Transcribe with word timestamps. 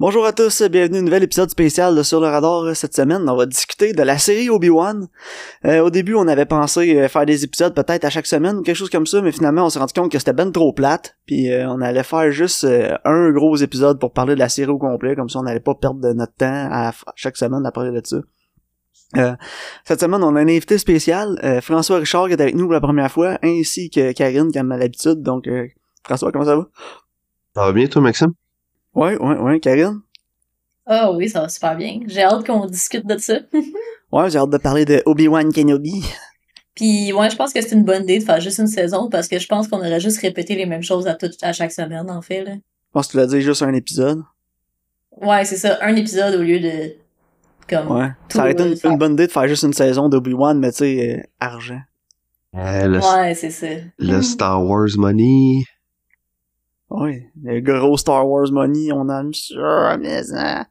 Bonjour 0.00 0.24
à 0.24 0.32
tous, 0.32 0.62
bienvenue 0.62 0.96
à 0.96 1.00
un 1.00 1.02
nouvel 1.02 1.24
épisode 1.24 1.50
spécial 1.50 2.02
Sur 2.06 2.22
le 2.22 2.28
Radar. 2.28 2.74
Cette 2.74 2.96
semaine, 2.96 3.28
on 3.28 3.36
va 3.36 3.44
discuter 3.44 3.92
de 3.92 4.02
la 4.02 4.16
série 4.16 4.48
Obi-Wan. 4.48 5.08
Euh, 5.66 5.80
au 5.80 5.90
début, 5.90 6.14
on 6.14 6.26
avait 6.26 6.46
pensé 6.46 6.96
euh, 6.96 7.06
faire 7.06 7.26
des 7.26 7.44
épisodes 7.44 7.74
peut-être 7.74 8.06
à 8.06 8.08
chaque 8.08 8.26
semaine 8.26 8.62
quelque 8.62 8.76
chose 8.76 8.88
comme 8.88 9.06
ça, 9.06 9.20
mais 9.20 9.30
finalement, 9.30 9.66
on 9.66 9.68
s'est 9.68 9.78
rendu 9.78 9.92
compte 9.92 10.10
que 10.10 10.18
c'était 10.18 10.32
ben 10.32 10.52
trop 10.52 10.72
plate. 10.72 11.18
Puis 11.26 11.52
euh, 11.52 11.68
on 11.68 11.82
allait 11.82 12.02
faire 12.02 12.30
juste 12.30 12.64
euh, 12.64 12.96
un 13.04 13.30
gros 13.30 13.56
épisode 13.56 14.00
pour 14.00 14.14
parler 14.14 14.34
de 14.36 14.38
la 14.38 14.48
série 14.48 14.70
au 14.70 14.78
complet, 14.78 15.14
comme 15.14 15.28
ça 15.28 15.38
on 15.38 15.42
n'allait 15.42 15.60
pas 15.60 15.74
perdre 15.74 16.00
de 16.00 16.14
notre 16.14 16.34
temps 16.34 16.68
à, 16.72 16.92
chaque 17.14 17.36
semaine 17.36 17.66
à 17.66 17.70
parler 17.70 17.90
de 17.90 18.00
ça. 18.02 18.16
Euh, 19.18 19.36
cette 19.84 20.00
semaine, 20.00 20.24
on 20.24 20.34
a 20.34 20.40
un 20.40 20.48
invité 20.48 20.78
spécial, 20.78 21.38
euh, 21.44 21.60
François 21.60 21.98
Richard 21.98 22.28
qui 22.28 22.32
est 22.32 22.40
avec 22.40 22.54
nous 22.54 22.64
pour 22.64 22.72
la 22.72 22.80
première 22.80 23.10
fois, 23.10 23.38
ainsi 23.42 23.90
que 23.90 24.12
Karine 24.12 24.50
comme 24.50 24.72
à 24.72 24.78
l'habitude. 24.78 25.22
Donc, 25.22 25.46
euh, 25.46 25.66
François, 26.04 26.32
comment 26.32 26.46
ça 26.46 26.56
va? 26.56 26.68
Ça 27.54 27.66
va 27.66 27.72
bien, 27.72 27.86
toi, 27.86 28.00
Maxime? 28.00 28.32
Ouais, 28.94 29.16
ouais, 29.16 29.36
ouais, 29.38 29.60
Karine? 29.60 30.00
Ah 30.86 31.12
oui, 31.12 31.28
ça 31.28 31.42
va 31.42 31.48
super 31.48 31.76
bien. 31.76 32.00
J'ai 32.06 32.22
hâte 32.22 32.44
qu'on 32.46 32.66
discute 32.66 33.06
de 33.06 33.18
ça. 33.18 33.34
Ouais, 34.12 34.28
j'ai 34.28 34.38
hâte 34.38 34.50
de 34.50 34.58
parler 34.58 34.84
de 34.84 35.00
Obi-Wan 35.06 35.52
Kenobi. 35.52 36.02
Puis 36.74 37.12
ouais, 37.12 37.30
je 37.30 37.36
pense 37.36 37.52
que 37.52 37.60
c'est 37.62 37.76
une 37.76 37.84
bonne 37.84 38.02
idée 38.02 38.18
de 38.18 38.24
faire 38.24 38.40
juste 38.40 38.58
une 38.58 38.66
saison 38.66 39.08
parce 39.08 39.28
que 39.28 39.38
je 39.38 39.46
pense 39.46 39.68
qu'on 39.68 39.78
aurait 39.78 40.00
juste 40.00 40.20
répété 40.20 40.56
les 40.56 40.66
mêmes 40.66 40.82
choses 40.82 41.06
à, 41.06 41.14
tout, 41.14 41.30
à 41.42 41.52
chaque 41.52 41.70
semaine, 41.70 42.10
en 42.10 42.20
fait. 42.20 42.42
Là. 42.42 42.54
Je 42.54 42.92
pense 42.92 43.06
que 43.06 43.12
tu 43.12 43.16
l'as 43.18 43.26
dit 43.28 43.40
juste 43.40 43.62
un 43.62 43.72
épisode. 43.72 44.20
Ouais, 45.16 45.44
c'est 45.44 45.56
ça, 45.58 45.78
un 45.82 45.94
épisode 45.94 46.34
au 46.34 46.42
lieu 46.42 46.58
de 46.58 46.92
comme 47.68 47.88
Ouais. 47.92 48.08
tout 48.28 48.36
Ça 48.38 48.40
aurait 48.42 48.50
été 48.50 48.64
une, 48.64 48.90
une 48.92 48.98
bonne 48.98 49.12
idée 49.12 49.28
de 49.28 49.32
faire 49.32 49.46
juste 49.46 49.62
une 49.62 49.72
saison 49.74 50.08
d'Obi-Wan, 50.08 50.58
mais 50.58 50.72
tu 50.72 50.78
sais, 50.78 51.18
euh, 51.18 51.22
argent. 51.38 51.80
Euh, 52.56 52.88
le, 52.88 52.98
Ouais, 52.98 53.34
c'est 53.36 53.50
ça. 53.50 53.68
le 53.98 54.22
Star 54.22 54.64
Wars 54.66 54.88
Money. 54.96 55.62
Ouais. 56.90 57.30
Le 57.42 57.60
gros 57.60 57.96
Star 57.96 58.28
Wars 58.28 58.50
Money, 58.50 58.92
on 58.92 59.04
mais 59.04 60.22
ça. 60.22 60.66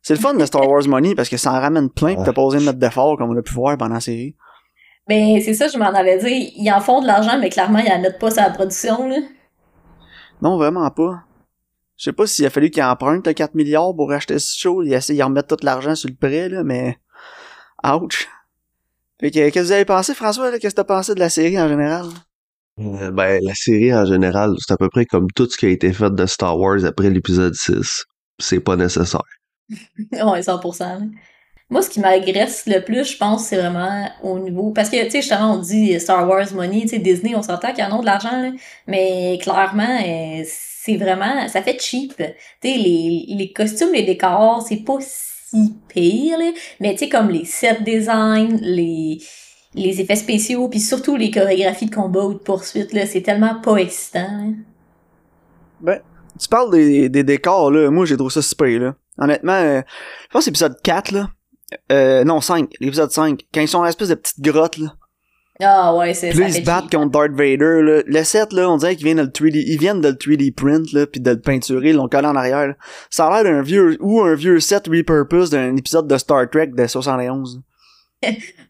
C'est 0.00 0.14
le 0.14 0.20
fun 0.20 0.34
de 0.34 0.44
Star 0.44 0.68
Wars 0.68 0.86
Money 0.88 1.14
parce 1.14 1.28
que 1.28 1.36
ça 1.36 1.52
en 1.52 1.60
ramène 1.60 1.88
plein 1.88 2.16
pis 2.16 2.22
t'as 2.24 2.32
pas 2.32 2.42
besoin 2.42 2.60
de 2.60 2.66
mettre 2.66 2.78
d'efforts 2.78 3.16
comme 3.16 3.30
on 3.30 3.38
a 3.38 3.42
pu 3.42 3.52
voir 3.54 3.76
pendant 3.78 3.94
la 3.94 4.00
série. 4.00 4.34
Mais 5.08 5.40
c'est 5.40 5.54
ça, 5.54 5.68
je 5.68 5.78
m'en 5.78 5.86
avais 5.86 6.18
dit. 6.18 6.52
Ils 6.56 6.72
en 6.72 6.80
font 6.80 7.00
de 7.00 7.06
l'argent, 7.06 7.38
mais 7.38 7.50
clairement, 7.50 7.78
ils 7.78 7.92
en 7.92 8.00
mettent 8.00 8.18
pas 8.18 8.30
sur 8.30 8.42
la 8.42 8.50
production, 8.50 9.08
là. 9.08 9.18
Non, 10.40 10.56
vraiment 10.56 10.90
pas. 10.90 11.22
Je 11.96 12.04
sais 12.04 12.12
pas 12.12 12.26
s'il 12.26 12.46
a 12.46 12.50
fallu 12.50 12.70
qu'il 12.70 12.82
emprunte 12.82 13.32
4 13.32 13.54
milliards 13.54 13.94
pour 13.94 14.10
acheter 14.12 14.38
ce 14.38 14.58
show. 14.58 14.82
Il 14.82 14.92
essaie 14.92 15.14
de 15.14 15.22
remettre 15.22 15.56
tout 15.56 15.64
l'argent 15.64 15.94
sur 15.94 16.08
le 16.08 16.16
prêt, 16.16 16.48
là, 16.48 16.64
mais... 16.64 16.98
Ouch. 17.84 18.28
Fait 19.20 19.30
que, 19.30 19.34
qu'est-ce 19.38 19.54
que 19.54 19.60
vous 19.60 19.72
avez 19.72 19.84
pensé, 19.84 20.14
François, 20.14 20.50
là? 20.50 20.58
Qu'est-ce 20.58 20.74
que 20.74 20.80
t'as 20.80 20.84
pensé 20.84 21.14
de 21.14 21.20
la 21.20 21.28
série 21.28 21.60
en 21.60 21.68
général? 21.68 22.06
Euh, 22.86 23.10
ben, 23.10 23.42
la 23.42 23.54
série 23.54 23.94
en 23.94 24.04
général, 24.04 24.54
c'est 24.58 24.72
à 24.72 24.76
peu 24.76 24.88
près 24.88 25.04
comme 25.06 25.28
tout 25.34 25.48
ce 25.48 25.56
qui 25.56 25.66
a 25.66 25.68
été 25.70 25.92
fait 25.92 26.12
de 26.14 26.26
Star 26.26 26.58
Wars 26.58 26.84
après 26.84 27.10
l'épisode 27.10 27.54
6. 27.54 28.04
C'est 28.38 28.60
pas 28.60 28.76
nécessaire. 28.76 29.22
ouais, 30.12 30.40
100%. 30.40 30.80
là. 30.80 31.00
Moi, 31.70 31.80
ce 31.80 31.88
qui 31.88 32.00
m'agresse 32.00 32.64
le 32.66 32.80
plus, 32.80 33.12
je 33.12 33.16
pense, 33.16 33.46
c'est 33.46 33.56
vraiment 33.56 34.06
au 34.22 34.38
niveau... 34.38 34.72
Parce 34.72 34.90
que, 34.90 35.02
tu 35.04 35.10
sais, 35.10 35.22
justement, 35.22 35.54
on 35.54 35.58
dit 35.58 35.98
Star 35.98 36.28
Wars 36.28 36.52
Money, 36.52 36.82
tu 36.82 36.88
sais, 36.88 36.98
Disney, 36.98 37.34
on 37.34 37.42
s'entend 37.42 37.72
qu'ils 37.72 37.84
en 37.84 37.96
ont 37.96 38.00
de 38.00 38.04
l'argent. 38.04 38.52
Mais 38.86 39.38
clairement, 39.40 39.98
euh, 40.06 40.42
c'est 40.44 40.98
vraiment... 40.98 41.48
Ça 41.48 41.62
fait 41.62 41.80
cheap. 41.80 42.14
Tu 42.16 42.24
sais, 42.24 42.76
les, 42.76 43.24
les 43.26 43.52
costumes, 43.54 43.92
les 43.94 44.02
décors, 44.02 44.62
c'est 44.68 44.84
pas 44.84 44.98
si 45.00 45.74
pire, 45.88 46.36
là. 46.38 46.50
Mais, 46.80 46.92
tu 46.92 46.98
sais, 46.98 47.08
comme 47.08 47.30
les 47.30 47.46
set 47.46 47.82
design, 47.84 48.58
les 48.60 49.18
les 49.74 50.00
effets 50.00 50.16
spéciaux, 50.16 50.68
puis 50.68 50.80
surtout 50.80 51.16
les 51.16 51.30
chorégraphies 51.30 51.86
de 51.86 51.94
combat 51.94 52.24
ou 52.24 52.34
de 52.34 52.38
poursuite, 52.38 52.92
là, 52.92 53.06
c'est 53.06 53.22
tellement 53.22 53.60
pas 53.60 53.76
excitant, 53.76 54.20
là. 54.20 54.52
Ben, 55.80 56.00
tu 56.38 56.48
parles 56.48 56.70
des, 56.70 57.08
des 57.08 57.24
décors, 57.24 57.70
là. 57.70 57.90
Moi, 57.90 58.06
j'ai 58.06 58.16
trouvé 58.16 58.32
ça 58.32 58.42
super, 58.42 58.78
là. 58.78 58.94
Honnêtement, 59.18 59.52
euh, 59.52 59.80
je 59.80 60.28
pense 60.32 60.40
que 60.40 60.44
c'est 60.44 60.50
l'épisode 60.50 60.76
4, 60.82 61.10
là. 61.12 61.30
Euh, 61.90 62.24
non, 62.24 62.40
5. 62.40 62.70
L'épisode 62.80 63.10
5. 63.10 63.40
Quand 63.52 63.60
ils 63.60 63.68
sont 63.68 63.78
dans 63.78 63.84
l'espèce 63.84 64.08
de 64.08 64.14
petite 64.14 64.40
grotte, 64.40 64.78
là. 64.78 64.94
Ah 65.60 65.94
ouais, 65.94 66.14
c'est 66.14 66.32
ça 66.32 66.48
ils 66.48 66.54
se 66.54 66.60
battent 66.62 66.90
contre 66.90 67.10
Darth 67.10 67.32
Vader, 67.32 67.82
là. 67.82 68.02
Le 68.04 68.24
set, 68.24 68.52
là, 68.52 68.68
on 68.70 68.78
dirait 68.78 68.96
qu'ils 68.96 69.04
viennent 69.04 69.18
de 69.18 69.22
le 69.22 69.28
3D, 69.28 69.62
ils 69.66 69.78
viennent 69.78 70.00
de 70.00 70.08
le 70.08 70.14
3D 70.14 70.54
print, 70.54 70.92
là, 70.92 71.06
pis 71.06 71.20
de 71.20 71.30
le 71.30 71.40
peinturer, 71.40 71.90
ils 71.90 71.96
l'ont 71.96 72.08
collé 72.08 72.26
en 72.26 72.36
arrière, 72.36 72.68
là. 72.68 72.74
Ça 73.10 73.26
a 73.26 73.42
l'air 73.42 73.52
d'un 73.52 73.62
vieux, 73.62 73.96
ou 74.00 74.22
un 74.22 74.34
vieux 74.34 74.60
set 74.60 74.88
repurpose 74.88 75.50
d'un 75.50 75.76
épisode 75.76 76.08
de 76.08 76.16
Star 76.16 76.48
Trek 76.50 76.68
de 76.68 76.86
71. 76.86 77.62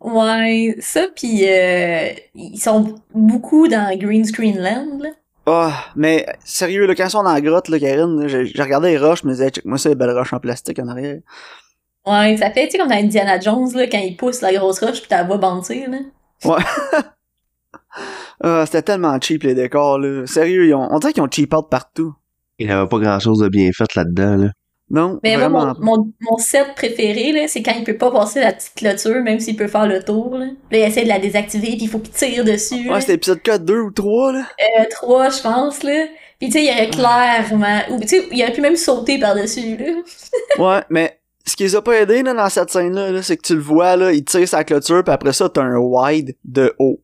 Ouais, 0.00 0.76
ça 0.80 1.06
puis 1.14 1.48
euh, 1.48 2.10
ils 2.34 2.58
sont 2.58 2.96
beaucoup 3.14 3.68
dans 3.68 3.96
Green 3.96 4.24
Screen 4.24 4.58
Land 4.58 4.98
là. 5.00 5.10
Ah, 5.44 5.86
mais, 5.96 6.24
sérieux, 6.44 6.86
là, 6.86 6.94
quand 6.94 7.04
ils 7.04 7.10
sont 7.10 7.24
dans 7.24 7.32
la 7.32 7.40
grotte, 7.40 7.68
là, 7.68 7.80
Karine, 7.80 8.28
j'ai 8.28 8.62
regardé 8.62 8.90
les 8.90 8.98
roches, 8.98 9.22
je 9.22 9.26
me 9.26 9.32
disais, 9.32 9.50
check 9.50 9.64
moi 9.64 9.76
ça, 9.76 9.88
les 9.88 9.96
belles 9.96 10.16
roches 10.16 10.32
en 10.32 10.38
plastique 10.38 10.78
en 10.78 10.86
arrière. 10.86 11.18
Ouais, 12.06 12.36
ça 12.36 12.50
fait 12.50 12.66
tu 12.66 12.72
sais 12.72 12.78
comme 12.78 12.88
dans 12.88 12.96
Indiana 12.96 13.38
Jones 13.38 13.72
là 13.74 13.86
quand 13.86 13.98
il 13.98 14.16
pousse 14.16 14.40
la 14.40 14.52
grosse 14.52 14.80
roche 14.80 15.00
puis 15.00 15.06
t'as 15.08 15.18
la 15.18 15.24
vois 15.24 15.38
bondir 15.38 15.88
là. 15.88 15.98
Ouais. 16.44 16.62
ah, 18.42 18.64
c'était 18.66 18.82
tellement 18.82 19.20
cheap, 19.20 19.44
les 19.44 19.54
décors, 19.54 19.98
là. 19.98 20.26
Sérieux, 20.26 20.66
ils 20.66 20.74
ont, 20.74 20.88
on 20.90 20.98
dirait 20.98 21.12
qu'ils 21.12 21.22
ont 21.22 21.30
cheap 21.30 21.54
out 21.54 21.68
partout. 21.70 22.14
Il 22.58 22.68
y 22.68 22.70
avait 22.70 22.88
pas 22.88 22.98
grand 22.98 23.20
chose 23.20 23.38
de 23.38 23.48
bien 23.48 23.70
fait 23.72 23.94
là-dedans, 23.94 24.36
là. 24.36 24.48
Non, 24.90 25.18
Mais 25.22 25.36
moi 25.38 25.48
vraiment. 25.48 25.74
mon, 25.80 25.96
mon, 25.96 26.12
mon 26.20 26.36
set 26.36 26.74
préféré 26.76 27.32
là, 27.32 27.48
c'est 27.48 27.62
quand 27.62 27.72
il 27.78 27.84
peut 27.84 27.96
pas 27.96 28.10
passer 28.10 28.40
la 28.40 28.52
petite 28.52 28.74
clôture 28.74 29.22
même 29.22 29.40
s'il 29.40 29.56
peut 29.56 29.68
faire 29.68 29.86
le 29.86 30.02
tour 30.02 30.36
là. 30.36 30.46
Là, 30.46 30.78
il 30.78 30.82
essaie 30.82 31.04
de 31.04 31.08
la 31.08 31.18
désactiver 31.18 31.68
puis 31.68 31.82
il 31.82 31.88
faut 31.88 31.98
qu'il 31.98 32.12
tire 32.12 32.44
dessus. 32.44 32.90
Ouais, 32.90 33.00
c'était 33.00 33.14
épisode 33.14 33.40
4, 33.40 33.64
2 33.64 33.78
ou 33.80 33.90
3, 33.90 34.32
là. 34.32 34.46
Euh, 34.60 34.84
trois, 34.90 35.30
je 35.30 35.40
pense 35.40 35.82
là. 35.82 36.06
Puis 36.38 36.48
tu 36.50 36.58
sais, 36.58 36.64
il 36.64 36.70
aurait 36.70 36.90
clairement 36.90 37.80
ou 37.90 38.00
tu 38.00 38.08
sais, 38.08 38.28
il 38.32 38.42
aurait 38.42 38.52
pu 38.52 38.60
même 38.60 38.76
sauter 38.76 39.18
par-dessus 39.18 39.76
là. 39.78 39.86
Ouais, 40.58 40.82
mais 40.90 41.18
ce 41.46 41.56
qui 41.56 41.62
les 41.62 41.74
a 41.74 41.80
pas 41.82 41.94
aidés 42.00 42.22
là, 42.22 42.34
dans 42.34 42.48
cette 42.50 42.70
scène-là, 42.70 43.12
là, 43.12 43.22
c'est 43.22 43.36
que 43.36 43.42
tu 43.42 43.54
le 43.54 43.60
vois, 43.62 43.96
là, 43.96 44.12
il 44.12 44.24
tire 44.24 44.46
sa 44.46 44.62
clôture, 44.62 45.02
puis 45.02 45.12
après 45.14 45.32
ça, 45.32 45.48
t'as 45.48 45.62
un 45.62 45.76
wide 45.78 46.36
de 46.44 46.74
haut. 46.78 47.00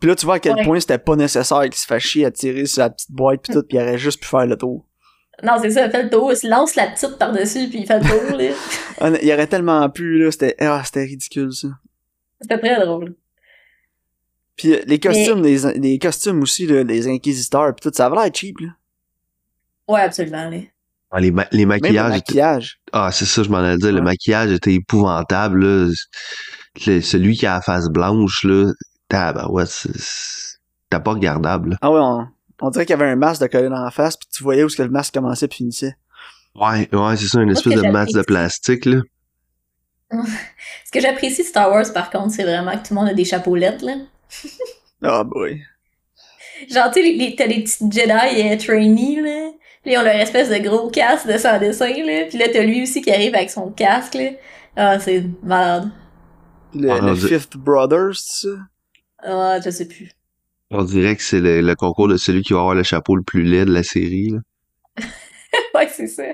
Puis 0.00 0.08
là, 0.08 0.16
tu 0.16 0.26
vois 0.26 0.36
à 0.36 0.38
quel 0.40 0.54
Ouais. 0.56 0.64
point 0.64 0.80
c'était 0.80 0.98
pas 0.98 1.14
nécessaire 1.14 1.62
qu'il 1.64 1.74
se 1.76 1.86
fasse 1.86 2.02
chier 2.02 2.24
à 2.24 2.30
tirer 2.30 2.66
sur 2.66 2.80
la 2.82 2.90
petite 2.90 3.12
boîte 3.12 3.42
pis 3.42 3.52
tout, 3.52 3.62
pis 3.62 3.76
il 3.76 3.80
aurait 3.82 3.98
juste 3.98 4.20
pu 4.20 4.26
faire 4.28 4.46
le 4.46 4.56
tour. 4.56 4.84
Non, 5.42 5.54
c'est 5.60 5.70
ça, 5.70 5.86
il 5.86 5.90
fait 5.90 6.02
le 6.04 6.10
tour, 6.10 6.32
il 6.32 6.36
se 6.36 6.46
lance 6.48 6.74
la 6.74 6.86
petite 6.88 7.16
par-dessus 7.18 7.68
puis 7.68 7.80
il 7.80 7.86
fait 7.86 8.00
le 8.00 8.06
tour 8.08 8.36
là. 8.38 9.18
Il 9.22 9.32
aurait 9.32 9.46
tellement 9.46 9.88
pu, 9.88 10.18
là, 10.18 10.30
c'était 10.30 10.54
ah, 10.60 10.82
c'était 10.84 11.04
ridicule, 11.04 11.52
ça. 11.52 11.68
C'était 12.40 12.58
très 12.58 12.84
drôle. 12.84 13.14
Puis 14.56 14.74
euh, 14.74 14.80
les 14.86 14.98
costumes, 14.98 15.42
les, 15.42 15.58
les 15.78 15.98
costumes 15.98 16.42
aussi, 16.42 16.66
là, 16.66 16.82
les 16.82 17.08
inquisiteurs 17.08 17.74
pis 17.74 17.82
tout, 17.88 17.92
ça 17.94 18.06
avait 18.06 18.16
l'air 18.16 18.30
cheap, 18.34 18.60
là. 18.60 18.68
Ouais, 19.88 20.02
absolument 20.02 20.50
là. 20.50 20.58
Ah, 21.10 21.20
Les, 21.20 21.30
ma- 21.30 21.48
les 21.50 21.62
le 21.62 21.66
maquillages 21.68 22.10
maquillage. 22.12 22.80
Ah, 22.92 23.10
c'est 23.10 23.24
ça, 23.24 23.42
je 23.42 23.48
m'en 23.48 23.58
allais 23.58 23.78
dire. 23.78 23.90
Le 23.90 23.96
Ouais. 23.98 24.02
maquillage 24.04 24.52
était 24.52 24.74
épouvantable, 24.74 25.64
là. 25.64 25.90
Le- 26.86 27.00
celui 27.00 27.36
qui 27.36 27.46
a 27.46 27.54
la 27.54 27.62
face 27.62 27.88
blanche, 27.88 28.44
là. 28.44 28.70
C'est- 29.66 29.88
C'était 29.96 31.02
pas 31.02 31.12
regardable, 31.12 31.70
là. 31.70 31.76
Ah 31.80 31.90
ouais, 31.90 31.98
on, 32.00 32.26
on 32.60 32.70
dirait 32.70 32.86
qu'il 32.86 32.96
y 32.96 33.00
avait 33.00 33.10
un 33.10 33.16
masque 33.16 33.42
de 33.42 33.46
collé 33.46 33.68
dans 33.68 33.82
la 33.82 33.90
face, 33.90 34.16
puis 34.16 34.28
tu 34.32 34.42
voyais 34.42 34.62
où 34.62 34.66
est-ce 34.66 34.76
que 34.76 34.82
le 34.82 34.90
masque 34.90 35.14
commençait 35.14 35.48
puis 35.48 35.58
finissait. 35.58 35.96
Ouais, 36.54 36.88
ouais, 36.92 37.16
c'est 37.16 37.26
ça, 37.28 37.40
une 37.40 37.54
ce 37.54 37.60
espèce 37.68 37.82
de 37.82 37.88
masse 37.88 38.12
de 38.12 38.22
plastique, 38.22 38.84
là. 38.86 39.00
Ce 40.84 40.90
que 40.90 41.00
j'apprécie 41.00 41.44
Star 41.44 41.70
Wars, 41.70 41.92
par 41.94 42.10
contre, 42.10 42.34
c'est 42.34 42.42
vraiment 42.42 42.72
que 42.72 42.88
tout 42.88 42.94
le 42.94 42.96
monde 42.96 43.08
a 43.08 43.14
des 43.14 43.24
chapeaulettes, 43.24 43.82
là. 43.82 43.94
Ah 45.02 45.24
boy. 45.24 45.62
Genre, 46.68 46.90
tu 46.90 47.00
sais, 47.02 47.34
t'as 47.38 47.46
les 47.46 47.62
petites 47.62 47.90
Jedi 47.90 48.10
euh, 48.10 48.56
trainees, 48.58 49.22
là. 49.22 49.50
Puis 49.82 49.92
ils 49.92 49.98
ont 49.98 50.02
leur 50.02 50.16
espèce 50.16 50.50
de 50.50 50.58
gros 50.58 50.90
casque 50.90 51.26
de 51.26 51.38
sans 51.38 51.58
dessin, 51.58 51.88
là. 51.88 52.26
Puis 52.28 52.36
là, 52.36 52.46
t'as 52.52 52.62
lui 52.62 52.82
aussi 52.82 53.00
qui 53.00 53.10
arrive 53.10 53.34
avec 53.34 53.48
son 53.48 53.70
casque, 53.70 54.14
là. 54.14 54.30
Ah, 54.76 55.00
c'est 55.00 55.24
malade. 55.42 55.90
Le, 56.74 56.90
Ah, 56.90 57.00
le 57.00 57.14
Fifth 57.14 57.56
Brothers, 57.56 58.16
ça? 58.16 58.48
Ah, 59.22 59.58
je 59.64 59.70
sais 59.70 59.88
plus. 59.88 60.10
On 60.70 60.84
dirait 60.84 61.16
que 61.16 61.22
c'est 61.22 61.40
le, 61.40 61.60
le 61.60 61.74
concours 61.74 62.08
de 62.08 62.16
celui 62.16 62.42
qui 62.42 62.52
va 62.52 62.60
avoir 62.60 62.74
le 62.74 62.82
chapeau 62.82 63.16
le 63.16 63.22
plus 63.22 63.42
laid 63.42 63.64
de 63.64 63.72
la 63.72 63.82
série, 63.82 64.30
là. 64.30 64.38
ouais, 65.74 65.88
c'est 65.88 66.06
ça. 66.06 66.24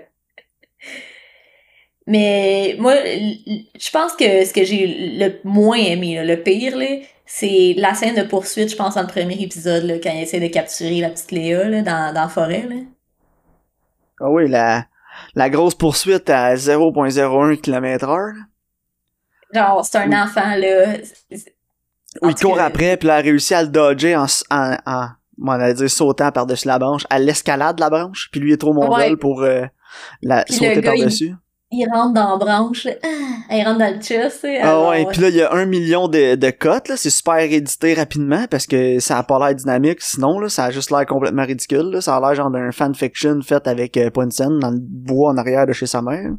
Mais 2.07 2.77
moi, 2.79 2.95
je 2.95 3.91
pense 3.91 4.13
que 4.15 4.45
ce 4.45 4.53
que 4.53 4.65
j'ai 4.65 5.17
le 5.19 5.41
moins 5.45 5.77
aimé, 5.77 6.15
là, 6.15 6.25
le 6.25 6.41
pire, 6.41 6.77
là, 6.77 6.87
c'est 7.25 7.75
la 7.77 7.95
scène 7.95 8.15
de 8.15 8.23
poursuite, 8.23 8.71
je 8.71 8.77
pense, 8.77 8.95
dans 8.95 9.03
le 9.03 9.09
premier 9.09 9.43
épisode, 9.43 9.83
là, 9.85 9.99
quand 9.99 10.13
il 10.13 10.23
essaie 10.23 10.39
de 10.39 10.47
capturer 10.47 11.01
la 11.01 11.11
petite 11.11 11.33
Léa 11.33 11.69
là, 11.69 11.83
dans, 11.83 12.15
dans 12.15 12.23
la 12.23 12.29
forêt. 12.29 12.67
Là. 12.69 12.77
Ah 14.21 14.31
oui, 14.31 14.49
la, 14.49 14.87
la 15.35 15.51
grosse 15.51 15.75
poursuite 15.75 16.31
à 16.31 16.55
0.01 16.55 17.61
km 17.61 18.09
heure. 18.09 18.35
Genre, 19.53 19.85
c'est 19.85 19.99
un 19.99 20.23
enfant, 20.23 20.55
là. 20.57 20.99
Où 22.23 22.29
il 22.31 22.35
court 22.35 22.59
après, 22.61 22.97
puis 22.97 23.09
là, 23.09 23.17
a 23.17 23.21
réussi 23.21 23.55
à 23.55 23.63
le 23.63 23.69
dodger 23.69 24.17
en, 24.17 24.27
en, 24.51 24.77
en 24.87 25.07
on 25.43 25.49
allait 25.51 25.75
dire 25.75 25.91
sautant 25.91 26.31
par-dessus 26.33 26.67
la 26.67 26.79
branche, 26.79 27.05
à 27.11 27.19
l'escalade 27.19 27.77
de 27.77 27.81
la 27.83 27.91
branche, 27.91 28.29
puis 28.33 28.41
lui 28.41 28.53
est 28.53 28.57
trop 28.57 28.73
mongol 28.73 28.99
Ouais. 29.01 29.17
pour 29.17 29.43
euh, 29.43 29.65
la, 30.23 30.45
Puis 30.45 30.55
sauter 30.55 30.77
il- 30.77 30.83
par-dessus. 30.83 31.35
il 31.71 31.87
rentre 31.93 32.15
dans 32.15 32.31
la 32.31 32.37
branche, 32.37 32.87
il 33.51 33.63
rentre 33.65 33.79
dans 33.79 33.95
le 33.95 34.01
chest, 34.01 34.37
tu 34.41 34.49
sais. 34.49 34.61
Ah 34.63 34.89
ouais, 34.89 35.05
puis 35.11 35.21
là, 35.21 35.29
il 35.29 35.35
y 35.37 35.43
a 35.43 35.53
un 35.53 35.67
million 35.67 36.09
de, 36.09 36.37
de 36.37 36.51
cotes, 36.51 36.89
là. 36.89 36.97
C'est 36.97 37.11
super 37.11 37.37
édité 37.37 37.93
rapidement 37.93 38.47
parce 38.51 38.67
que 38.67 38.99
ça 38.99 39.19
a 39.19 39.23
pas 39.25 39.39
l'air 39.39 39.55
dynamique. 39.55 40.01
Sinon, 40.01 40.39
là, 40.41 40.49
ça 40.49 40.65
a 40.65 40.71
juste 40.71 40.91
l'air 40.91 41.05
complètement 41.05 41.45
ridicule, 41.45 41.91
là. 41.93 42.01
Ça 42.01 42.17
a 42.17 42.21
l'air 42.21 42.35
genre 42.35 42.51
d'un 42.51 42.73
fanfiction 42.73 43.39
fait 43.43 43.67
avec 43.69 43.97
euh, 43.99 44.09
dans 44.11 44.71
le 44.71 44.79
bois 44.81 45.31
en 45.33 45.37
arrière 45.37 45.67
de 45.67 45.73
chez 45.75 45.87
sa 45.87 46.01
mère. 46.01 46.31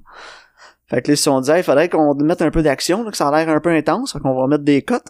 Fait 0.89 1.01
que 1.01 1.12
là, 1.12 1.15
si 1.18 1.27
on 1.29 1.39
dit, 1.41 1.51
il 1.56 1.63
faudrait 1.63 1.89
qu'on 1.89 2.15
mette 2.15 2.41
un 2.41 2.50
peu 2.50 2.63
d'action, 2.63 3.03
que 3.03 3.15
ça 3.18 3.27
a 3.27 3.38
l'air 3.45 3.53
un 3.53 3.59
peu 3.59 3.69
intense, 3.69 4.13
qu'on 4.24 4.33
va 4.33 4.47
mettre 4.47 4.63
des 4.63 4.81
cotes. 4.81 5.06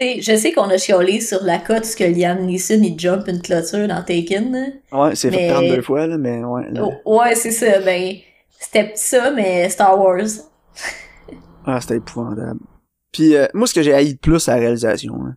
Je 0.00 0.36
sais 0.36 0.52
qu'on 0.52 0.68
a 0.70 0.78
chiolé 0.78 1.20
sur 1.20 1.42
la 1.42 1.58
cote 1.58 1.82
que 1.96 2.04
Liam 2.04 2.44
Neeson, 2.46 2.80
il 2.82 2.98
jump 2.98 3.26
une 3.26 3.42
clôture 3.42 3.88
dans 3.88 4.02
Taken. 4.02 4.74
Ouais, 4.92 5.14
c'est 5.16 5.30
fait 5.30 5.48
Mais- 5.48 5.52
32 5.52 5.82
fois, 5.82 6.06
là, 6.06 6.16
mais 6.18 6.42
ouais. 6.44 6.70
là. 6.70 6.82
Oh, 7.04 7.20
ouais, 7.20 7.34
c'est 7.34 7.50
ça, 7.50 7.80
ben, 7.80 8.14
c'était 8.60 8.92
ça, 8.94 9.30
mais 9.32 9.68
Star 9.68 9.98
Wars. 10.00 10.20
Ah, 11.66 11.80
c'était 11.80 11.96
épouvantable. 11.96 12.60
Puis 13.12 13.34
euh, 13.36 13.46
moi, 13.54 13.66
ce 13.66 13.74
que 13.74 13.82
j'ai 13.82 13.92
haï 13.92 14.14
de 14.14 14.18
plus, 14.18 14.38
c'est 14.38 14.52
la 14.52 14.58
réalisation. 14.58 15.14
hein. 15.26 15.34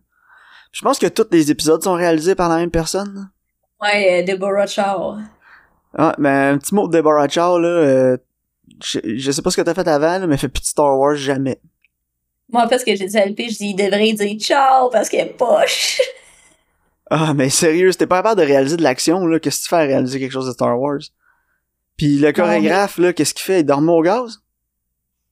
Je 0.70 0.80
pense 0.82 0.98
que 0.98 1.06
tous 1.06 1.26
les 1.32 1.50
épisodes 1.50 1.82
sont 1.82 1.94
réalisés 1.94 2.34
par 2.34 2.48
la 2.48 2.56
même 2.56 2.70
personne. 2.70 3.30
Ouais, 3.82 4.22
euh, 4.22 4.32
Deborah 4.32 4.66
Chow. 4.66 5.16
Ah, 5.98 6.14
mais 6.18 6.28
un 6.30 6.58
petit 6.58 6.74
mot 6.74 6.86
de 6.88 6.96
Deborah 6.96 7.28
Chow, 7.28 7.58
là. 7.58 7.68
euh, 7.68 8.16
je, 8.82 9.00
je 9.16 9.30
sais 9.32 9.42
pas 9.42 9.50
ce 9.50 9.56
que 9.56 9.62
t'as 9.62 9.74
fait 9.74 9.86
avant, 9.88 10.18
là, 10.18 10.26
mais 10.26 10.36
fait 10.38 10.48
plus 10.48 10.62
de 10.62 10.66
Star 10.66 10.96
Wars 10.98 11.16
jamais. 11.16 11.60
Moi, 12.52 12.64
en 12.64 12.68
fait, 12.68 12.78
ce 12.78 12.84
que 12.84 12.94
j'ai 12.94 13.06
dit 13.06 13.16
à 13.18 13.26
LP, 13.26 13.44
je 13.50 13.56
dis, 13.56 13.68
il 13.70 13.76
devrait 13.76 14.12
dire 14.12 14.38
ciao 14.38 14.90
parce 14.90 15.08
qu'elle 15.08 15.28
est 15.28 15.36
poche. 15.36 16.00
Ah, 17.10 17.34
mais 17.34 17.50
sérieux, 17.50 17.92
c'était 17.92 18.06
pas 18.06 18.18
capable 18.18 18.40
de 18.40 18.46
réaliser 18.46 18.76
de 18.76 18.82
l'action, 18.82 19.26
là. 19.26 19.38
Qu'est-ce 19.38 19.58
que 19.58 19.62
tu 19.64 19.68
fais 19.68 19.76
à 19.76 19.80
réaliser 19.80 20.18
quelque 20.18 20.32
chose 20.32 20.46
de 20.46 20.52
Star 20.52 20.80
Wars? 20.80 21.00
Puis 21.96 22.16
le 22.18 22.32
chorégraphe, 22.32 22.98
là, 22.98 23.12
qu'est-ce 23.12 23.34
qu'il 23.34 23.42
fait? 23.42 23.60
Il 23.60 23.64
dormait 23.64 23.92
au 23.92 24.00
gaz? 24.02 24.38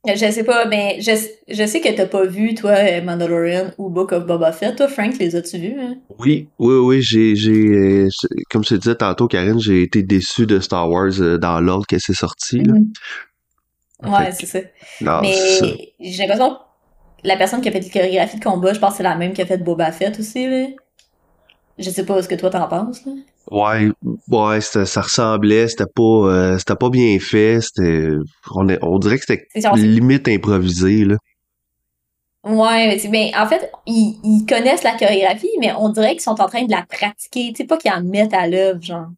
Je 0.06 0.14
sais 0.31 0.44
pas, 0.44 0.64
mais 0.67 0.99
je, 1.00 1.12
je 1.49 1.67
sais 1.67 1.81
que 1.82 1.88
t'as 1.94 2.06
pas 2.06 2.25
vu, 2.25 2.55
toi, 2.55 2.70
euh, 2.70 3.02
Mandalorian 3.02 3.72
ou 3.76 3.90
Book 3.90 4.12
of 4.12 4.25
Boba 4.25 4.50
Fett. 4.52 4.76
Toi, 4.76 4.88
Frank, 4.88 5.19
les 5.19 5.37
as-tu 5.37 5.58
vus? 5.58 5.76
Hein? 5.78 5.96
Oui, 6.19 6.49
oui, 6.58 6.75
oui, 6.76 7.02
j'ai, 7.02 7.37
j'ai, 7.37 7.50
euh, 7.52 8.08
comme 8.50 8.64
je 8.64 8.70
te 8.70 8.75
disais 8.76 8.94
tantôt, 8.94 9.28
Karine, 9.28 9.61
j'ai 9.61 9.82
été 9.82 10.02
déçu 10.02 10.46
de 10.46 10.58
Star 10.61 10.88
Wars 10.88 11.20
euh, 11.20 11.37
dans 11.37 11.61
l'ordre 11.61 11.87
que 11.87 11.99
c'est 11.99 12.14
sorti, 12.14 12.61
là. 12.61 12.72
Ouais, 14.02 14.32
Fait 14.32 14.32
c'est 14.32 14.46
ça. 14.46 14.58
non, 15.02 15.20
mais 15.20 15.34
c'est 15.34 15.58
ça. 15.58 15.67
j'ai 16.00 16.26
l'impression 16.26 16.55
que 16.55 16.61
la 17.25 17.37
personne 17.37 17.61
qui 17.61 17.69
a 17.69 17.72
fait 17.72 17.81
les 17.81 17.90
chorégraphies 17.90 18.38
de 18.38 18.44
combat, 18.44 18.72
je 18.75 18.78
pense 18.81 18.93
que 18.93 18.96
c'est 18.99 19.02
la 19.02 19.17
même 19.17 19.32
qui 19.32 19.43
a 19.43 19.46
fait 19.46 19.58
Boba 19.58 19.93
Fett 19.93 20.19
aussi, 20.19 20.46
là. 20.49 20.67
Je 21.78 21.90
sais 21.90 22.05
pas 22.05 22.22
ce 22.22 22.28
que 22.28 22.34
toi 22.34 22.50
t'en 22.50 22.69
penses, 22.69 23.05
là. 23.06 23.12
Ouais, 23.50 23.88
ouais, 24.28 24.61
ça 24.61 25.00
ressemblait, 25.00 25.67
c'était 25.67 25.87
pas, 25.93 26.02
euh, 26.02 26.58
c'était 26.58 26.76
pas 26.76 26.90
bien 26.90 27.19
fait, 27.19 27.61
c'était, 27.61 28.11
on, 28.55 28.69
est- 28.69 28.78
on 28.82 28.99
dirait 28.99 29.19
que 29.19 29.25
c'était 29.26 29.49
limite 29.75 30.28
improvisé, 30.28 31.05
là. 31.05 31.17
Ouais, 32.43 32.87
mais, 32.88 33.11
ben, 33.11 33.40
en 33.43 33.46
fait, 33.46 33.70
ils, 33.87 34.19
ils 34.25 34.46
connaissent 34.46 34.82
la 34.82 34.96
chorégraphie, 34.96 35.50
mais 35.58 35.72
on 35.75 35.90
dirait 35.90 36.12
qu'ils 36.12 36.22
sont 36.22 36.40
en 36.40 36.49
train 36.49 36.64
de 36.64 36.70
la 36.70 36.82
pratiquer. 36.87 37.52
Tu 37.52 37.56
sais, 37.56 37.64
pas 37.64 37.76
qu'ils 37.76 37.93
en 37.93 38.02
mettent 38.02 38.32
à 38.32 38.46
l'œuvre, 38.46 38.81
genre. 38.81 39.08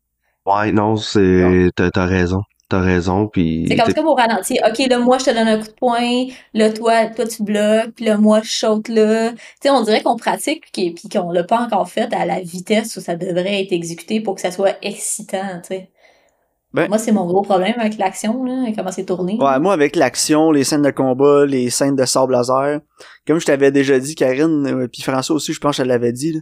Ouais, 0.46 0.72
non, 0.72 0.96
c'est, 0.96 1.70
t'as 1.76 2.06
raison, 2.06 2.42
t'as 2.72 2.80
raison, 2.80 3.28
puis 3.28 3.64
C'est 3.68 3.76
comme, 3.76 3.92
comme 3.94 4.06
au 4.06 4.14
ralenti. 4.14 4.58
OK, 4.68 4.78
là, 4.88 4.98
moi, 4.98 5.18
je 5.18 5.26
te 5.26 5.30
donne 5.30 5.48
un 5.48 5.58
coup 5.58 5.68
de 5.68 5.72
poing. 5.72 6.26
Là, 6.54 6.70
toi, 6.70 7.06
toi 7.06 7.26
tu 7.26 7.42
bloques. 7.42 7.92
Puis 7.94 8.04
là, 8.04 8.16
moi, 8.18 8.40
je 8.42 8.50
saute 8.50 8.88
là. 8.88 9.30
Tu 9.30 9.36
sais, 9.62 9.70
on 9.70 9.82
dirait 9.82 10.02
qu'on 10.02 10.16
pratique 10.16 10.64
puis 10.72 10.90
puis 10.92 11.08
qu'on 11.08 11.30
l'a 11.30 11.44
pas 11.44 11.60
encore 11.60 11.88
fait 11.88 12.12
à 12.12 12.24
la 12.26 12.40
vitesse 12.40 12.96
où 12.96 13.00
ça 13.00 13.14
devrait 13.16 13.62
être 13.62 13.72
exécuté 13.72 14.20
pour 14.20 14.34
que 14.34 14.40
ça 14.40 14.50
soit 14.50 14.76
excitant, 14.82 15.60
tu 15.62 15.68
sais. 15.74 15.90
Ben- 16.74 16.88
Moi, 16.88 16.96
c'est 16.96 17.12
mon 17.12 17.26
gros 17.26 17.42
problème 17.42 17.74
avec 17.78 17.98
l'action, 17.98 18.42
là, 18.44 18.64
et 18.66 18.72
comment 18.72 18.90
c'est 18.90 19.04
tourné. 19.04 19.36
Ouais, 19.38 19.58
moi, 19.60 19.74
avec 19.74 19.94
l'action, 19.94 20.50
les 20.50 20.64
scènes 20.64 20.80
de 20.80 20.90
combat, 20.90 21.44
les 21.44 21.68
scènes 21.68 21.96
de 21.96 22.04
sable 22.06 22.32
laser, 22.32 22.80
comme 23.26 23.38
je 23.38 23.44
t'avais 23.44 23.70
déjà 23.70 23.98
dit, 23.98 24.14
Karine, 24.14 24.66
euh, 24.66 24.88
puis 24.90 25.02
François 25.02 25.36
aussi, 25.36 25.52
je 25.52 25.60
pense 25.60 25.76
que 25.76 25.82
je 25.82 25.88
l'avais 25.88 26.12
dit, 26.12 26.32
là. 26.32 26.40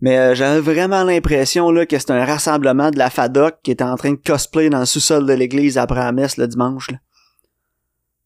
Mais 0.00 0.16
euh, 0.18 0.34
j'avais 0.34 0.60
vraiment 0.60 1.02
l'impression 1.04 1.70
là 1.70 1.86
que 1.86 1.98
c'était 1.98 2.12
un 2.12 2.24
rassemblement 2.24 2.90
de 2.90 2.98
la 2.98 3.10
FADOC 3.10 3.62
qui 3.62 3.70
était 3.72 3.84
en 3.84 3.96
train 3.96 4.12
de 4.12 4.16
cosplay 4.24 4.70
dans 4.70 4.80
le 4.80 4.86
sous-sol 4.86 5.26
de 5.26 5.32
l'église 5.32 5.78
après 5.78 6.00
la 6.00 6.12
messe 6.12 6.36
le 6.36 6.46
dimanche. 6.46 6.90
là. 6.90 6.98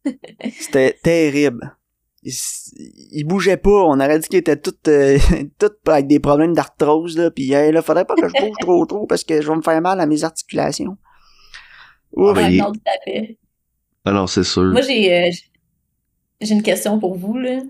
C'était 0.59 0.99
terrible. 1.03 1.77
Il, 2.25 2.31
s- 2.31 2.73
il 3.13 3.25
bougeait 3.25 3.57
pas, 3.57 3.71
on 3.71 3.99
aurait 3.99 4.19
dit 4.19 4.29
qu'il 4.29 4.39
était 4.39 4.57
tout, 4.57 4.75
euh, 4.89 5.19
tout 5.59 5.71
avec 5.87 6.07
des 6.07 6.21
problèmes 6.21 6.53
d'arthrose, 6.55 7.17
là, 7.19 7.31
pis 7.31 7.53
hey, 7.53 7.73
là, 7.73 7.83
faudrait 7.83 8.05
pas 8.05 8.15
que 8.15 8.29
je 8.29 8.33
bouge 8.33 8.57
trop 8.61 8.87
trop 8.87 9.07
parce 9.07 9.25
que 9.25 9.41
je 9.43 9.49
vais 9.49 9.57
me 9.57 9.63
faire 9.63 9.81
mal 9.81 10.01
à 10.01 10.07
mes 10.07 10.23
articulations. 10.25 10.97
Ouf. 12.15 12.37
Ah, 12.39 12.49
il- 12.51 12.63
fait. 13.05 13.39
ah 14.05 14.13
non, 14.13 14.27
c'est 14.27 14.45
sûr. 14.45 14.65
Moi, 14.71 14.83
j'ai 14.83 15.13
euh, 15.13 15.31
j'ai 16.41 16.55
une 16.55 16.63
question 16.63 16.99
pour 17.01 17.17
vous, 17.17 17.39
là. 17.39 17.61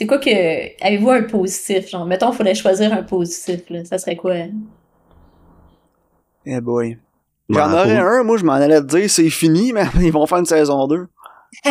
C'est 0.00 0.06
quoi 0.06 0.16
que... 0.16 0.82
Avez-vous 0.82 1.10
un 1.10 1.24
positif? 1.24 1.90
Genre, 1.90 2.06
mettons, 2.06 2.32
il 2.32 2.34
faudrait 2.34 2.54
choisir 2.54 2.90
un 2.90 3.02
positif, 3.02 3.68
là. 3.68 3.84
Ça 3.84 3.98
serait 3.98 4.16
quoi? 4.16 4.34
Eh 6.46 6.58
boy. 6.62 6.96
Ben, 7.50 7.56
J'en 7.58 7.72
aurais 7.74 7.98
un, 7.98 8.22
moi 8.22 8.38
je 8.38 8.44
m'en 8.46 8.54
allais 8.54 8.80
te 8.80 8.86
dire 8.96 9.10
c'est 9.10 9.28
fini, 9.28 9.72
mais 9.74 9.84
ils 10.00 10.10
vont 10.10 10.24
faire 10.24 10.38
une 10.38 10.46
saison 10.46 10.86
2. 10.86 11.06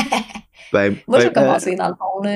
Ben, 0.71 0.95
Moi, 1.07 1.21
je 1.21 1.23
ben, 1.23 1.29
vais 1.29 1.33
commencer, 1.33 1.75
dans 1.75 1.87
le 1.87 1.95
fond, 1.95 2.21
là. 2.21 2.35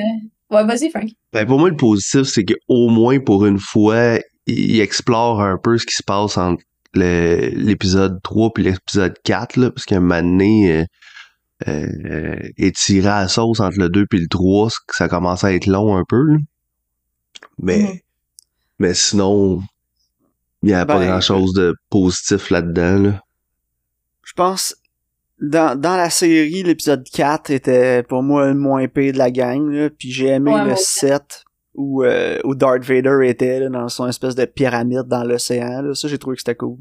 Ouais, 0.50 0.66
vas-y, 0.66 0.90
Frank. 0.90 1.08
ben, 1.32 1.46
pour 1.46 1.60
moi, 1.60 1.70
le 1.70 1.76
positif, 1.78 2.24
c'est 2.24 2.44
qu'au 2.44 2.90
moins 2.90 3.20
pour 3.20 3.46
une 3.46 3.60
fois, 3.60 4.18
il 4.48 4.82
explore 4.82 5.42
un 5.44 5.60
peu 5.60 5.78
ce 5.78 5.86
qui 5.86 5.94
se 5.94 6.02
passe 6.02 6.40
entre 6.40 6.64
l'épisode 6.96 8.20
3 8.24 8.50
puis 8.56 8.64
l'épisode 8.64 9.14
4, 9.24 9.58
là, 9.58 9.70
parce 9.70 9.86
qu'à 9.86 9.98
un 9.98 10.00
moment 10.00 10.24
donné, 10.24 10.72
euh, 10.72 10.86
euh, 11.68 12.38
étirer 12.58 13.08
à 13.10 13.22
la 13.22 13.28
sauce 13.28 13.60
entre 13.60 13.78
le 13.80 13.90
2 13.90 14.06
puis 14.08 14.20
le 14.20 14.28
3, 14.28 14.70
c- 14.70 14.76
ça 14.92 15.08
commence 15.08 15.44
à 15.44 15.54
être 15.54 15.68
long 15.68 15.98
un 15.98 16.04
peu. 16.08 16.24
là. 16.24 16.38
Mais, 17.60 17.80
Mhm. 17.80 18.00
mais 18.80 18.94
sinon, 18.94 19.62
il 20.62 20.68
n'y 20.70 20.74
a 20.74 20.86
pas 20.86 21.00
Ben, 21.00 21.08
grand-chose 21.08 21.54
de 21.54 21.76
positif 21.90 22.50
là-dedans. 22.50 22.98
Là. 23.00 23.22
Je 24.24 24.34
pense 24.34 24.76
dans, 25.42 25.78
dans 25.80 25.98
la 25.98 26.10
série, 26.10 26.64
l'épisode 26.64 27.04
4 27.12 27.50
était 27.52 28.02
pour 28.04 28.24
moi 28.24 28.48
le 28.48 28.54
moins 28.54 28.88
pire 28.88 29.12
de 29.14 29.18
la 29.18 29.30
gang, 29.32 29.70
là, 29.72 29.90
puis 29.90 30.10
j'ai 30.12 30.28
aimé 30.28 30.52
Ouais, 30.52 30.60
le 30.60 30.64
moi 30.66 30.74
aussi. 30.74 31.00
7 31.00 31.44
où, 31.76 32.04
euh, 32.04 32.40
où 32.46 32.56
Darth 32.56 32.84
Vader 32.84 33.20
était 33.28 33.60
là, 33.60 33.70
dans 33.70 33.90
son 33.90 34.08
espèce 34.08 34.36
de 34.36 34.46
pyramide 34.46 35.08
dans 35.08 35.24
l'océan. 35.24 35.94
Ça, 35.96 36.08
j'ai 36.08 36.18
trouvé 36.20 36.36
que 36.36 36.42
c'était 36.42 36.56
cool. 36.56 36.78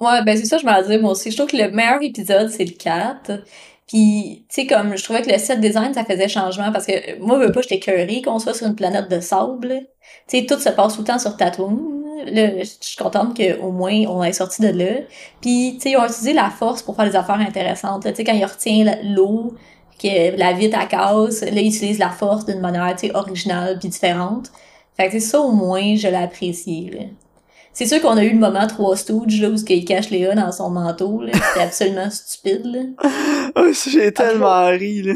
Ouais, 0.00 0.22
ben 0.24 0.36
c'est 0.36 0.44
ça, 0.44 0.58
je 0.58 0.66
m'en 0.66 0.80
dire 0.82 1.00
moi 1.00 1.12
aussi. 1.12 1.30
Je 1.30 1.36
trouve 1.36 1.48
que 1.50 1.56
le 1.56 1.70
meilleur 1.70 2.02
épisode, 2.02 2.50
c'est 2.50 2.64
le 2.64 2.72
4. 2.76 3.42
Puis, 3.88 4.44
tu 4.50 4.62
sais, 4.62 4.66
comme 4.66 4.96
je 4.96 5.02
trouvais 5.02 5.22
que 5.22 5.30
le 5.30 5.38
set 5.38 5.60
design, 5.60 5.94
ça 5.94 6.04
faisait 6.04 6.28
changement 6.28 6.70
parce 6.72 6.86
que 6.86 7.18
moi, 7.20 7.40
je 7.40 7.46
veux 7.46 7.52
pas, 7.52 7.62
j'étais 7.62 7.78
curry 7.78 8.20
qu'on 8.20 8.38
soit 8.38 8.52
sur 8.52 8.66
une 8.66 8.76
planète 8.76 9.08
de 9.10 9.18
sable. 9.18 9.86
Tu 10.28 10.38
sais, 10.40 10.46
tout 10.46 10.58
se 10.58 10.68
passe 10.68 10.94
tout 10.94 11.00
le 11.00 11.06
temps 11.06 11.18
sur 11.18 11.36
Tatooine. 11.36 11.78
Là, 12.26 12.58
je 12.58 12.70
suis 12.80 12.96
contente 12.96 13.34
qu'au 13.36 13.70
moins 13.70 14.04
on 14.08 14.22
ait 14.22 14.32
sorti 14.32 14.60
de 14.60 14.68
là. 14.68 15.00
Puis, 15.40 15.74
tu 15.76 15.80
sais, 15.80 15.90
ils 15.92 15.96
ont 15.96 16.04
utilisé 16.04 16.34
la 16.34 16.50
force 16.50 16.82
pour 16.82 16.96
faire 16.96 17.06
des 17.08 17.16
affaires 17.16 17.40
intéressantes. 17.40 18.04
Tu 18.04 18.14
sais, 18.14 18.24
quand 18.24 18.34
ils 18.34 18.44
retiennent 18.44 18.98
l'eau, 19.14 19.54
que 19.98 20.36
la 20.36 20.52
vitre 20.52 20.78
à 20.78 20.86
casse, 20.86 21.42
là, 21.42 21.60
ils 21.60 21.68
utilisent 21.68 21.98
la 21.98 22.10
force 22.10 22.44
d'une 22.44 22.60
manière, 22.60 22.94
tu 22.94 23.08
sais, 23.08 23.16
originale 23.16 23.78
puis 23.78 23.88
différente. 23.88 24.50
Fait 24.96 25.08
que, 25.08 25.18
ça, 25.18 25.40
au 25.40 25.52
moins, 25.52 25.96
je 25.96 26.08
l'ai 26.08 26.16
apprécié. 26.16 27.10
C'est 27.72 27.86
sûr 27.86 28.00
qu'on 28.00 28.16
a 28.16 28.24
eu 28.24 28.30
le 28.32 28.38
moment 28.38 28.66
3 28.66 28.96
Stooges, 28.96 29.40
là, 29.40 29.50
où 29.50 29.54
il 29.56 29.84
cache 29.84 30.10
Léa 30.10 30.34
dans 30.34 30.50
son 30.52 30.70
manteau, 30.70 31.22
là. 31.22 31.32
C'était 31.32 31.64
absolument 31.64 32.10
stupide, 32.10 32.64
là. 32.64 32.80
Ah, 33.54 33.62
j'ai 33.90 34.12
tellement 34.12 34.66
ri, 34.66 35.02
là. 35.02 35.14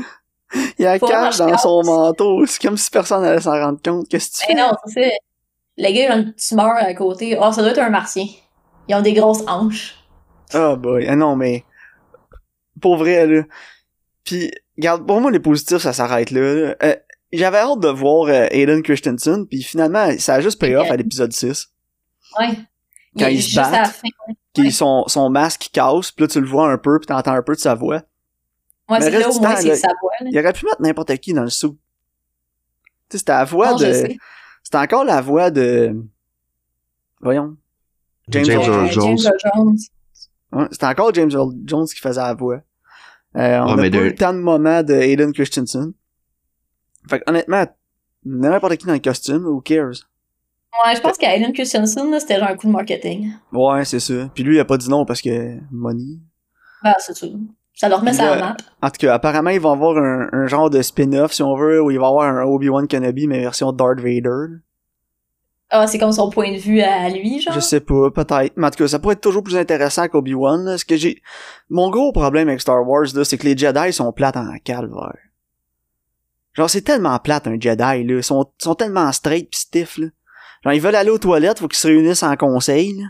Il 0.79 0.87
a 0.87 0.99
Faut 0.99 1.07
cache 1.07 1.39
dans 1.39 1.57
son 1.59 1.83
manteau. 1.83 2.45
C'est 2.47 2.61
comme 2.63 2.77
si 2.77 2.91
personne 2.91 3.25
allait 3.25 3.41
s'en 3.41 3.53
rendre 3.53 3.81
compte. 3.83 4.07
Qu'est-ce 4.09 4.31
que 4.31 4.37
tu 4.37 4.45
Eh 4.51 4.55
fais? 4.55 4.61
non, 4.61 4.71
c'est 4.87 5.03
ça. 5.05 5.09
Le 5.79 5.85
gars, 5.85 5.91
il 5.91 6.07
a 6.07 6.17
une 6.17 6.35
tumeur 6.35 6.75
à 6.77 6.93
côté. 6.95 7.37
Oh, 7.41 7.51
ça 7.53 7.63
doit 7.63 7.71
être 7.71 7.79
un 7.79 7.89
martien. 7.91 8.27
Ils 8.89 8.95
ont 8.95 9.01
des 9.01 9.15
grosses 9.15 9.43
hanches. 9.49 9.97
Ah 10.53 10.77
boy, 10.77 11.07
ah 11.09 11.17
non 11.17 11.35
mais 11.35 11.65
pour 12.81 12.99
vrai 12.99 13.27
là. 13.27 13.43
Puis 14.25 14.51
regarde, 14.77 15.07
pour 15.07 15.19
moi 15.23 15.31
les 15.31 15.41
positifs 15.41 15.79
ça 15.79 15.95
s'arrête 15.95 16.31
là. 16.31 16.41
là. 16.41 16.75
Euh, 16.83 16.97
J'avais 17.33 17.57
hâte 17.59 17.81
de 17.81 17.89
voir 17.89 18.27
euh, 18.29 18.49
Aiden 18.51 18.83
Christensen, 18.83 19.47
puis 19.49 19.63
finalement 19.63 20.09
ça 20.19 20.35
a 20.35 20.41
juste 20.43 20.61
payé 20.61 20.77
off 20.77 20.91
à 20.91 20.97
l'épisode 20.97 21.33
6. 21.33 21.69
Ouais. 22.39 22.59
Quand 23.19 23.27
est 23.27 23.35
ils 23.35 23.43
se 23.43 23.57
battent. 23.57 24.03
Ouais. 24.59 24.71
son, 24.71 25.05
son 25.07 25.31
masque 25.31 25.69
casse, 25.73 26.11
puis 26.13 26.25
là 26.25 26.29
tu 26.29 26.41
le 26.41 26.47
vois 26.47 26.71
un 26.71 26.79
peu, 26.79 26.99
puis 26.99 27.07
t'entends 27.07 27.33
un 27.33 27.43
peu 27.43 27.55
de 27.55 27.61
sa 27.61 27.75
voix. 27.75 28.03
Ouais, 28.89 28.99
Mais 28.99 29.01
c'est 29.03 29.11
là 29.19 29.29
au 29.31 29.41
moins, 29.41 29.57
c'est 29.57 29.77
sa 29.77 29.89
voix, 30.01 30.13
là. 30.21 30.29
Il 30.31 30.39
aurait 30.39 30.53
pu 30.53 30.65
mettre 30.67 30.81
n'importe 30.83 31.17
qui 31.19 31.33
dans 31.33 31.43
le 31.45 31.51
sou. 31.51 31.79
Tu 33.09 33.13
sais, 33.13 33.19
c'était 33.19 33.33
la 33.33 33.45
voix 33.45 33.71
Non, 33.73 33.77
de. 33.77 33.93
C'était 34.63 34.79
encore 34.79 35.05
la 35.05 35.21
voix 35.21 35.51
de. 35.51 35.95
Voyons. 37.21 37.57
James 38.29 38.45
James 38.45 38.61
Earl 38.63 38.91
Jones. 38.91 39.17
Jones. 39.19 39.77
Ouais, 40.53 40.67
c'était 40.71 40.87
encore 40.87 41.13
James 41.15 41.31
Earl 41.31 41.53
Jones 41.65 41.87
qui 41.87 42.01
faisait 42.01 42.21
la 42.21 42.35
voix. 42.35 42.61
Euh, 43.37 43.59
on 43.61 43.73
a 43.73 43.77
mais 43.77 43.91
pas 43.91 43.99
de- 43.99 44.05
eu 44.05 44.15
tant 44.15 44.33
de 44.35 44.39
moments 44.39 44.83
de 44.83 44.95
Aiden 44.95 45.33
Christensen. 45.33 45.93
Fait 47.09 47.21
que, 47.21 47.31
honnêtement, 47.31 47.65
n'importe 48.25 48.77
qui 48.77 48.87
dans 48.87 48.93
le 48.93 48.99
costume, 48.99 49.45
who 49.47 49.61
cares? 49.61 50.09
Ouais, 50.85 50.97
je 50.97 51.01
pense 51.01 51.19
qu'Aiden 51.19 51.53
Christensen, 51.53 52.11
là, 52.11 52.19
c'était 52.19 52.39
genre 52.39 52.49
un 52.49 52.57
coup 52.57 52.67
de 52.67 52.73
marketing. 52.73 53.33
Ouais, 53.53 53.85
c'est 53.85 54.01
ça. 54.01 54.31
Puis 54.35 54.43
lui, 54.43 54.57
il 54.57 54.61
a 54.61 54.65
pas 54.65 54.79
dit 54.79 54.89
non 54.89 55.05
parce 55.05 55.21
que 55.21 55.59
money. 55.71 56.19
Ben, 56.83 56.95
c'est 56.99 57.15
sûr. 57.15 57.31
Ça 57.75 57.89
leur 57.89 58.03
met 58.03 58.13
ça 58.13 58.37
la 58.37 58.41
map. 58.41 58.57
En 58.81 58.89
tout 58.91 58.99
cas, 58.99 59.15
apparemment, 59.15 59.51
ils 59.51 59.61
vont 59.61 59.73
avoir 59.73 59.97
un, 59.97 60.29
un 60.33 60.47
genre 60.47 60.71
de 60.71 60.81
spin-off, 60.83 61.33
si 61.33 61.43
on 61.43 61.57
veut, 61.57 61.83
où 61.83 61.91
il 61.91 61.99
va 61.99 62.07
avoir 62.09 62.25
un 62.27 62.43
Obi-Wan 62.45 62.87
Kenobi, 62.87 63.27
mais 63.27 63.41
version 63.41 63.73
Darth 63.73 63.99
Vader. 63.99 64.59
Ah, 65.71 65.87
c'est 65.87 65.99
comme 65.99 66.13
son 66.13 66.29
point 66.29 66.53
de 66.53 66.59
vue 66.59 66.81
à 66.81 67.09
lui, 67.09 67.41
genre? 67.41 67.55
Je 67.55 67.61
sais 67.61 67.81
pas, 67.81 68.11
peut-être. 68.11 68.53
Mais 68.57 68.67
en 68.67 68.71
tout 68.71 68.77
cas, 68.77 68.89
ça 68.89 68.99
pourrait 68.99 69.15
être 69.15 69.23
toujours 69.23 69.43
plus 69.43 69.57
intéressant 69.57 70.07
qu'Obi-Wan. 70.07 70.77
Ce 70.77 70.85
que 70.85 70.97
j'ai... 70.97 71.23
Mon 71.71 71.91
gros 71.91 72.13
problème 72.13 72.49
avec 72.49 72.61
Star 72.61 72.87
Wars, 72.87 73.07
là, 73.15 73.25
c'est 73.25 73.39
que 73.39 73.47
les 73.47 73.57
Jedi 73.57 73.93
sont 73.93 74.13
plates 74.13 74.37
en 74.37 74.55
calvaire. 74.63 75.17
Genre, 76.53 76.69
c'est 76.69 76.83
tellement 76.83 77.19
plate, 77.19 77.47
un 77.47 77.59
Jedi, 77.59 77.79
là. 77.79 77.97
Ils 78.03 78.23
sont, 78.23 78.47
sont 78.59 78.75
tellement 78.75 79.11
straight 79.13 79.49
pis 79.49 79.61
stiff, 79.61 79.97
là. 79.97 80.09
Genre, 80.65 80.73
ils 80.73 80.81
veulent 80.81 80.95
aller 80.95 81.11
aux 81.11 81.19
toilettes, 81.19 81.59
faut 81.59 81.69
qu'ils 81.69 81.79
se 81.79 81.89
réunissent 81.89 82.23
en 82.23 82.37
conseil, 82.37 82.99
là. 82.99 83.07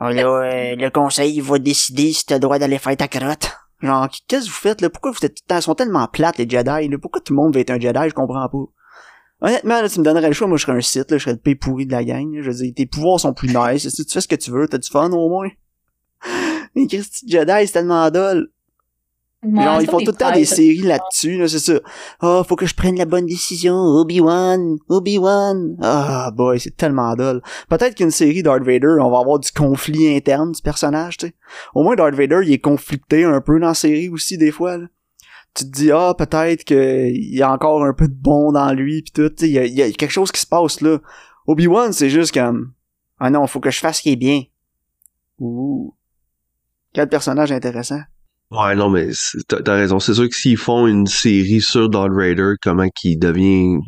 Là, 0.00 0.22
euh, 0.22 0.76
le 0.76 0.90
conseil, 0.90 1.34
il 1.34 1.42
va 1.42 1.58
décider 1.58 2.12
si 2.12 2.24
t'as 2.24 2.36
le 2.36 2.40
droit 2.40 2.60
d'aller 2.60 2.78
faire 2.78 2.96
ta 2.96 3.08
crotte. 3.08 3.50
Genre, 3.82 4.08
qu'est-ce 4.28 4.46
que 4.46 4.50
vous 4.50 4.56
faites, 4.56 4.80
là? 4.80 4.90
Pourquoi 4.90 5.10
vous 5.10 5.24
êtes 5.24 5.34
tout 5.34 5.42
le 5.48 5.54
temps... 5.54 5.60
Sont 5.60 5.74
tellement 5.74 6.06
plates, 6.06 6.38
les 6.38 6.48
Jedi, 6.48 6.88
là? 6.88 6.98
Pourquoi 7.00 7.20
tout 7.20 7.32
le 7.32 7.36
monde 7.36 7.54
veut 7.54 7.60
être 7.60 7.70
un 7.70 7.80
Jedi? 7.80 8.08
Je 8.08 8.14
comprends 8.14 8.48
pas. 8.48 8.64
Honnêtement, 9.40 9.80
là, 9.80 9.88
tu 9.88 9.98
me 9.98 10.04
donnerais 10.04 10.28
le 10.28 10.34
choix, 10.34 10.48
moi 10.48 10.56
je 10.56 10.64
serais 10.64 10.76
un 10.76 10.80
site, 10.80 11.10
là, 11.10 11.18
je 11.18 11.22
serais 11.22 11.34
le 11.34 11.38
pay 11.38 11.54
pourri 11.54 11.86
de 11.86 11.92
la 11.92 12.04
gang. 12.04 12.32
là. 12.34 12.42
Je 12.42 12.50
veux 12.50 12.56
dire, 12.56 12.72
tes 12.74 12.86
pouvoirs 12.86 13.20
sont 13.20 13.32
plus 13.32 13.48
nice. 13.48 13.88
Si 13.88 14.04
tu 14.04 14.12
fais 14.12 14.20
ce 14.20 14.28
que 14.28 14.36
tu 14.36 14.50
veux, 14.50 14.66
t'as 14.66 14.78
du 14.78 14.88
fun 14.88 15.10
au 15.10 15.28
moins. 15.28 15.48
Mais 16.74 16.86
Christy 16.86 17.28
Jedi, 17.28 17.66
c'est 17.66 17.72
tellement 17.72 18.10
dole. 18.10 18.50
Genre, 19.44 19.80
ils 19.80 19.88
font 19.88 19.98
tout 19.98 20.06
le 20.06 20.16
temps 20.16 20.32
des 20.32 20.44
séries 20.44 20.82
là-dessus, 20.82 21.38
là, 21.38 21.46
c'est 21.46 21.60
ça. 21.60 21.74
Ah, 22.20 22.42
faut 22.46 22.56
que 22.56 22.66
je 22.66 22.74
prenne 22.74 22.96
la 22.96 23.04
bonne 23.04 23.26
décision. 23.26 23.74
Obi-Wan, 23.74 24.78
Obi-Wan. 24.88 25.76
Ah, 25.80 26.32
boy, 26.34 26.58
c'est 26.58 26.76
tellement 26.76 27.14
dole. 27.14 27.40
Peut-être 27.68 27.94
qu'une 27.94 28.10
série 28.10 28.42
Darth 28.42 28.64
Vader, 28.64 28.96
on 29.00 29.10
va 29.10 29.20
avoir 29.20 29.38
du 29.38 29.52
conflit 29.52 30.14
interne 30.16 30.50
du 30.50 30.60
personnage, 30.60 31.18
tu 31.18 31.28
sais. 31.28 31.34
Au 31.74 31.84
moins, 31.84 31.94
Darth 31.94 32.14
Vader, 32.14 32.40
il 32.42 32.52
est 32.52 32.58
conflicté 32.58 33.22
un 33.22 33.40
peu 33.40 33.60
dans 33.60 33.68
la 33.68 33.74
série 33.74 34.08
aussi, 34.08 34.38
des 34.38 34.50
fois, 34.50 34.76
là. 34.76 34.86
Tu 35.54 35.64
te 35.64 35.70
dis, 35.70 35.92
ah, 35.92 36.14
peut-être 36.18 36.64
qu'il 36.64 37.34
y 37.34 37.42
a 37.42 37.52
encore 37.52 37.84
un 37.84 37.92
peu 37.92 38.08
de 38.08 38.14
bon 38.14 38.50
dans 38.50 38.72
lui, 38.72 39.02
pis 39.02 39.12
tout, 39.12 39.28
tu 39.30 39.34
sais, 39.38 39.48
il 39.48 39.52
y 39.52 39.58
a, 39.58 39.66
y 39.66 39.82
a 39.82 39.90
quelque 39.92 40.10
chose 40.10 40.32
qui 40.32 40.40
se 40.40 40.46
passe, 40.46 40.80
là. 40.80 40.98
Obi-Wan, 41.46 41.92
c'est 41.92 42.10
juste 42.10 42.34
comme, 42.34 42.72
ah 43.20 43.30
non, 43.30 43.46
faut 43.46 43.60
que 43.60 43.70
je 43.70 43.78
fasse 43.78 43.98
ce 43.98 44.02
qui 44.02 44.12
est 44.12 44.16
bien. 44.16 44.42
Ouh. 45.38 45.94
Quel 46.92 47.08
personnage 47.08 47.52
intéressant. 47.52 48.00
Ouais, 48.50 48.74
non, 48.74 48.88
mais 48.88 49.10
t'as 49.46 49.74
raison. 49.74 50.00
C'est 50.00 50.14
sûr 50.14 50.28
que 50.28 50.34
s'ils 50.34 50.56
font 50.56 50.86
une 50.86 51.06
série 51.06 51.60
sur 51.60 51.90
Darth 51.90 52.12
Vader, 52.12 52.54
comment 52.62 52.88
qu'il 52.88 53.18
devient 53.18 53.78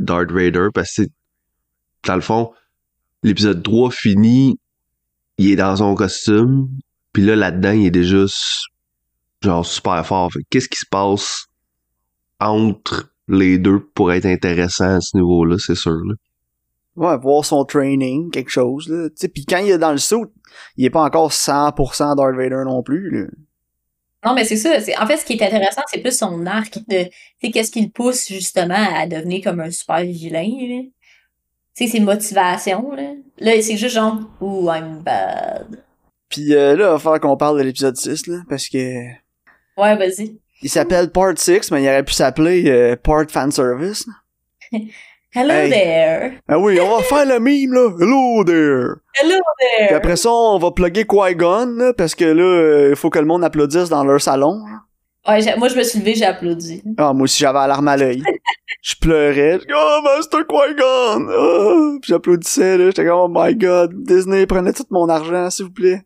Darth 0.00 0.32
Vader, 0.32 0.68
parce 0.74 0.96
que 0.96 1.02
dans 2.04 2.16
le 2.16 2.20
fond, 2.20 2.52
l'épisode 3.22 3.62
3 3.62 3.90
fini, 3.90 4.58
il 5.38 5.52
est 5.52 5.56
dans 5.56 5.76
son 5.76 5.94
costume, 5.94 6.68
puis 7.12 7.24
là, 7.24 7.36
là-dedans, 7.36 7.72
il 7.72 7.86
est 7.86 7.90
déjà 7.92 8.24
genre 9.40 9.64
super 9.64 10.04
fort. 10.04 10.30
Qu'est-ce 10.50 10.68
qui 10.68 10.78
se 10.78 10.86
passe 10.90 11.46
entre 12.40 13.08
les 13.28 13.58
deux 13.58 13.80
pour 13.94 14.12
être 14.12 14.26
intéressant 14.26 14.96
à 14.96 15.00
ce 15.00 15.16
niveau-là, 15.16 15.56
c'est 15.58 15.76
sûr. 15.76 15.92
Là? 15.92 16.14
Ouais, 16.96 17.16
voir 17.18 17.44
son 17.44 17.64
training, 17.64 18.30
quelque 18.30 18.50
chose, 18.50 18.88
là. 18.88 19.08
Tu 19.10 19.14
sais, 19.16 19.28
pis 19.28 19.44
quand 19.46 19.58
il 19.58 19.70
est 19.72 19.78
dans 19.78 19.90
le 19.92 19.98
saut, 19.98 20.26
il 20.76 20.84
est 20.84 20.90
pas 20.90 21.02
encore 21.02 21.32
100% 21.32 22.14
Darth 22.16 22.36
Vader 22.36 22.62
non 22.64 22.82
plus, 22.82 23.10
là. 23.10 23.26
Non, 24.24 24.34
mais 24.34 24.44
c'est 24.44 24.56
ça. 24.56 24.80
c'est- 24.80 24.96
En 24.96 25.06
fait, 25.06 25.16
ce 25.18 25.24
qui 25.24 25.34
est 25.34 25.42
intéressant, 25.42 25.82
c'est 25.90 26.00
plus 26.00 26.16
son 26.16 26.46
arc 26.46 26.78
de, 26.88 27.04
tu 27.04 27.10
sais, 27.42 27.50
qu'est-ce 27.50 27.70
qui 27.70 27.82
le 27.82 27.90
pousse 27.90 28.28
justement 28.28 28.74
à 28.94 29.06
devenir 29.06 29.42
comme 29.44 29.60
un 29.60 29.70
super 29.70 30.02
vilain, 30.02 30.46
là. 30.46 30.82
Tu 31.76 31.86
sais, 31.86 31.90
ses 31.90 32.00
motivations, 32.00 32.92
là. 32.92 33.12
Là, 33.38 33.60
c'est 33.60 33.76
juste 33.76 33.94
genre, 33.96 34.20
ooh, 34.40 34.70
I'm 34.70 35.02
bad. 35.02 35.82
Pis 36.28 36.54
euh, 36.54 36.76
là, 36.76 36.84
il 36.84 36.90
va 36.92 36.98
falloir 36.98 37.20
qu'on 37.20 37.36
parle 37.36 37.58
de 37.58 37.64
l'épisode 37.64 37.96
6, 37.96 38.28
là, 38.28 38.38
parce 38.48 38.68
que... 38.68 38.78
Ouais, 39.76 39.96
vas-y. 39.96 40.38
Il 40.62 40.70
s'appelle 40.70 41.10
Part 41.10 41.36
6, 41.36 41.70
mais 41.72 41.82
il 41.82 41.88
aurait 41.88 42.04
pu 42.04 42.12
s'appeler 42.14 42.70
euh, 42.70 42.96
Part 42.96 43.26
Fanservice. 43.28 44.06
Hello 45.34 45.52
Hey. 45.52 45.68
there. 45.70 46.40
Ah 46.48 46.58
oui, 46.58 46.78
on 46.80 46.96
va 46.96 47.02
faire 47.02 47.26
le 47.26 47.40
mime, 47.40 47.72
là. 47.72 47.90
Hello 48.00 48.44
there! 48.44 49.00
Hello 49.20 49.34
Puis 49.58 49.86
there. 49.88 49.94
après 49.96 50.16
ça, 50.16 50.30
on 50.30 50.58
va 50.58 50.70
plugger 50.70 51.04
Qui-Gon, 51.06 51.92
parce 51.96 52.14
que 52.14 52.24
là, 52.24 52.90
il 52.90 52.96
faut 52.96 53.10
que 53.10 53.18
le 53.18 53.24
monde 53.26 53.42
applaudisse 53.44 53.88
dans 53.88 54.04
leur 54.04 54.20
salon. 54.20 54.62
Ouais, 55.26 55.40
moi, 55.56 55.68
je 55.68 55.76
me 55.76 55.82
suis 55.82 55.98
levée, 55.98 56.14
j'ai 56.14 56.24
applaudi. 56.26 56.82
Ah, 56.98 57.12
moi 57.12 57.24
aussi, 57.24 57.40
j'avais 57.40 57.58
l'alarme 57.58 57.88
à 57.88 57.96
l'œil. 57.96 58.22
Je 58.82 58.94
pleurais. 59.00 59.58
Oh, 59.74 60.00
Master 60.04 60.46
Qui-Gon! 60.46 61.26
Ah! 61.30 61.98
Puis 62.00 62.10
j'applaudissais, 62.10 62.76
là. 62.78 62.84
J'étais 62.86 63.06
comme, 63.06 63.18
oh 63.18 63.28
my 63.34 63.54
god, 63.56 63.92
Disney, 64.04 64.46
prenez 64.46 64.72
tout 64.72 64.84
mon 64.90 65.08
argent, 65.08 65.48
s'il 65.50 65.64
vous 65.64 65.72
plaît. 65.72 66.02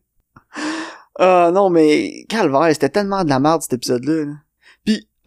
Ah, 1.19 1.51
non, 1.53 1.69
mais, 1.69 2.25
calvaire, 2.29 2.69
c'était 2.73 2.89
tellement 2.89 3.25
de 3.25 3.29
la 3.29 3.41
merde, 3.41 3.61
cet 3.63 3.73
épisode-là. 3.75 4.25
là. 4.25 4.33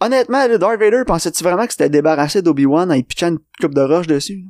Honnêtement, 0.04 0.46
là, 0.46 0.58
Darth 0.58 0.80
Vader, 0.80 1.02
pensais-tu 1.06 1.44
vraiment 1.44 1.64
que 1.66 1.72
c'était 1.72 1.88
débarrassé 1.88 2.42
d'Obi-Wan 2.42 2.90
en 2.90 2.94
y 2.94 3.02
pitchant 3.02 3.28
une 3.28 3.38
coupe 3.60 3.74
de 3.74 3.82
roche 3.82 4.06
dessus? 4.06 4.44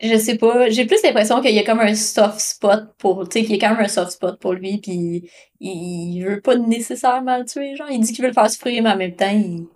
Je 0.00 0.16
sais 0.18 0.36
pas, 0.36 0.68
j'ai 0.68 0.86
plus 0.86 1.02
l'impression 1.02 1.40
qu'il 1.40 1.54
y 1.54 1.58
a 1.58 1.64
comme 1.64 1.80
un 1.80 1.94
soft 1.94 2.40
spot 2.40 2.94
pour, 2.98 3.28
tu 3.28 3.38
sais, 3.38 3.44
qu'il 3.44 3.56
y 3.56 3.58
a 3.58 3.68
quand 3.68 3.74
même 3.74 3.84
un 3.84 3.88
soft 3.88 4.12
spot 4.12 4.38
pour 4.38 4.52
lui, 4.52 4.78
puis 4.78 5.30
il, 5.60 6.16
il 6.16 6.24
veut 6.24 6.40
pas 6.40 6.56
nécessairement 6.56 7.38
le 7.38 7.44
tuer, 7.44 7.74
genre, 7.76 7.88
il 7.90 8.00
dit 8.00 8.12
qu'il 8.12 8.22
veut 8.22 8.28
le 8.28 8.34
faire 8.34 8.50
souffrir, 8.50 8.82
mais 8.82 8.90
en 8.90 8.96
même 8.96 9.14
temps, 9.14 9.30
il... 9.30 9.66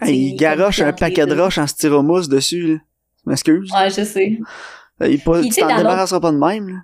Hey, 0.00 0.30
il 0.30 0.36
garoche 0.36 0.80
un 0.80 0.92
paquet 0.92 1.24
de 1.26 1.40
roches 1.40 1.58
en 1.58 1.66
styromousse 1.66 2.28
dessus, 2.28 2.74
là. 2.74 2.78
Je 3.24 3.30
m'excuse. 3.30 3.72
Ouais, 3.72 3.90
je 3.90 4.04
sais. 4.04 4.38
Il 5.00 5.20
pas, 5.20 5.42
tu 5.42 5.50
sais, 5.50 5.62
t'en 5.62 5.76
débarrasseras 5.76 6.20
pas 6.20 6.32
de 6.32 6.38
même, 6.38 6.68
là. 6.68 6.76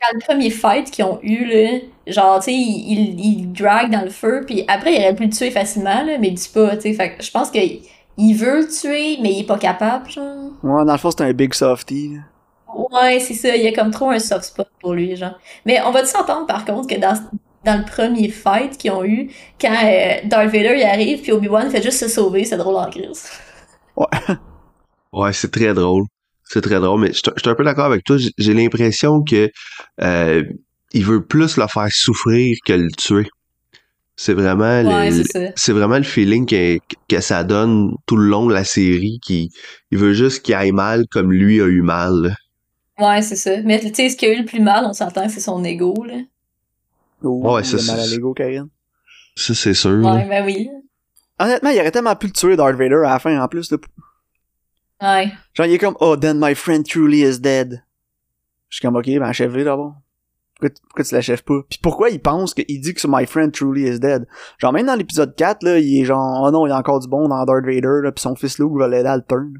Dans 0.00 0.18
le 0.18 0.24
premier 0.24 0.50
fight 0.50 0.90
qu'ils 0.90 1.04
ont 1.04 1.20
eu, 1.22 1.44
là, 1.44 1.80
genre, 2.06 2.38
tu 2.40 2.46
sais, 2.46 2.52
il, 2.54 2.92
il, 3.18 3.20
il 3.20 3.52
drag 3.52 3.90
dans 3.90 4.02
le 4.02 4.10
feu, 4.10 4.42
puis 4.46 4.64
après, 4.68 4.94
il 4.94 4.98
aurait 5.00 5.14
pu 5.14 5.24
le 5.24 5.30
tuer 5.30 5.50
facilement, 5.50 6.02
là, 6.04 6.18
mais 6.18 6.28
il 6.28 6.34
dit 6.34 6.50
pas, 6.52 6.76
tu 6.76 6.82
sais, 6.82 6.92
fait 6.94 7.16
que 7.16 7.22
je 7.24 7.30
pense 7.30 7.50
qu'il 7.50 7.80
il 8.18 8.34
veut 8.34 8.60
le 8.60 8.68
tuer, 8.68 9.18
mais 9.22 9.32
il 9.32 9.40
est 9.40 9.46
pas 9.46 9.58
capable, 9.58 10.10
genre. 10.10 10.52
Ouais, 10.62 10.84
dans 10.84 10.92
le 10.92 10.98
fond, 10.98 11.10
c'est 11.10 11.22
un 11.22 11.32
big 11.32 11.54
softy, 11.54 12.16
là. 12.16 12.20
Ouais, 12.74 13.20
c'est 13.20 13.34
ça, 13.34 13.56
il 13.56 13.62
y 13.62 13.66
a 13.68 13.72
comme 13.72 13.90
trop 13.90 14.10
un 14.10 14.18
soft 14.18 14.44
spot 14.44 14.68
pour 14.80 14.94
lui, 14.94 15.16
genre. 15.16 15.38
Mais 15.64 15.80
on 15.82 15.92
va 15.92 16.04
s'entendre, 16.04 16.46
par 16.46 16.64
contre, 16.64 16.88
que 16.88 16.98
dans, 17.00 17.14
dans 17.64 17.78
le 17.78 17.84
premier 17.84 18.28
fight 18.28 18.76
qu'ils 18.76 18.90
ont 18.90 19.04
eu, 19.04 19.30
quand 19.60 19.72
euh, 19.84 20.20
Darth 20.24 20.46
Vader 20.50 20.74
il 20.76 20.82
arrive, 20.84 21.22
puis 21.22 21.32
Obi-Wan 21.32 21.70
fait 21.70 21.82
juste 21.82 21.98
se 22.00 22.08
sauver, 22.08 22.44
c'est 22.44 22.56
drôle 22.56 22.76
en 22.76 22.90
crise. 22.90 23.30
Ouais, 25.12 25.32
c'est 25.32 25.50
très 25.50 25.74
drôle. 25.74 26.04
C'est 26.44 26.60
très 26.60 26.78
drôle, 26.80 27.00
mais 27.00 27.08
je 27.08 27.14
suis 27.14 27.22
je 27.36 27.40
suis 27.40 27.50
un 27.50 27.54
peu 27.56 27.64
d'accord 27.64 27.86
avec 27.86 28.04
toi. 28.04 28.16
J'ai- 28.18 28.30
J'ai 28.38 28.54
l'impression 28.54 29.22
que 29.24 29.50
euh, 30.02 30.44
il 30.92 31.04
veut 31.04 31.24
plus 31.24 31.56
le 31.56 31.66
faire 31.66 31.88
souffrir 31.90 32.56
que 32.64 32.72
le 32.72 32.90
tuer. 32.90 33.28
C'est 34.18 34.32
vraiment 34.32 34.82
le- 34.82 34.88
Ouais, 34.88 35.10
le, 35.10 35.52
c'est 35.56 35.72
vraiment 35.72 35.98
le 35.98 36.02
feeling 36.02 36.46
que, 36.46 36.78
que 37.08 37.20
ça 37.20 37.44
donne 37.44 37.92
tout 38.06 38.16
le 38.16 38.26
long 38.28 38.46
de 38.46 38.54
la 38.54 38.64
série 38.64 39.18
qui 39.22 39.50
il 39.90 39.98
veut 39.98 40.14
juste 40.14 40.42
qu'il 40.42 40.54
aille 40.54 40.72
mal 40.72 41.04
comme 41.10 41.30
lui 41.32 41.60
a 41.60 41.66
eu 41.66 41.82
mal. 41.82 42.34
Ouais, 42.98 43.20
c'est 43.20 43.36
ça. 43.36 43.60
Mais 43.62 43.78
tu 43.78 43.92
sais, 43.94 44.08
ce 44.08 44.16
qui 44.16 44.24
a 44.24 44.32
eu 44.32 44.38
le 44.38 44.46
plus 44.46 44.60
mal, 44.60 44.86
on 44.86 44.94
s'entend, 44.94 45.28
c'est 45.28 45.40
son 45.40 45.62
ego, 45.64 45.94
là. 46.04 46.14
Oh, 47.22 47.42
Ouais, 47.44 47.60
mal 47.62 47.64
à 47.64 47.64
c'est- 47.78 48.10
l'ego, 48.14 48.32
Karine. 48.32 48.68
Ça 49.34 49.54
c'est 49.54 49.74
sûr. 49.74 49.90
là. 49.90 50.14
Ouais, 50.14 50.26
ben 50.28 50.46
oui. 50.46 50.70
Honnêtement, 51.38 51.68
il 51.68 51.78
aurait 51.80 51.90
tellement 51.90 52.16
pu 52.16 52.28
le 52.28 52.32
tuer, 52.32 52.56
Darth 52.56 52.76
Vader, 52.76 53.02
à 53.04 53.10
la 53.10 53.18
fin, 53.18 53.38
en 53.38 53.48
plus, 53.48 53.70
là. 53.70 53.76
Ouais. 55.02 55.30
Genre, 55.52 55.66
il 55.66 55.74
est 55.74 55.78
comme, 55.78 55.96
oh, 56.00 56.16
then 56.16 56.38
my 56.40 56.54
friend 56.54 56.86
truly 56.86 57.20
is 57.22 57.38
dead. 57.38 57.82
Je 58.70 58.76
suis 58.76 58.82
comme, 58.86 58.96
ok, 58.96 59.04
ben, 59.06 59.22
achève-le 59.24 59.62
d'abord. 59.62 59.94
Pourquoi, 60.58 60.70
tu- 60.70 60.82
pourquoi 60.88 61.04
tu 61.04 61.14
l'achèves 61.14 61.44
pas? 61.44 61.60
Puis 61.68 61.78
pourquoi 61.82 62.08
il 62.10 62.18
pense 62.20 62.54
qu'il 62.54 62.80
dit 62.80 62.94
que 62.94 63.06
my 63.06 63.26
friend 63.26 63.52
truly 63.52 63.82
is 63.88 64.00
dead? 64.00 64.26
Genre, 64.58 64.72
même 64.72 64.86
dans 64.86 64.94
l'épisode 64.94 65.34
4, 65.36 65.62
là, 65.62 65.78
il 65.78 66.00
est 66.00 66.04
genre, 66.06 66.42
oh 66.46 66.50
non, 66.50 66.66
il 66.66 66.70
y 66.70 66.72
a 66.72 66.78
encore 66.78 66.98
du 67.00 67.08
bon 67.08 67.28
dans 67.28 67.44
Darth 67.44 67.64
Vader, 67.64 68.00
là, 68.02 68.10
pis 68.12 68.22
son 68.22 68.34
fils 68.34 68.58
Luke 68.58 68.72
va 68.78 68.88
l'aider 68.88 69.08
à 69.08 69.16
le 69.16 69.22
turn. 69.22 69.52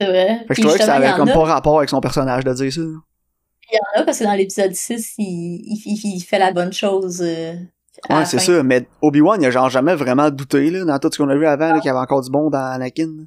C'est 0.00 0.06
vrai. 0.06 0.38
Fait 0.40 0.46
que 0.48 0.54
je 0.54 0.60
trouvais 0.62 0.78
que 0.78 0.84
ça 0.84 0.94
avait 0.94 1.12
comme 1.16 1.28
a- 1.28 1.32
pas 1.34 1.44
rapport 1.44 1.78
avec 1.78 1.90
son 1.90 2.00
personnage 2.00 2.44
de 2.44 2.52
dire 2.54 2.72
ça. 2.72 2.80
Il 2.80 3.76
y 3.76 3.78
en 3.98 4.00
a 4.00 4.04
parce 4.04 4.18
que 4.18 4.24
dans 4.24 4.34
l'épisode 4.34 4.72
6, 4.74 5.14
il, 5.18 5.24
il, 5.84 6.00
il- 6.16 6.20
fait 6.22 6.38
la 6.38 6.52
bonne 6.52 6.72
chose. 6.72 7.20
euh, 7.22 7.54
à 8.08 8.18
Ouais, 8.18 8.24
c'est 8.24 8.38
ça, 8.40 8.62
mais 8.62 8.86
Obi-Wan, 9.02 9.40
il 9.40 9.46
a 9.46 9.50
genre 9.50 9.68
jamais 9.70 9.94
vraiment 9.94 10.30
douté, 10.30 10.70
là, 10.70 10.84
dans 10.84 10.98
tout 10.98 11.10
ce 11.12 11.18
qu'on 11.18 11.28
a 11.28 11.36
vu 11.36 11.46
avant, 11.46 11.74
qu'il 11.78 11.86
y 11.86 11.90
avait 11.90 11.98
encore 11.98 12.22
du 12.22 12.30
bon 12.30 12.50
dans 12.50 12.58
Anakin. 12.72 13.26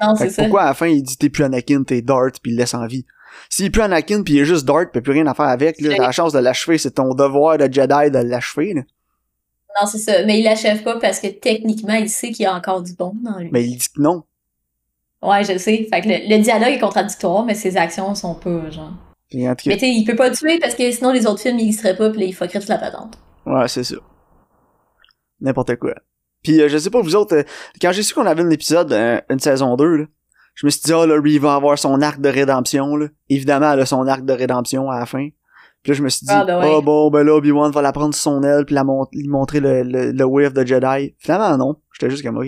Non, 0.00 0.14
c'est 0.14 0.30
ça. 0.30 0.42
pourquoi 0.42 0.62
à 0.62 0.66
la 0.66 0.74
fin 0.74 0.86
il 0.86 1.02
dit 1.02 1.16
t'es 1.16 1.28
plus 1.30 1.42
Anakin, 1.44 1.82
t'es 1.84 2.02
Darth, 2.02 2.38
puis 2.42 2.52
il 2.52 2.56
laisse 2.56 2.74
en 2.74 2.86
vie? 2.86 3.04
S'il 3.50 3.66
est 3.66 3.70
plus 3.70 3.82
Anakin 3.82 4.22
puis 4.22 4.34
il 4.34 4.40
est 4.40 4.44
juste 4.44 4.64
Darth, 4.64 4.92
pis 4.92 5.00
plus 5.00 5.12
rien 5.12 5.26
à 5.26 5.34
faire 5.34 5.46
avec, 5.46 5.80
là, 5.80 5.94
t'as 5.96 6.02
la 6.02 6.12
chance 6.12 6.32
de 6.32 6.38
l'achever, 6.38 6.78
c'est 6.78 6.92
ton 6.92 7.14
devoir 7.14 7.58
de 7.58 7.64
Jedi 7.64 8.10
de 8.10 8.18
l'achever, 8.18 8.74
là. 8.74 8.82
Non, 9.80 9.86
c'est 9.86 9.98
ça. 9.98 10.24
Mais 10.24 10.40
il 10.40 10.44
l'achève 10.44 10.82
pas 10.82 10.98
parce 10.98 11.20
que 11.20 11.28
techniquement, 11.28 11.94
il 11.94 12.08
sait 12.08 12.30
qu'il 12.30 12.44
y 12.44 12.46
a 12.46 12.54
encore 12.54 12.82
du 12.82 12.94
bon 12.94 13.14
dans 13.22 13.38
lui. 13.38 13.48
Mais 13.52 13.64
il 13.64 13.76
dit 13.76 13.86
que 13.94 14.00
non. 14.00 14.24
Ouais, 15.22 15.44
je 15.44 15.56
sais. 15.58 15.86
Fait 15.92 16.00
que 16.00 16.08
le, 16.08 16.36
le 16.36 16.42
dialogue 16.42 16.70
est 16.70 16.78
contradictoire, 16.78 17.44
mais 17.44 17.54
ses 17.54 17.76
actions 17.76 18.14
sont 18.14 18.34
pas, 18.34 18.70
genre. 18.70 18.92
Cas, 19.30 19.54
Mais 19.66 19.74
tu 19.74 19.80
sais, 19.80 19.90
il 19.90 20.04
peut 20.04 20.16
pas 20.16 20.30
le 20.30 20.34
tuer 20.34 20.58
parce 20.58 20.74
que 20.74 20.90
sinon 20.90 21.12
les 21.12 21.26
autres 21.26 21.42
films, 21.42 21.58
il 21.58 21.76
pas, 21.76 22.10
pis 22.10 22.18
là, 22.18 22.24
il 22.24 22.34
fuckerait 22.34 22.60
toute 22.60 22.68
la 22.70 22.78
patente. 22.78 23.18
ouais, 23.44 23.68
c'est 23.68 23.84
ça. 23.84 23.96
N'importe 25.40 25.76
quoi. 25.76 25.94
Puis 26.42 26.60
euh, 26.62 26.68
je 26.68 26.78
sais 26.78 26.90
pas 26.90 27.00
vous 27.02 27.14
autres, 27.14 27.36
euh, 27.36 27.42
quand 27.80 27.92
j'ai 27.92 28.02
su 28.02 28.14
qu'on 28.14 28.26
avait 28.26 28.42
un 28.42 28.50
épisode, 28.50 28.92
euh, 28.92 29.20
une 29.28 29.38
saison 29.38 29.76
2, 29.76 29.96
là, 29.96 30.04
je 30.60 30.66
me 30.66 30.70
suis 30.70 30.80
dit, 30.84 30.92
ah 30.92 31.06
là, 31.06 31.16
lui, 31.18 31.34
il 31.34 31.40
va 31.40 31.54
avoir 31.54 31.78
son 31.78 32.02
arc 32.02 32.20
de 32.20 32.28
rédemption, 32.28 32.96
là. 32.96 33.06
Évidemment, 33.28 33.72
elle 33.72 33.80
a 33.80 33.86
son 33.86 34.04
arc 34.08 34.24
de 34.24 34.32
rédemption 34.32 34.90
à 34.90 34.98
la 34.98 35.06
fin. 35.06 35.28
Puis 35.84 35.92
là, 35.92 35.94
je 35.98 36.02
me 36.02 36.08
suis 36.08 36.26
dit, 36.26 36.32
Ah, 36.34 36.44
ben 36.44 36.58
ouais. 36.58 36.66
oh 36.68 36.82
bon, 36.82 37.10
ben 37.10 37.22
là, 37.22 37.34
Obi-Wan 37.36 37.70
va 37.70 37.80
la 37.80 37.92
prendre 37.92 38.12
sur 38.12 38.22
son 38.24 38.42
aile, 38.42 38.64
puis 38.66 38.74
la 38.74 38.82
lui 39.12 39.28
montrer 39.28 39.60
le, 39.60 39.84
le, 39.84 40.10
le 40.10 40.24
way 40.24 40.46
of 40.46 40.54
the 40.54 40.66
Jedi. 40.66 41.14
Finalement, 41.18 41.56
non. 41.56 41.76
J'étais 41.92 42.10
juste 42.10 42.24
comme, 42.24 42.38
ok. 42.38 42.46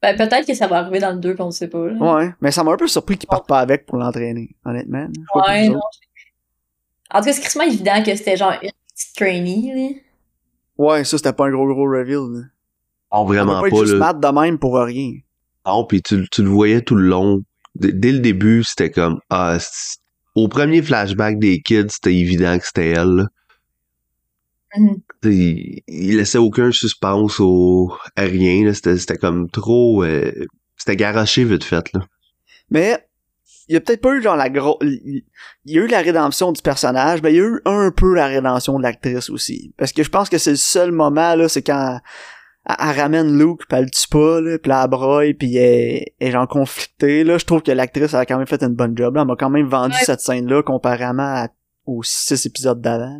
Ben, 0.00 0.16
peut-être 0.16 0.46
que 0.46 0.54
ça 0.54 0.68
va 0.68 0.78
arriver 0.78 1.00
dans 1.00 1.10
le 1.10 1.18
2, 1.18 1.34
pis 1.34 1.42
on 1.42 1.50
sait 1.50 1.66
pas. 1.66 1.84
là. 1.88 2.14
Ouais, 2.14 2.32
mais 2.40 2.52
ça 2.52 2.62
m'a 2.62 2.70
un 2.72 2.76
peu 2.76 2.86
surpris 2.86 3.16
qu'il 3.18 3.28
parte 3.28 3.48
pas 3.48 3.58
avec 3.58 3.86
pour 3.86 3.96
l'entraîner, 3.98 4.54
honnêtement. 4.64 5.08
Ouais, 5.34 5.68
non. 5.70 5.80
En 7.10 7.18
tout 7.18 7.24
cas, 7.24 7.32
c'est 7.32 7.40
crissement 7.40 7.64
évident 7.64 8.02
que 8.04 8.14
c'était 8.14 8.36
genre 8.36 8.52
une 8.62 8.70
petite 8.94 9.16
trainee, 9.16 9.72
là. 9.74 9.96
Ouais, 10.76 11.04
ça, 11.04 11.16
c'était 11.16 11.32
pas 11.32 11.46
un 11.46 11.50
gros, 11.50 11.66
gros 11.66 11.84
reveal. 11.90 12.14
Là. 12.32 12.40
Non, 12.40 13.20
On 13.22 13.26
peut 13.26 13.34
vraiment 13.34 13.60
pas 13.60 13.66
être 13.68 13.74
pas, 13.74 13.80
juste 13.80 13.94
là. 13.94 14.12
de 14.12 14.28
même 14.28 14.58
pour 14.58 14.76
rien. 14.76 15.12
Non, 15.66 15.84
puis 15.86 16.02
tu, 16.02 16.26
tu 16.30 16.42
le 16.42 16.48
voyais 16.50 16.82
tout 16.82 16.94
le 16.94 17.06
long. 17.08 17.42
D- 17.74 17.92
Dès 17.92 18.12
le 18.12 18.18
début, 18.20 18.62
c'était 18.64 18.90
comme 18.90 19.18
ah, 19.30 19.58
au 20.34 20.48
premier 20.48 20.82
flashback 20.82 21.38
des 21.38 21.60
kids, 21.62 21.86
c'était 21.90 22.14
évident 22.14 22.58
que 22.58 22.66
c'était 22.66 22.88
elle. 22.90 23.14
là. 23.16 23.26
Mhm. 24.76 24.96
Sais, 25.22 25.34
Il, 25.34 25.82
il 25.88 26.16
laissait 26.16 26.38
aucun 26.38 26.70
suspense 26.72 27.38
au 27.40 27.92
à 28.16 28.22
rien. 28.22 28.64
là. 28.64 28.74
C'était 28.74 28.98
c'était 28.98 29.16
comme 29.16 29.48
trop. 29.50 30.02
euh, 30.04 30.32
c'était 30.76 30.96
garoché 30.96 31.44
vite 31.44 31.64
fait 31.64 31.92
là. 31.92 32.00
Mais 32.70 32.98
il 33.68 33.74
y 33.74 33.76
a 33.76 33.80
peut-être 33.80 34.00
pas 34.02 34.14
eu 34.14 34.22
genre 34.22 34.36
la 34.36 34.50
gros 34.50 34.78
il 34.82 35.22
y 35.64 35.78
a 35.78 35.82
eu 35.82 35.86
la 35.86 36.00
rédemption 36.00 36.52
du 36.52 36.60
personnage, 36.60 37.22
mais 37.22 37.32
il 37.32 37.36
y 37.36 37.40
a 37.40 37.44
eu 37.44 37.60
un 37.64 37.90
peu 37.90 38.14
la 38.14 38.26
rédemption 38.26 38.76
de 38.78 38.82
l'actrice 38.82 39.30
aussi 39.30 39.72
parce 39.78 39.92
que 39.92 40.02
je 40.02 40.10
pense 40.10 40.28
que 40.28 40.38
c'est 40.38 40.50
le 40.50 40.56
seul 40.56 40.90
moment 40.92 41.34
là, 41.36 41.48
c'est 41.48 41.62
quand 41.62 42.00
elle, 42.68 42.76
elle 42.78 43.00
ramène 43.00 43.38
Luke 43.38 43.60
puis 43.68 43.78
elle 43.78 43.84
le 43.84 43.90
tue 43.90 44.08
pas 44.08 44.40
là, 44.40 44.56
là, 44.64 44.82
elle 44.84 44.90
broye 44.90 45.32
puis 45.38 45.56
elle, 45.56 46.04
elle 46.20 46.28
est 46.28 46.30
genre 46.30 46.48
conflictée 46.48 47.24
là, 47.24 47.38
je 47.38 47.44
trouve 47.44 47.62
que 47.62 47.72
l'actrice 47.72 48.14
a 48.14 48.24
quand 48.26 48.38
même 48.38 48.46
fait 48.46 48.62
une 48.62 48.74
bonne 48.74 48.96
job 48.96 49.14
là, 49.16 49.22
elle 49.22 49.26
m'a 49.28 49.36
quand 49.36 49.50
même 49.50 49.66
vendu 49.68 49.94
Ouais. 49.94 50.04
cette 50.04 50.20
scène 50.20 50.46
là 50.48 50.62
comparément 50.62 51.22
à- 51.22 51.48
aux 51.86 52.02
six 52.02 52.46
épisodes 52.46 52.80
d'avant. 52.80 53.18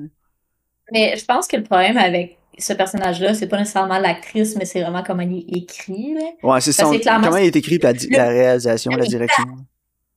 Mais 0.93 1.17
je 1.17 1.25
pense 1.25 1.47
que 1.47 1.57
le 1.57 1.63
problème 1.65 1.97
avec 1.99 2.39
ce 2.59 2.73
personnage-là, 2.73 3.35
c'est 3.35 3.49
pas 3.49 3.59
nécessairement 3.59 3.99
l'actrice, 3.99 4.55
mais 4.57 4.65
c'est 4.65 4.81
vraiment 4.81 5.03
comment 5.03 5.23
il 5.23 5.39
est 5.39 5.57
écrit, 5.59 6.15
là. 6.15 6.21
Ouais, 6.43 6.61
c'est 6.61 6.73
Ça, 6.73 6.85
clairement- 6.99 7.27
Comment 7.27 7.39
il 7.39 7.47
est 7.47 7.57
écrit 7.57 7.79
la, 7.79 7.93
Le- 7.93 8.17
la 8.17 8.29
réalisation, 8.29 8.93
la 8.93 9.05
direction. 9.05 9.45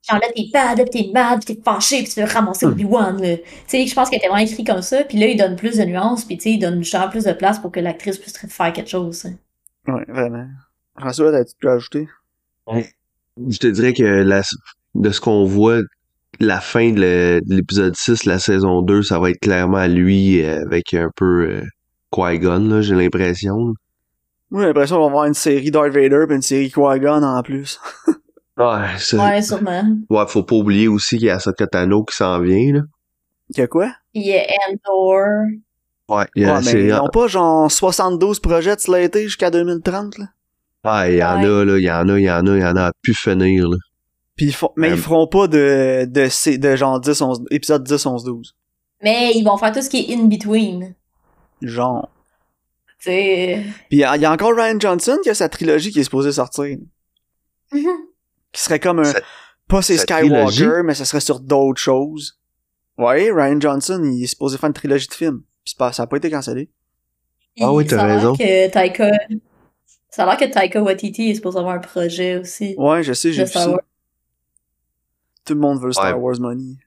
Genre 0.10 0.20
là, 0.22 0.28
t'es 0.36 0.44
bad, 0.54 0.90
puis 0.90 1.04
t'es 1.04 1.12
mad, 1.12 1.44
puis 1.44 1.56
t'es 1.56 1.62
fâché, 1.64 2.04
puis 2.04 2.14
tu 2.14 2.22
veux 2.22 2.28
ramasser 2.28 2.66
Hmm. 2.66 2.70
Obi-Wan, 2.72 3.22
là. 3.22 3.38
Tu 3.38 3.44
sais, 3.68 3.86
je 3.88 3.94
pense 3.94 4.10
qu'il 4.10 4.18
était 4.18 4.28
vraiment 4.28 4.44
écrit 4.44 4.64
comme 4.64 4.82
ça, 4.82 5.04
puis 5.04 5.18
là, 5.18 5.28
il 5.28 5.38
donne 5.38 5.56
plus 5.56 5.78
de 5.78 5.84
nuances, 5.84 6.24
puis 6.26 6.38
tu 6.38 6.44
sais, 6.44 6.52
il 6.52 6.60
donne 6.60 6.84
genre 6.84 7.10
plus 7.10 7.26
de 7.26 7.34
place 7.34 7.60
pour 7.60 7.72
que 7.72 7.80
l'actrice 7.80 8.18
puisse 8.18 8.38
faire 8.38 8.72
quelque 8.74 8.90
chose. 8.90 9.26
hein. 9.26 9.34
Ouais, 9.94 10.06
vraiment. 10.08 10.48
François, 10.98 11.32
t'as-tu 11.32 11.56
pu 11.58 11.68
ajouter? 11.70 12.08
Je 13.50 13.58
te 13.60 13.68
dirais 13.68 13.94
que 13.94 14.04
la, 14.04 14.42
de 14.96 15.10
ce 15.12 15.22
qu'on 15.22 15.46
voit, 15.46 15.82
la 16.40 16.60
fin 16.60 16.92
de 16.92 17.42
l'épisode 17.48 17.96
6, 17.96 18.26
la 18.26 18.40
saison 18.40 18.82
2, 18.82 19.02
ça 19.04 19.20
va 19.20 19.30
être 19.30 19.40
clairement 19.40 19.86
lui 19.88 20.44
euh, 20.44 20.62
avec 20.66 20.94
un 20.94 21.10
peu 21.16 21.50
euh, 21.50 21.62
Qui-Gon, 22.14 22.68
là, 22.70 22.82
j'ai 22.82 22.96
l'impression. 22.96 23.74
Moi, 24.50 24.62
j'ai 24.62 24.68
l'impression 24.68 24.96
qu'on 24.98 25.02
va 25.04 25.08
avoir 25.08 25.26
une 25.26 25.34
série 25.34 25.72
Darth 25.72 25.92
Vader 25.94 26.26
puis 26.28 26.36
une 26.36 26.42
série 26.42 26.70
Qui-Gon 26.72 27.24
en 27.24 27.42
plus. 27.44 27.80
Ouais, 28.58 28.98
ça- 28.98 29.18
Ouais, 29.18 29.42
sûrement. 29.42 29.84
ouais, 30.10 30.26
faut 30.28 30.44
pas 30.44 30.56
oublier 30.56 30.88
aussi 30.88 31.18
qu'il 31.18 31.28
y 31.28 31.30
a 31.30 31.36
Ahsoka 31.36 31.68
Tano 31.68 32.04
qui 32.04 32.16
s'en 32.16 32.40
vient, 32.42 32.74
là. 32.74 32.82
Que 33.56 33.66
quoi? 33.66 33.88
Puis 34.14 34.24
il 34.24 34.28
y 34.28 34.36
a 34.38 34.44
Endor. 34.70 35.28
Ouais, 36.10 36.26
il 36.36 36.44
y 36.44 36.46
a 36.46 36.56
Ouais, 36.56 36.62
mais 36.66 36.84
ils 36.86 36.94
ont 36.94 37.08
pas 37.10 37.28
genre 37.28 37.70
72 37.72 38.40
projets 38.40 38.76
de 38.76 38.82
slatés 38.82 39.24
jusqu'à 39.24 39.52
2030, 39.52 40.18
là? 40.18 40.26
Ouais, 40.86 41.14
il 41.14 41.18
y 41.20 41.24
en 41.24 41.40
Ouais. 41.42 41.46
a, 41.48 41.66
là, 41.66 41.78
il 41.78 41.84
y 41.84 41.92
en 41.92 42.08
a, 42.10 42.20
il 42.20 42.24
y 42.24 42.32
en 42.32 42.48
a, 42.48 42.56
il 42.56 42.62
y 42.62 42.66
en 42.66 42.76
a 42.76 42.86
à 42.88 42.92
pu 43.02 43.14
finir, 43.14 43.68
là. 43.70 43.78
Puis 44.36 44.48
ils 44.48 44.54
font, 44.54 44.72
mais 44.76 44.90
Euh, 44.90 44.96
ils 44.96 44.98
feront 45.02 45.28
pas 45.28 45.48
de, 45.48 46.06
de, 46.08 46.28
C- 46.30 46.58
de 46.58 46.76
genre 46.76 47.00
10, 47.00 47.22
11, 47.22 47.44
épisode 47.52 47.84
10, 47.84 48.06
11, 48.06 48.24
12. 48.24 48.56
Mais 49.04 49.32
ils 49.36 49.44
vont 49.44 49.58
faire 49.58 49.72
tout 49.72 49.82
ce 49.82 49.90
qui 49.90 50.00
est 50.12 50.14
in-between. 50.16 50.94
Genre. 51.62 52.10
Tu 53.00 53.06
sais. 53.12 53.64
Puis 53.90 53.98
il 53.98 54.00
y, 54.00 54.04
a 54.04 54.16
il 54.16 54.22
y 54.22 54.26
a 54.26 54.32
encore 54.32 54.56
Ryan 54.56 54.80
Johnson 54.80 55.18
qui 55.24 55.30
a 55.30 55.34
sa 55.36 55.50
trilogie 55.50 55.92
qui 55.92 56.00
est 56.00 56.04
supposée 56.04 56.32
sortir. 56.32 56.78
Qui 58.58 58.64
serait 58.64 58.80
comme 58.80 58.98
un, 58.98 59.14
pas 59.68 59.84
c'est 59.84 59.98
Skywalker, 59.98 60.48
trilogie? 60.48 60.84
mais 60.84 60.96
ça 60.96 61.06
serait 61.06 61.20
sur 61.20 61.40
d'autres 61.40 61.80
choses. 61.80 62.40
Ouais, 62.98 63.30
Ryan 63.32 63.62
Johnson, 63.62 64.02
il 64.04 64.24
est 64.24 64.28
supposé 64.28 64.58
faire 64.58 64.66
une 64.66 64.74
trilogie 64.74 65.08
de 65.08 65.14
films. 65.14 65.44
Puis 65.64 65.76
pas, 65.78 65.94
ça 65.94 66.04
a 66.04 66.08
pas 66.08 66.18
été 66.18 66.32
cancellé. 66.32 66.72
Ah 67.62 67.72
oui, 67.72 67.86
t'as 67.86 67.98
ça 67.98 68.04
a 68.04 68.08
l'air 68.08 68.16
raison. 68.16 68.36
Que 68.36 68.68
Taika... 68.72 69.12
Ça 70.10 70.24
a 70.24 70.26
l'air 70.26 70.38
que 70.38 70.52
Taika 70.52 70.82
Waititi 70.82 71.30
est 71.30 71.36
supposé 71.36 71.60
avoir 71.60 71.76
un 71.76 71.80
projet 71.80 72.38
aussi. 72.38 72.74
Ouais, 72.80 73.04
je 73.04 73.14
sais, 73.14 73.32
j'ai 73.32 73.44
vu 73.44 73.52
ça. 73.52 73.78
Tout 75.46 75.54
le 75.54 75.60
monde 75.60 75.80
veut 75.80 75.92
Star 75.92 76.18
Ouais. 76.18 76.24
Wars 76.24 76.40
Money. 76.40 76.78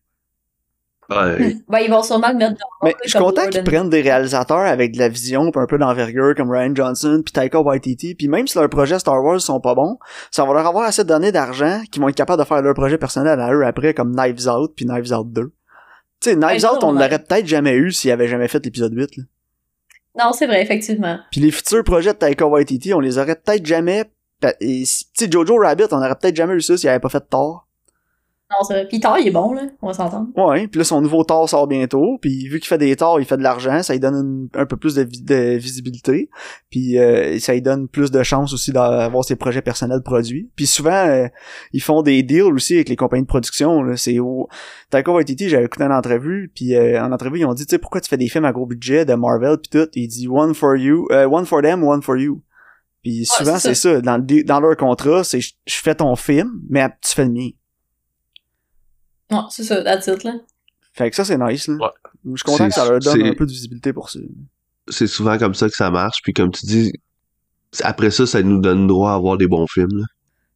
Ouais. 1.10 1.56
Ben, 1.68 1.80
ils 1.80 1.90
vont 1.90 2.02
sûrement 2.02 2.28
le 2.28 2.36
mettre 2.36 2.52
dans 2.52 2.86
Mais 2.86 2.94
je 3.04 3.10
suis 3.10 3.18
content 3.18 3.46
qu'ils 3.48 3.64
prennent 3.64 3.90
des 3.90 4.00
réalisateurs 4.00 4.58
avec 4.60 4.92
de 4.92 4.98
la 4.98 5.08
vision 5.08 5.50
pis 5.50 5.58
un 5.58 5.66
peu 5.66 5.78
d'envergure 5.78 6.34
comme 6.36 6.50
Ryan 6.50 6.74
Johnson 6.74 7.22
puis 7.24 7.32
Taika 7.32 7.60
Waititi 7.60 8.14
puis 8.14 8.28
même 8.28 8.46
si 8.46 8.56
leurs 8.56 8.68
projets 8.68 8.98
Star 8.98 9.22
Wars 9.22 9.40
sont 9.40 9.60
pas 9.60 9.74
bons, 9.74 9.98
ça 10.30 10.44
va 10.44 10.54
leur 10.54 10.66
avoir 10.66 10.84
assez 10.84 11.04
donné 11.04 11.32
d'argent 11.32 11.82
qu'ils 11.90 12.00
vont 12.00 12.08
être 12.08 12.16
capables 12.16 12.40
de 12.40 12.46
faire 12.46 12.62
leur 12.62 12.74
projet 12.74 12.98
personnel 12.98 13.40
à 13.40 13.52
eux 13.52 13.64
après 13.64 13.92
comme 13.94 14.14
Knives 14.14 14.48
Out 14.48 14.72
puis 14.76 14.86
Knives 14.86 15.12
Out 15.12 15.32
2. 15.32 15.52
Tu 16.20 16.30
sais, 16.30 16.36
Knives 16.36 16.60
ça, 16.60 16.74
Out, 16.74 16.84
on 16.84 16.92
l'aurait 16.92 17.18
peut-être 17.18 17.46
jamais 17.46 17.74
eu 17.74 17.92
s'ils 17.92 18.10
avaient 18.10 18.28
jamais 18.28 18.46
fait 18.46 18.64
l'épisode 18.64 18.92
8. 18.92 19.16
Là. 19.16 19.24
Non, 20.18 20.32
c'est 20.32 20.46
vrai, 20.46 20.62
effectivement. 20.62 21.18
Puis 21.30 21.40
les 21.40 21.50
futurs 21.50 21.84
projets 21.84 22.12
de 22.12 22.18
Taika 22.18 22.46
Waititi, 22.46 22.92
on 22.92 23.00
les 23.00 23.18
aurait 23.18 23.36
peut-être 23.36 23.64
jamais... 23.64 24.04
Tu 24.60 24.84
sais, 24.84 25.30
Jojo 25.30 25.56
Rabbit, 25.56 25.84
on 25.92 25.98
aurait 25.98 26.16
peut-être 26.16 26.36
jamais 26.36 26.54
eu 26.54 26.60
ça 26.60 26.76
s'il 26.76 26.88
avait 26.88 27.00
pas 27.00 27.08
fait 27.08 27.26
tort. 27.28 27.66
Non, 28.50 28.56
vrai. 28.68 28.86
Puis 28.88 28.98
Thor, 28.98 29.16
il 29.18 29.28
est 29.28 29.30
bon, 29.30 29.52
là. 29.52 29.62
On 29.80 29.86
va 29.86 29.92
s'entendre. 29.94 30.28
Ouais, 30.36 30.66
puis 30.66 30.78
là 30.78 30.84
son 30.84 31.00
nouveau 31.00 31.22
Thor 31.22 31.48
sort 31.48 31.66
bientôt, 31.68 32.18
puis 32.20 32.48
vu 32.48 32.58
qu'il 32.58 32.66
fait 32.68 32.78
des 32.78 32.96
torts, 32.96 33.20
il 33.20 33.24
fait 33.26 33.36
de 33.36 33.42
l'argent, 33.42 33.82
ça 33.82 33.92
lui 33.92 34.00
donne 34.00 34.14
une- 34.14 34.48
un 34.60 34.66
peu 34.66 34.76
plus 34.76 34.96
de, 34.96 35.02
vi- 35.04 35.22
de 35.22 35.56
visibilité, 35.56 36.28
puis 36.68 36.98
euh, 36.98 37.38
ça 37.38 37.52
lui 37.52 37.62
donne 37.62 37.86
plus 37.86 38.10
de 38.10 38.22
chances 38.24 38.52
aussi 38.52 38.72
d'avoir 38.72 39.24
ses 39.24 39.36
projets 39.36 39.62
personnels 39.62 40.02
produits. 40.02 40.50
Puis 40.56 40.66
souvent 40.66 40.90
euh, 41.06 41.28
ils 41.72 41.80
font 41.82 42.02
des 42.02 42.22
deals 42.24 42.42
aussi 42.52 42.74
avec 42.74 42.88
les 42.88 42.96
compagnies 42.96 43.22
de 43.22 43.28
production, 43.28 43.84
c'est 43.96 44.18
au 44.18 44.48
Taika 44.90 45.12
Waititi, 45.12 45.48
j'avais 45.48 45.66
écouté 45.66 45.84
une 45.84 45.92
entrevue, 45.92 46.50
puis 46.54 46.74
euh, 46.74 47.00
en 47.02 47.12
entrevue 47.12 47.38
ils 47.38 47.44
ont 47.46 47.54
dit 47.54 47.66
tu 47.66 47.70
sais 47.70 47.78
pourquoi 47.78 48.00
tu 48.00 48.08
fais 48.08 48.16
des 48.16 48.28
films 48.28 48.44
à 48.46 48.52
gros 48.52 48.66
budget 48.66 49.04
de 49.04 49.14
Marvel 49.14 49.58
puis 49.58 49.70
tout, 49.80 49.88
il 49.94 50.08
dit 50.08 50.26
one 50.28 50.54
for 50.54 50.74
you, 50.76 51.06
euh, 51.12 51.26
one 51.28 51.46
for 51.46 51.62
them, 51.62 51.84
one 51.84 52.02
for 52.02 52.16
you. 52.16 52.42
Puis 53.02 53.24
souvent 53.24 53.58
c'est 53.58 53.74
c'est 53.74 53.94
ça. 53.94 54.00
dans 54.02 54.60
leur 54.60 54.76
contrat, 54.76 55.24
c'est 55.24 55.40
je 55.40 55.52
fais 55.66 55.94
ton 55.94 56.14
film, 56.16 56.50
mais 56.68 56.88
tu 57.00 57.14
fais 57.14 57.24
le 57.24 57.30
mien. 57.30 57.48
Non, 59.30 59.48
c'est 59.50 59.64
ça, 59.64 59.82
that's 59.82 60.06
it, 60.06 60.24
là. 60.24 60.34
Fait 60.92 61.08
que 61.10 61.16
ça, 61.16 61.24
c'est 61.24 61.38
nice, 61.38 61.68
là. 61.68 61.74
Ouais. 61.74 61.88
Je 62.24 62.30
suis 62.36 62.44
content 62.44 62.68
que 62.68 62.74
ça 62.74 62.88
leur 62.88 62.98
donne 62.98 63.22
un 63.28 63.34
peu 63.34 63.46
de 63.46 63.50
visibilité 63.52 63.92
pour 63.92 64.10
ça. 64.10 64.18
C'est 64.88 65.06
souvent 65.06 65.38
comme 65.38 65.54
ça 65.54 65.68
que 65.68 65.74
ça 65.76 65.90
marche, 65.90 66.18
puis 66.22 66.32
comme 66.32 66.50
tu 66.50 66.66
dis, 66.66 66.92
après 67.82 68.10
ça, 68.10 68.26
ça 68.26 68.42
nous 68.42 68.60
donne 68.60 68.86
droit 68.86 69.12
à 69.12 69.14
avoir 69.14 69.36
des 69.38 69.46
bons 69.46 69.66
films, 69.68 69.98
là. 69.98 70.04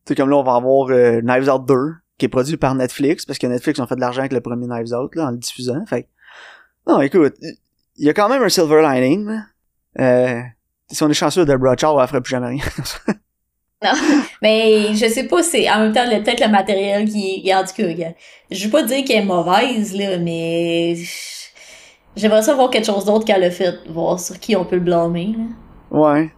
Tu 0.05 0.11
sais, 0.11 0.15
comme 0.17 0.29
là, 0.29 0.37
on 0.37 0.43
va 0.43 0.57
avoir 0.57 0.91
euh, 0.91 1.21
Knives 1.23 1.49
Out 1.49 1.67
2, 1.67 1.75
qui 2.19 2.27
est 2.27 2.29
produit 2.29 2.57
par 2.57 2.75
Netflix, 2.75 3.25
parce 3.25 3.39
que 3.39 3.47
Netflix 3.47 3.79
ont 3.81 3.87
fait 3.87 3.95
de 3.97 4.01
l'argent 4.01 4.21
avec 4.21 4.33
le 4.33 4.41
premier 4.41 4.67
Knives 4.67 4.93
Out, 4.93 5.15
là, 5.15 5.29
en 5.29 5.31
le 5.31 5.39
diffusant. 5.39 5.87
Fait 5.87 6.03
que- 6.03 6.09
non, 6.87 7.01
écoute, 7.01 7.35
il 7.97 8.05
y 8.05 8.11
a 8.11 8.13
quand 8.13 8.29
même 8.29 8.43
un 8.43 8.49
silver 8.49 8.83
lining, 8.83 9.27
là. 9.27 9.43
Euh, 10.01 10.41
si 10.91 11.03
on 11.03 11.09
est 11.09 11.15
chanceux, 11.15 11.47
Deborah 11.47 11.77
Chow, 11.77 11.99
elle 12.01 12.07
ferait 12.09 12.21
plus 12.21 12.33
jamais 12.33 12.49
rien. 12.49 12.65
Non. 13.83 13.91
Mais 14.43 14.95
je 14.95 15.07
sais 15.09 15.27
pas, 15.27 15.43
c'est 15.43 15.71
en 15.71 15.81
même 15.81 15.93
temps 15.93 16.09
peut-être 16.09 16.41
le 16.41 16.51
matériel 16.51 17.09
qui 17.09 17.43
est. 17.47 17.55
En 17.55 17.65
tout 17.65 17.75
cas, 17.77 18.13
je 18.51 18.65
veux 18.65 18.71
pas 18.71 18.83
dire 18.83 19.05
qu'elle 19.05 19.23
est 19.23 19.27
mauvaise, 19.27 19.95
là, 19.97 20.19
mais. 20.19 20.97
J'aimerais 22.17 22.43
ça 22.43 22.55
voir 22.55 22.71
quelque 22.71 22.87
chose 22.87 23.05
d'autre 23.05 23.25
qu'elle 23.25 23.43
a 23.43 23.51
fait, 23.51 23.75
voir 23.89 24.21
sur 24.21 24.39
qui 24.39 24.55
on 24.55 24.65
peut 24.65 24.77
le 24.77 24.83
blâmer, 24.83 25.35
là. 25.37 25.99
ouais. 25.99 26.31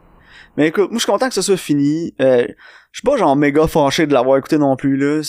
Mais 0.57 0.69
écoute, 0.69 0.91
moi, 0.91 0.95
je 0.99 1.01
suis 1.01 1.13
content 1.13 1.29
que 1.29 1.35
ça 1.35 1.43
soit 1.43 1.59
fini. 1.59 2.15
Euh, 2.19 2.47
je 2.93 3.01
suis 3.01 3.05
pas 3.05 3.19
genre 3.19 3.37
méga 3.37 3.67
fâché 3.67 4.07
de 4.07 4.15
l'avoir 4.15 4.39
écouté 4.39 4.57
non 4.57 4.75
plus, 4.75 4.97
là. 4.97 5.21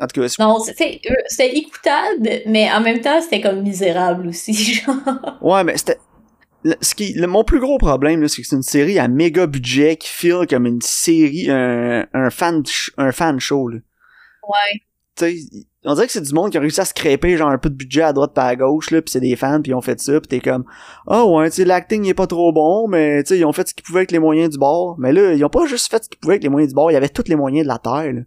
En 0.00 0.08
tout 0.08 0.20
cas, 0.20 0.26
Non, 0.40 0.58
c'était 0.58 1.00
euh, 1.08 1.14
c'était 1.28 1.56
écoutable, 1.56 2.28
mais 2.46 2.68
en 2.72 2.80
même 2.80 3.00
temps, 3.00 3.20
c'était 3.22 3.40
comme 3.40 3.62
misérable 3.62 4.26
aussi, 4.26 4.52
genre. 4.84 4.96
Ouais, 5.40 5.62
mais 5.62 5.76
c'était. 5.76 5.98
Le- 6.64 6.74
Ce 6.80 6.94
qui, 6.94 7.12
le- 7.14 7.26
mon 7.26 7.44
plus 7.44 7.60
gros 7.60 7.78
problème, 7.78 8.26
c'est 8.26 8.42
que 8.42 8.48
c'est 8.48 8.56
une 8.56 8.62
série 8.62 8.98
à 8.98 9.06
méga 9.08 9.46
budget 9.46 9.96
qui 9.96 10.08
file 10.08 10.46
comme 10.48 10.66
une 10.66 10.80
série, 10.82 11.50
un, 11.50 12.06
un 12.12 12.30
fan, 12.30 12.62
un 12.96 13.12
fan 13.12 13.38
show, 13.38 13.68
là. 13.68 13.78
Ouais. 14.48 14.80
Tu 15.16 15.24
sais, 15.38 15.64
on 15.84 15.94
dirait 15.94 16.06
que 16.06 16.12
c'est 16.12 16.20
du 16.22 16.32
monde 16.34 16.50
qui 16.50 16.56
a 16.56 16.60
réussi 16.60 16.80
à 16.80 16.84
scraper 16.84 17.36
genre 17.36 17.48
un 17.50 17.58
peu 17.58 17.70
de 17.70 17.74
budget 17.76 18.02
à 18.02 18.12
droite 18.12 18.34
pas 18.34 18.46
à 18.46 18.56
gauche, 18.56 18.90
là, 18.90 19.00
pis 19.00 19.12
c'est 19.12 19.20
des 19.20 19.36
fans, 19.36 19.60
puis 19.62 19.70
ils 19.70 19.74
ont 19.74 19.80
fait 19.80 20.00
ça, 20.00 20.20
pis 20.20 20.26
t'es 20.28 20.40
comme, 20.40 20.64
ah 21.06 21.24
ouais, 21.24 21.50
tu 21.50 21.64
l'acting 21.64 22.04
est 22.06 22.14
pas 22.14 22.26
trop 22.26 22.52
bon, 22.52 22.88
mais 22.88 23.22
tu 23.22 23.36
ils 23.36 23.44
ont 23.44 23.52
fait 23.52 23.68
ce 23.68 23.74
qu'ils 23.74 23.84
pouvaient 23.84 24.00
avec 24.00 24.10
les 24.10 24.18
moyens 24.18 24.50
du 24.50 24.58
bord. 24.58 24.96
Mais 24.98 25.12
là, 25.12 25.32
ils 25.34 25.44
ont 25.44 25.48
pas 25.50 25.66
juste 25.66 25.88
fait 25.90 26.02
ce 26.02 26.08
qu'ils 26.08 26.18
pouvaient 26.18 26.34
avec 26.34 26.42
les 26.42 26.48
moyens 26.48 26.70
du 26.72 26.74
bord, 26.74 26.90
il 26.90 26.94
y 26.94 26.96
avait 26.96 27.08
tous 27.08 27.28
les 27.28 27.36
moyens 27.36 27.64
de 27.64 27.68
la 27.68 27.78
terre, 27.78 28.12
là. 28.12 28.20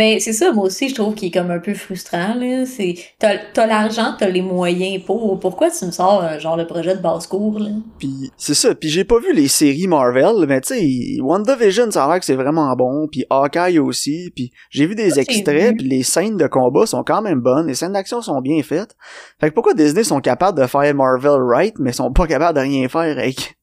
Ben, 0.00 0.18
c'est 0.18 0.32
ça, 0.32 0.50
moi 0.50 0.64
aussi, 0.64 0.88
je 0.88 0.94
trouve 0.94 1.14
qu'il 1.14 1.28
est 1.28 1.30
comme 1.30 1.50
un 1.50 1.58
peu 1.58 1.74
frustrant, 1.74 2.34
là. 2.34 2.64
C'est, 2.64 2.94
t'as, 3.18 3.36
t'as 3.52 3.66
l'argent, 3.66 4.14
t'as 4.18 4.30
les 4.30 4.40
moyens 4.40 5.04
pour. 5.04 5.38
Pourquoi 5.38 5.70
tu 5.70 5.84
me 5.84 5.90
sors, 5.90 6.24
euh, 6.24 6.38
genre, 6.38 6.56
le 6.56 6.66
projet 6.66 6.96
de 6.96 7.02
basse-cour, 7.02 7.58
là? 7.58 7.68
Puis 7.98 8.30
c'est 8.38 8.54
ça, 8.54 8.74
puis 8.74 8.88
j'ai 8.88 9.04
pas 9.04 9.18
vu 9.18 9.34
les 9.34 9.48
séries 9.48 9.88
Marvel, 9.88 10.46
mais 10.48 10.62
tu 10.62 10.68
sais, 10.74 11.20
WandaVision, 11.20 11.90
ça 11.90 12.06
a 12.06 12.08
l'air 12.08 12.18
que 12.18 12.24
c'est 12.24 12.34
vraiment 12.34 12.74
bon, 12.76 13.08
puis 13.12 13.26
Hawkeye 13.28 13.78
aussi, 13.78 14.32
puis 14.34 14.50
j'ai 14.70 14.86
vu 14.86 14.94
des 14.94 15.10
Ça, 15.10 15.20
extraits, 15.20 15.76
puis 15.76 15.86
les 15.86 16.02
scènes 16.02 16.38
de 16.38 16.46
combat 16.46 16.86
sont 16.86 17.04
quand 17.04 17.20
même 17.20 17.42
bonnes, 17.42 17.66
les 17.66 17.74
scènes 17.74 17.92
d'action 17.92 18.22
sont 18.22 18.40
bien 18.40 18.62
faites. 18.62 18.96
Fait 19.38 19.50
que 19.50 19.54
pourquoi 19.54 19.74
Disney 19.74 20.02
sont 20.02 20.22
capables 20.22 20.58
de 20.58 20.66
faire 20.66 20.94
Marvel 20.94 21.42
right, 21.42 21.74
mais 21.78 21.92
sont 21.92 22.10
pas 22.10 22.26
capables 22.26 22.56
de 22.56 22.62
rien 22.62 22.88
faire 22.88 23.18
avec 23.18 23.58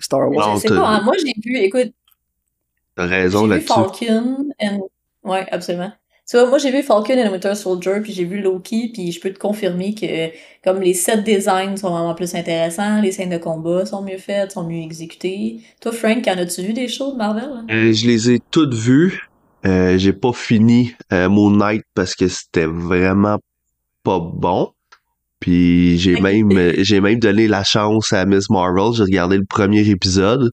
Star 0.00 0.30
Wars? 0.30 0.48
Non, 0.48 0.54
je 0.54 0.60
sais 0.62 0.68
pas, 0.68 0.88
hein. 0.88 1.02
moi, 1.04 1.12
j'ai 1.22 1.34
vu, 1.44 1.58
écoute, 1.58 1.92
T'as 2.94 3.06
raison 3.06 3.40
j'ai 3.40 3.44
vu 3.44 3.50
là-dessus. 3.50 3.66
Falcon 3.68 4.48
and... 4.58 4.88
Ouais, 5.24 5.46
absolument. 5.50 5.92
Tu 6.28 6.36
vois, 6.36 6.48
moi, 6.48 6.58
j'ai 6.58 6.70
vu 6.70 6.82
Falcon 6.82 7.18
and 7.18 7.32
Winter 7.32 7.54
Soldier, 7.54 8.00
puis 8.02 8.12
j'ai 8.12 8.24
vu 8.24 8.40
Loki, 8.40 8.90
puis 8.92 9.10
je 9.10 9.20
peux 9.20 9.32
te 9.32 9.38
confirmer 9.38 9.94
que, 9.94 10.30
comme 10.64 10.80
les 10.80 10.94
set 10.94 11.24
designs 11.24 11.76
sont 11.76 11.90
vraiment 11.90 12.14
plus 12.14 12.34
intéressants, 12.34 13.00
les 13.00 13.10
scènes 13.10 13.30
de 13.30 13.38
combat 13.38 13.84
sont 13.84 14.02
mieux 14.02 14.18
faites, 14.18 14.52
sont 14.52 14.66
mieux 14.66 14.82
exécutées. 14.82 15.60
Toi, 15.80 15.92
Frank, 15.92 16.26
en 16.28 16.38
as-tu 16.38 16.62
vu 16.62 16.72
des 16.72 16.86
shows 16.86 17.12
de 17.12 17.16
Marvel? 17.16 17.50
là? 17.50 17.74
Euh, 17.74 17.92
je 17.92 18.06
les 18.06 18.30
ai 18.30 18.40
toutes 18.50 18.74
vues. 18.74 19.28
Euh, 19.66 19.96
j'ai 19.98 20.12
pas 20.12 20.32
fini 20.32 20.94
euh, 21.12 21.28
Moon 21.28 21.50
Knight 21.50 21.82
parce 21.94 22.14
que 22.14 22.28
c'était 22.28 22.66
vraiment 22.66 23.38
pas 24.02 24.18
bon. 24.18 24.72
Puis 25.38 25.98
j'ai 25.98 26.20
même 26.20 26.52
euh, 26.56 26.72
j'ai 26.78 27.00
même 27.00 27.18
donné 27.18 27.48
la 27.48 27.64
chance 27.64 28.12
à 28.12 28.24
Miss 28.26 28.48
Marvel. 28.48 28.92
J'ai 28.94 29.02
regardé 29.02 29.36
le 29.36 29.44
premier 29.44 29.88
épisode. 29.88 30.50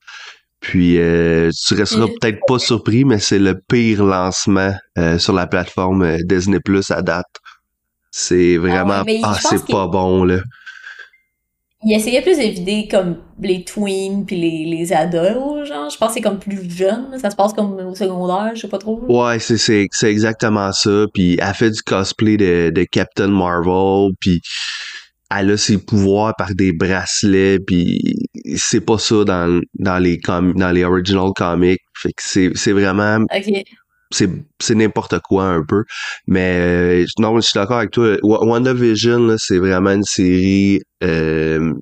Puis 0.62 0.98
euh, 1.00 1.50
tu 1.67 1.74
resteras 1.74 2.06
Et- 2.06 2.15
peut-être 2.19 2.39
pas 2.48 2.60
surpris, 2.60 3.06
mais 3.06 3.19
c'est 3.19 3.39
le 3.39 3.60
pire 3.69 4.04
lancement 4.04 4.74
euh, 4.98 5.17
sur 5.17 5.34
la 5.34 5.48
plateforme 5.48 6.02
euh, 6.04 6.17
Disney 6.26 6.60
Plus 6.60 6.91
à 6.91 7.02
date. 7.02 7.26
C'est 8.12 8.58
vraiment 8.58 8.93
Ah 8.95 9.04
ouais, 9.04 9.19
mais 9.19 9.22
ah, 9.24 9.38
c'est 9.39 9.65
pas 9.67 9.88
bon 9.88 10.24
là. 10.26 10.39
Il 11.86 11.95
essayait 11.95 12.22
plus 12.22 12.36
d'éviter 12.38 12.89
comme 12.89 13.19
les 13.41 13.63
tweens 13.63 14.26
puis 14.26 14.36
les, 14.36 14.65
les 14.65 14.91
ados, 14.91 15.65
genre. 15.65 15.89
Je 15.89 15.98
pense 15.98 16.10
que 16.10 16.13
c'est 16.15 16.22
comme 16.22 16.39
plus 16.39 16.69
jeune. 16.69 17.17
Ça 17.17 17.30
se 17.30 17.38
passe 17.38 17.54
comme 17.54 17.76
au 17.76 17.95
secondaire, 17.95 18.52
je 18.54 18.60
sais 18.62 18.67
pas 18.67 18.80
trop. 18.80 19.00
Ouais, 19.08 19.39
c'est 19.39 19.58
c'est 19.58 19.88
c'est 19.91 20.12
exactement 20.12 20.74
ça. 20.74 21.06
Puis 21.13 21.38
elle 21.41 21.54
fait 21.54 21.72
du 21.72 21.82
cosplay 21.82 22.36
de, 22.36 22.69
de 22.69 22.84
Captain 22.84 23.30
Marvel, 23.30 24.10
puis 24.19 24.41
elle 25.31 25.51
a 25.51 25.57
ses 25.57 25.77
pouvoirs 25.77 26.33
par 26.37 26.55
des 26.55 26.71
bracelets, 26.73 27.59
puis 27.59 28.15
c'est 28.55 28.81
pas 28.81 28.97
ça 28.97 29.23
dans 29.23 29.61
dans 29.77 29.99
les 29.99 30.19
com 30.19 30.53
dans 30.55 30.71
les 30.71 30.83
original 30.83 31.29
comics. 31.35 31.81
Fait 31.93 32.09
que 32.09 32.21
c'est 32.23 32.51
c'est 32.55 32.71
vraiment 32.71 33.25
c'est 34.11 34.29
c'est 34.59 34.75
n'importe 34.75 35.19
quoi 35.19 35.45
un 35.45 35.63
peu. 35.63 35.83
Mais 36.27 37.03
euh, 37.03 37.05
non, 37.19 37.35
je 37.35 37.41
suis 37.41 37.53
d'accord 37.53 37.77
avec 37.77 37.91
toi. 37.91 38.17
Wa- 38.23 38.43
WandaVision 38.43 39.27
là, 39.27 39.35
c'est 39.37 39.59
vraiment 39.59 39.91
une 39.91 40.03
série 40.03 40.81
euh, 41.03 41.73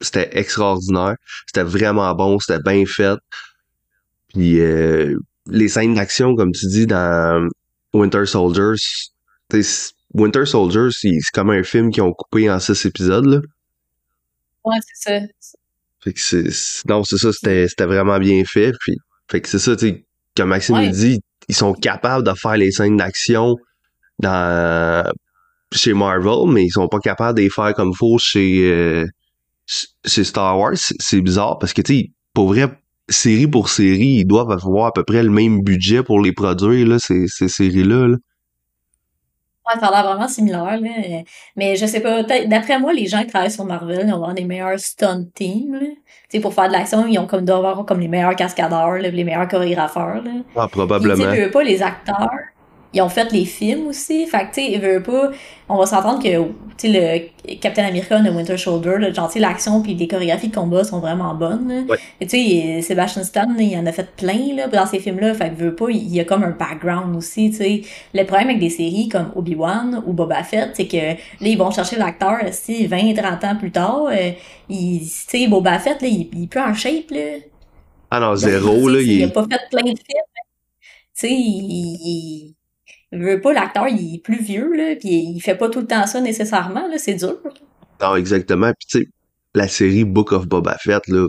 c'était 0.00 0.28
extraordinaire. 0.38 1.14
C'était 1.46 1.62
vraiment 1.64 2.12
bon, 2.14 2.38
c'était 2.40 2.62
bien 2.62 2.84
fait. 2.86 3.18
Puis 4.34 4.60
euh, 4.60 5.16
les 5.46 5.68
scènes 5.68 5.94
d'action, 5.94 6.34
comme 6.34 6.52
tu 6.52 6.66
dis, 6.66 6.86
dans 6.86 7.48
Winter 7.94 8.26
Soldiers, 8.26 8.80
Winter 10.14 10.46
Soldiers, 10.46 10.88
c'est 10.90 11.18
comme 11.32 11.50
un 11.50 11.62
film 11.62 11.90
qu'ils 11.90 12.02
ont 12.02 12.12
coupé 12.12 12.50
en 12.50 12.58
six 12.58 12.84
épisodes. 12.86 13.26
Là. 13.26 13.40
Ouais, 14.64 14.76
c'est 14.86 15.20
ça. 15.20 15.26
Fait 16.02 16.12
que 16.12 16.20
c'est, 16.20 16.88
non, 16.88 17.02
c'est 17.04 17.18
ça, 17.18 17.32
c'était, 17.32 17.68
c'était 17.68 17.86
vraiment 17.86 18.18
bien 18.18 18.44
fait. 18.44 18.72
Puis, 18.80 18.96
fait 19.30 19.40
que 19.40 19.48
c'est 19.48 19.58
ça, 19.58 19.76
tu 19.76 19.88
sais, 19.88 20.06
comme 20.36 20.48
Maxime 20.50 20.76
Ouais. 20.76 20.86
le 20.86 20.92
dit, 20.92 21.20
ils 21.48 21.54
sont 21.54 21.72
capables 21.74 22.26
de 22.26 22.32
faire 22.34 22.56
les 22.56 22.70
scènes 22.70 22.96
d'action 22.96 23.56
dans 24.20 25.10
chez 25.72 25.92
Marvel, 25.94 26.50
mais 26.52 26.64
ils 26.64 26.70
sont 26.70 26.88
pas 26.88 26.98
capables 26.98 27.36
de 27.36 27.42
les 27.42 27.50
faire 27.50 27.74
comme 27.74 27.92
faut 27.94 28.18
chez 28.18 28.70
euh, 28.72 29.04
chez 30.06 30.24
Star 30.24 30.58
Wars. 30.58 30.76
C'est, 30.76 30.96
c'est 30.98 31.20
bizarre 31.20 31.58
parce 31.58 31.72
que 31.72 31.82
tu 31.82 31.94
sais, 31.94 32.10
pour 32.32 32.48
vrai, 32.48 32.68
série 33.08 33.46
pour 33.46 33.68
série, 33.68 34.20
ils 34.20 34.24
doivent 34.24 34.50
avoir 34.50 34.86
à 34.86 34.92
peu 34.92 35.04
près 35.04 35.22
le 35.22 35.30
même 35.30 35.62
budget 35.62 36.02
pour 36.02 36.20
les 36.22 36.32
produire 36.32 36.86
là, 36.86 36.98
ces, 36.98 37.26
ces 37.28 37.48
séries-là. 37.48 38.08
là. 38.08 38.16
Ça 39.80 39.86
a 39.86 39.90
l'air 39.90 40.04
vraiment 40.04 40.28
similaire, 40.28 40.80
là. 40.80 40.88
Euh, 40.88 41.22
Mais 41.56 41.76
je 41.76 41.86
sais 41.86 42.00
pas, 42.00 42.22
d'après 42.22 42.78
moi, 42.78 42.92
les 42.92 43.06
gens 43.06 43.20
qui 43.20 43.26
travaillent 43.26 43.50
sur 43.50 43.64
Marvel, 43.64 44.04
ils 44.06 44.12
ont 44.12 44.18
vraiment 44.18 44.34
des 44.34 44.44
meilleurs 44.44 44.78
stunt 44.78 45.26
teams, 45.34 45.74
là. 45.74 45.86
Tu 46.30 46.36
sais, 46.36 46.40
pour 46.40 46.52
faire 46.52 46.68
de 46.68 46.72
l'action, 46.72 47.06
ils 47.06 47.18
ont 47.18 47.26
comme 47.26 47.44
doivent 47.44 47.64
avoir 47.64 47.86
comme 47.86 48.00
les 48.00 48.08
meilleurs 48.08 48.36
cascadeurs, 48.36 48.92
là, 48.98 49.10
les 49.10 49.24
meilleurs 49.24 49.48
chorégrapheurs, 49.48 50.22
là. 50.22 50.30
Ah, 50.56 50.68
probablement. 50.68 51.30
veux 51.30 51.50
pas, 51.50 51.62
les 51.62 51.82
acteurs, 51.82 52.28
ils 52.94 53.02
ont 53.02 53.08
fait 53.08 53.30
les 53.32 53.44
films 53.44 53.88
aussi. 53.88 54.26
Fait 54.26 54.48
que, 54.48 54.54
tu 54.54 54.72
sais, 54.72 54.78
veux 54.78 55.02
pas, 55.02 55.30
on 55.68 55.76
va 55.76 55.84
s'entendre 55.84 56.22
que, 56.22 56.28
tu 56.78 56.90
sais, 56.90 57.30
le 57.46 57.54
Captain 57.56 57.84
America 57.84 58.18
de 58.18 58.30
Winter 58.30 58.56
Soldier, 58.56 58.98
là, 58.98 59.12
genre, 59.12 59.30
l'action 59.36 59.82
puis 59.82 59.94
les 59.94 60.08
chorégraphies 60.08 60.48
de 60.48 60.54
combat 60.54 60.84
sont 60.84 61.00
vraiment 61.00 61.34
bonnes, 61.34 61.68
là. 61.68 61.82
Ouais. 61.88 61.98
Et 62.20 62.26
tu 62.26 62.38
sais, 62.38 62.82
Sebastian 62.82 63.24
Stan, 63.24 63.46
là, 63.46 63.62
il 63.62 63.76
en 63.76 63.84
a 63.84 63.92
fait 63.92 64.10
plein, 64.16 64.54
là, 64.56 64.68
dans 64.68 64.86
ces 64.86 65.00
films-là. 65.00 65.34
Fait 65.34 65.50
que, 65.50 65.56
veux 65.56 65.74
pas, 65.74 65.90
il 65.90 66.08
y 66.08 66.18
a 66.20 66.24
comme 66.24 66.42
un 66.44 66.50
background 66.50 67.14
aussi, 67.14 67.50
tu 67.50 67.56
sais. 67.58 67.82
Le 68.14 68.24
problème 68.24 68.48
avec 68.48 68.60
des 68.60 68.70
séries 68.70 69.08
comme 69.08 69.32
Obi-Wan 69.36 70.02
ou 70.06 70.14
Boba 70.14 70.42
Fett, 70.42 70.70
c'est 70.72 70.88
que, 70.88 70.96
là, 70.96 71.16
ils 71.40 71.58
vont 71.58 71.70
chercher 71.70 71.96
l'acteur, 71.96 72.38
si 72.52 72.86
20, 72.86 73.14
30 73.14 73.44
ans 73.44 73.56
plus 73.56 73.70
tard, 73.70 74.06
euh, 74.10 74.30
il, 74.70 75.00
tu 75.00 75.08
sais, 75.08 75.46
Boba 75.46 75.78
Fett, 75.78 76.00
là, 76.00 76.08
il, 76.08 76.30
il 76.32 76.44
est 76.44 76.46
plus 76.46 76.60
en 76.60 76.72
shape, 76.72 77.10
là. 77.10 77.38
Ah 78.10 78.20
non, 78.20 78.34
zéro, 78.34 78.88
là, 78.88 79.00
il 79.02 79.12
il 79.12 79.24
a 79.24 79.28
pas 79.28 79.42
fait 79.42 79.60
plein 79.70 79.82
de 79.82 79.88
films. 79.88 80.24
Tu 81.14 81.26
sais, 81.26 81.30
il, 81.30 81.98
il, 82.00 82.54
il 83.12 83.20
veut 83.22 83.40
pas 83.40 83.52
l'acteur, 83.52 83.88
il 83.88 84.16
est 84.16 84.22
plus 84.22 84.40
vieux, 84.42 84.72
là, 84.76 84.94
puis 84.96 85.08
il 85.34 85.40
fait 85.40 85.54
pas 85.56 85.68
tout 85.68 85.80
le 85.80 85.86
temps 85.86 86.06
ça 86.06 86.20
nécessairement, 86.20 86.86
là, 86.88 86.98
c'est 86.98 87.14
dur. 87.14 87.38
Non, 88.00 88.16
exactement. 88.16 88.72
Puis 88.78 88.86
tu 88.88 88.98
sais, 89.04 89.08
la 89.54 89.66
série 89.68 90.04
Book 90.04 90.32
of 90.32 90.46
Boba 90.46 90.76
Fett, 90.78 91.06
là, 91.08 91.26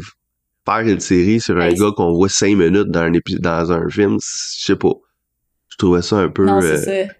faire 0.65 0.79
une 0.87 0.99
série 0.99 1.39
sur 1.39 1.55
un 1.57 1.69
Ben, 1.69 1.73
gars 1.73 1.91
qu'on 1.95 2.13
voit 2.13 2.29
cinq 2.29 2.55
minutes 2.57 2.89
dans 2.89 2.99
un 3.01 3.13
épi- 3.13 3.39
dans 3.39 3.71
un 3.71 3.89
film, 3.89 4.17
je 4.21 4.65
sais 4.65 4.75
pas. 4.75 4.93
Je 5.69 5.77
trouvais 5.77 6.01
ça 6.01 6.17
un 6.17 6.29
peu 6.29 6.45
Non, 6.45 6.61
euh, 6.61 6.77
ça. 6.77 7.13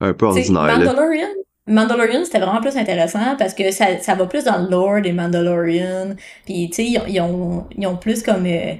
un 0.00 0.14
peu 0.14 0.26
ordinaire. 0.26 0.78
Mandalorian, 0.78 1.28
Mandalorian, 1.66 2.24
c'était 2.24 2.38
vraiment 2.40 2.60
plus 2.60 2.76
intéressant 2.76 3.36
parce 3.38 3.54
que 3.54 3.70
ça, 3.70 3.98
ça 4.00 4.14
va 4.14 4.26
plus 4.26 4.44
dans 4.44 4.62
le 4.62 4.70
lore 4.70 5.00
des 5.02 5.12
Mandalorian, 5.12 6.14
puis 6.46 6.68
tu 6.70 6.76
sais, 6.76 6.84
ils, 6.86 6.98
ont- 6.98 7.06
ils 7.08 7.20
ont, 7.20 7.66
ils 7.76 7.86
ont 7.86 7.96
plus 7.96 8.22
comme... 8.22 8.46
euh, 8.46 8.74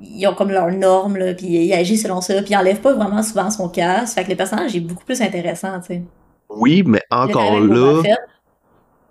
ils 0.00 0.26
ont 0.26 0.34
comme 0.34 0.50
leurs 0.50 0.70
normes, 0.72 1.16
là, 1.16 1.34
puis 1.34 1.46
ils 1.46 1.72
agissent 1.72 2.02
selon 2.02 2.20
ça, 2.20 2.34
puis 2.42 2.52
ils 2.52 2.56
enlèvent 2.56 2.80
pas 2.80 2.92
vraiment 2.94 3.22
souvent 3.22 3.50
son 3.50 3.68
casque, 3.68 4.14
fait 4.14 4.24
que 4.24 4.30
le 4.30 4.36
personnage 4.36 4.74
est 4.74 4.80
beaucoup 4.80 5.04
plus 5.04 5.20
intéressant, 5.22 5.78
tu 5.80 5.86
sais. 5.86 6.02
Oui, 6.50 6.82
mais 6.86 7.02
encore 7.10 7.60
là, 7.60 8.02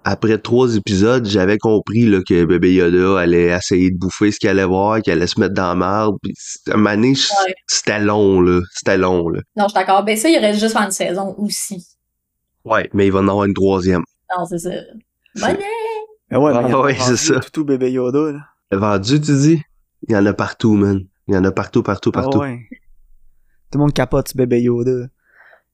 après 0.04 0.38
trois 0.38 0.74
épisodes, 0.76 1.26
j'avais 1.26 1.58
compris 1.58 2.06
là, 2.06 2.20
que 2.28 2.46
bébé 2.46 2.74
Yoda 2.76 3.20
allait 3.20 3.48
essayer 3.48 3.92
de 3.92 3.98
bouffer 3.98 4.32
ce 4.32 4.40
qu'il 4.40 4.50
allait 4.50 4.64
voir, 4.66 5.02
qu'il 5.02 5.12
allait 5.12 5.28
se 5.28 5.40
mettre 5.40 5.54
dans 5.54 5.68
la 5.68 5.76
merde. 5.76 6.16
Puis, 6.24 6.34
à 6.70 6.74
un 6.74 6.78
moment 6.78 6.92
donné, 6.96 7.14
je- 7.14 7.28
Ouais. 7.46 7.54
c'était 7.68 8.00
long, 8.00 8.40
là. 8.42 8.62
C'était 8.74 8.98
long, 8.98 9.28
là. 9.30 9.42
Non, 9.58 9.66
je 9.66 9.70
suis 9.70 9.76
d'accord. 9.76 10.04
Ben 10.04 10.16
ça, 10.16 10.30
il 10.30 10.38
aurait 10.38 10.54
juste 10.54 10.72
faire 10.72 10.84
une 10.84 10.92
saison 10.92 11.36
aussi. 11.38 11.86
Ouais, 12.64 12.90
mais 12.94 13.08
il 13.08 13.12
va 13.12 13.20
en 13.20 13.28
avoir 13.28 13.46
une 13.46 13.54
troisième. 13.54 14.04
Non, 14.38 14.46
c'est 14.46 14.60
ça. 14.60 14.70
C'est- 14.72 15.42
Bonne 15.48 15.58
Mais 16.32 16.38
ouais, 16.38 16.52
Ah 16.56 16.80
ouais, 16.82 16.94
pas 16.96 17.04
c'est 17.04 17.18
ça. 17.18 17.40
Tout, 17.42 17.50
tout 17.52 17.66
bébé 17.66 17.92
Yoda, 17.92 18.32
là. 18.32 18.40
Vendu, 18.72 19.20
tu 19.22 19.32
dis? 19.34 19.62
Il 20.08 20.14
y 20.14 20.18
en 20.18 20.26
a 20.26 20.34
partout, 20.34 20.74
man. 20.74 21.06
Il 21.28 21.34
y 21.36 21.38
en 21.38 21.44
a 21.44 21.52
partout, 21.52 21.84
partout, 21.84 22.12
Ah 22.16 22.22
partout. 22.22 22.40
ouais. 22.40 22.60
Tout 23.72 23.78
le 23.78 23.80
monde 23.80 23.94
capote 23.94 24.30
ce 24.30 24.38
bébé 24.38 24.62
Yoda. 24.62 25.08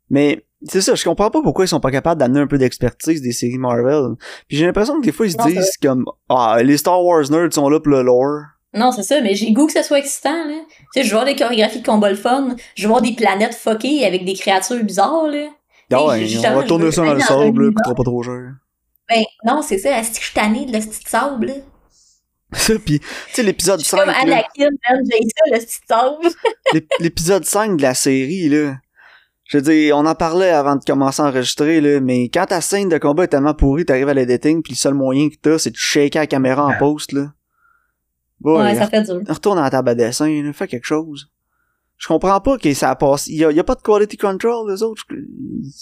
Mais 0.10 0.46
c'est 0.66 0.82
ça, 0.82 0.96
je 0.96 1.04
comprends 1.04 1.30
pas 1.30 1.42
pourquoi 1.42 1.66
ils 1.66 1.68
sont 1.68 1.80
pas 1.80 1.92
capables 1.92 2.20
d'amener 2.20 2.40
un 2.40 2.48
peu 2.48 2.58
d'expertise 2.58 3.22
des 3.22 3.32
séries 3.32 3.58
Marvel. 3.58 4.16
Puis 4.48 4.58
j'ai 4.58 4.66
l'impression 4.66 5.00
que 5.00 5.06
des 5.06 5.12
fois 5.12 5.26
ils 5.28 5.32
se 5.34 5.38
Non, 5.38 5.46
disent 5.46 5.78
comme 5.82 6.06
ah 6.30 6.58
les 6.64 6.78
Star 6.78 7.04
Wars 7.04 7.30
nerds 7.30 7.54
sont 7.54 7.70
là 7.70 7.80
pour 7.80 7.92
le 7.92 8.02
lore. 8.02 8.42
Non, 8.76 8.92
c'est 8.92 9.04
ça, 9.04 9.22
mais 9.22 9.36
j'ai 9.36 9.52
goût 9.52 9.68
que 9.68 9.74
ça 9.74 9.84
soit 9.84 10.00
excitant, 10.00 10.46
là. 10.48 10.56
Tu 10.68 10.86
sais, 10.94 11.04
je 11.04 11.10
veux 11.10 11.16
voir 11.18 11.26
des 11.26 11.36
chorégraphies 11.36 11.82
de 11.82 11.86
combat 11.86 12.10
le 12.10 12.16
fun. 12.16 12.56
Je 12.76 12.84
veux 12.84 12.88
voir 12.90 13.02
des 13.04 13.14
planètes 13.14 13.54
fuckées 13.54 14.04
avec 14.04 14.26
des 14.26 14.34
créatures 14.34 14.84
bizarres, 14.84 15.28
là. 15.28 15.48
Ah 15.92 16.06
ouais, 16.08 16.26
on 16.48 16.56
va 16.56 16.64
tourner 16.64 16.92
ça 16.92 17.06
dans 17.06 17.14
le 17.14 17.20
sable, 17.20 17.66
là, 17.68 17.72
coûtera 17.76 17.94
pas 17.94 18.04
trop 18.04 18.24
cher. 18.24 18.54
Ben, 19.10 19.22
non, 19.46 19.62
c'est 19.62 19.78
ça. 19.78 20.00
Est-ce 20.00 20.12
que 20.12 20.18
je 20.18 20.24
suis 20.24 20.34
tannée 20.34 20.66
de 20.66 20.72
la 20.72 20.80
petite 20.80 21.08
sable, 21.08 21.46
là? 21.48 21.54
Ça, 22.56 22.74
puis 22.80 23.00
tu 23.00 23.06
sais 23.34 23.44
l'épisode 23.44 23.80
Je 23.80 23.86
suis 23.86 23.92
5 23.98 24.00
comme 24.00 24.10
là, 24.10 24.20
Anakin, 24.22 24.70
man, 24.90 25.04
j'ai 25.10 25.20
ça, 25.24 25.52
la 25.52 25.58
petite 25.60 25.82
sable. 25.88 26.28
l'ép- 26.74 26.92
l'épisode 27.00 27.46
5 27.46 27.78
de 27.78 27.82
la 27.82 27.94
série 27.94 28.50
là. 28.50 28.76
Je 29.46 29.58
veux 29.58 29.64
dire, 29.64 29.98
on 29.98 30.06
en 30.06 30.16
parlait 30.16 30.50
avant 30.50 30.76
de 30.78 30.84
commencer 30.84 31.22
à 31.22 31.26
enregistrer 31.26 31.82
là, 31.82 32.00
mais 32.00 32.30
quand 32.30 32.46
ta 32.48 32.62
scène 32.62 32.90
de 32.90 32.98
combat 32.98 33.26
est 33.26 33.28
tellement 33.28 33.54
pourrie, 33.54 33.86
t'arrives 33.86 34.08
à 34.10 34.14
l'editing 34.14 34.64
puis 34.64 34.74
le 34.74 34.78
seul 34.78 34.94
moyen 34.94 35.30
que 35.30 35.36
t'as 35.42 35.58
c'est 35.60 35.70
de 35.72 35.76
shaker 35.78 36.22
la 36.22 36.28
caméra 36.28 36.66
en 36.66 36.74
post 36.78 37.12
là. 37.12 37.34
Ouais, 38.42 38.54
Ouais, 38.62 38.76
ça 38.76 38.88
fait 38.88 39.04
dur. 39.04 39.22
retourne 39.28 39.60
à 39.60 39.64
la 39.64 39.70
table 39.70 39.90
à 39.90 39.96
dessin, 39.96 40.28
là, 40.44 40.52
fais 40.54 40.68
quelque 40.68 40.86
chose. 40.86 41.30
Je 41.98 42.08
comprends 42.08 42.42
pas 42.42 42.58
que 42.58 42.74
ça 42.74 42.94
passe. 42.96 43.28
Il 43.28 43.36
y 43.38 43.46
a, 43.46 43.52
il 43.52 43.56
y 43.56 43.60
a 43.60 43.64
pas 43.64 43.76
de 43.76 43.82
quality 43.82 44.18
control, 44.18 44.70
les 44.72 44.84
autres. 44.84 45.04
Je, 45.10 45.16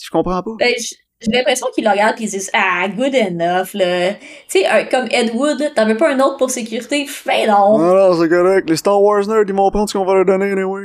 je 0.04 0.10
comprends 0.12 0.44
pas. 0.44 0.52
Ben, 0.60 0.74
j'ai 1.22 1.32
l'impression 1.32 1.68
qu'ils 1.74 1.84
le 1.86 1.92
regardent 1.92 2.16
pis 2.18 2.24
ils 2.24 2.30
disent, 2.32 2.50
ah, 2.54 2.88
good 2.90 3.14
enough, 3.16 3.74
là. 3.74 4.14
Tu 4.50 4.60
sais, 4.62 4.66
comme 4.90 5.08
Ed 5.12 5.32
Wood, 5.36 5.72
t'en 5.76 5.86
veux 5.88 5.98
pas 5.98 6.14
un 6.14 6.20
autre 6.20 6.38
pour 6.38 6.50
sécurité? 6.50 7.06
Fais 7.08 7.48
Non, 7.48 7.78
donc. 7.78 7.82
non, 7.82 8.20
c'est 8.22 8.30
correct. 8.30 8.70
Les 8.70 8.76
Star 8.76 9.02
Wars 9.02 9.26
nerds, 9.28 9.44
ils 9.48 9.54
vont 9.54 9.70
prendre 9.72 9.90
ce 9.90 9.98
qu'on 9.98 10.06
va 10.06 10.16
leur 10.16 10.26
donner, 10.26 10.52
anyway. 10.52 10.82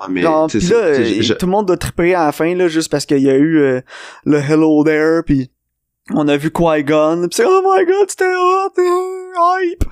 Ouais, 0.00 0.06
mais, 0.10 0.20
Genre, 0.22 0.46
pis 0.46 0.60
là, 0.60 0.94
c'est- 0.94 1.04
je- 1.04 1.18
euh, 1.18 1.22
je- 1.22 1.34
tout 1.34 1.46
le 1.46 1.52
monde 1.52 1.66
doit 1.66 1.76
triper 1.76 2.14
à 2.14 2.26
la 2.26 2.32
fin, 2.32 2.54
là, 2.54 2.68
juste 2.68 2.90
parce 2.90 3.04
qu'il 3.06 3.18
y 3.22 3.30
a 3.30 3.34
eu 3.34 3.58
euh, 3.58 3.80
le 4.24 4.38
Hello 4.38 4.84
There, 4.84 5.22
puis 5.26 5.50
on 6.14 6.28
a 6.28 6.36
vu 6.36 6.50
Qui-Gon, 6.52 7.22
pis 7.28 7.36
c'est 7.36 7.44
Oh 7.46 7.62
my 7.64 7.84
god, 7.84 8.08
c'était 8.08 8.32
hot, 8.36 8.80
hype! 8.80 9.84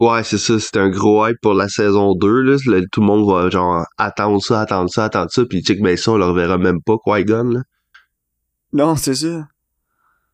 Ouais, 0.00 0.22
c'est 0.22 0.38
ça, 0.38 0.58
c'était 0.60 0.78
un 0.78 0.90
gros 0.90 1.26
hype 1.26 1.40
pour 1.42 1.54
la 1.54 1.68
saison 1.68 2.14
2, 2.14 2.40
là. 2.42 2.56
Là, 2.66 2.80
tout 2.92 3.00
le 3.00 3.06
monde 3.06 3.28
va, 3.28 3.50
genre, 3.50 3.84
attendre 3.96 4.40
ça, 4.42 4.60
attendre 4.60 4.88
ça, 4.90 5.04
attendre 5.06 5.30
ça, 5.30 5.42
pis 5.48 5.62
check, 5.62 5.80
ben 5.80 5.96
ça, 5.96 6.12
on 6.12 6.16
le 6.18 6.24
reverra 6.26 6.56
même 6.58 6.80
pas, 6.84 6.94
Qui-Gon, 7.04 7.44
là. 7.44 7.60
Non, 8.72 8.96
c'est 8.96 9.14
ça. 9.14 9.48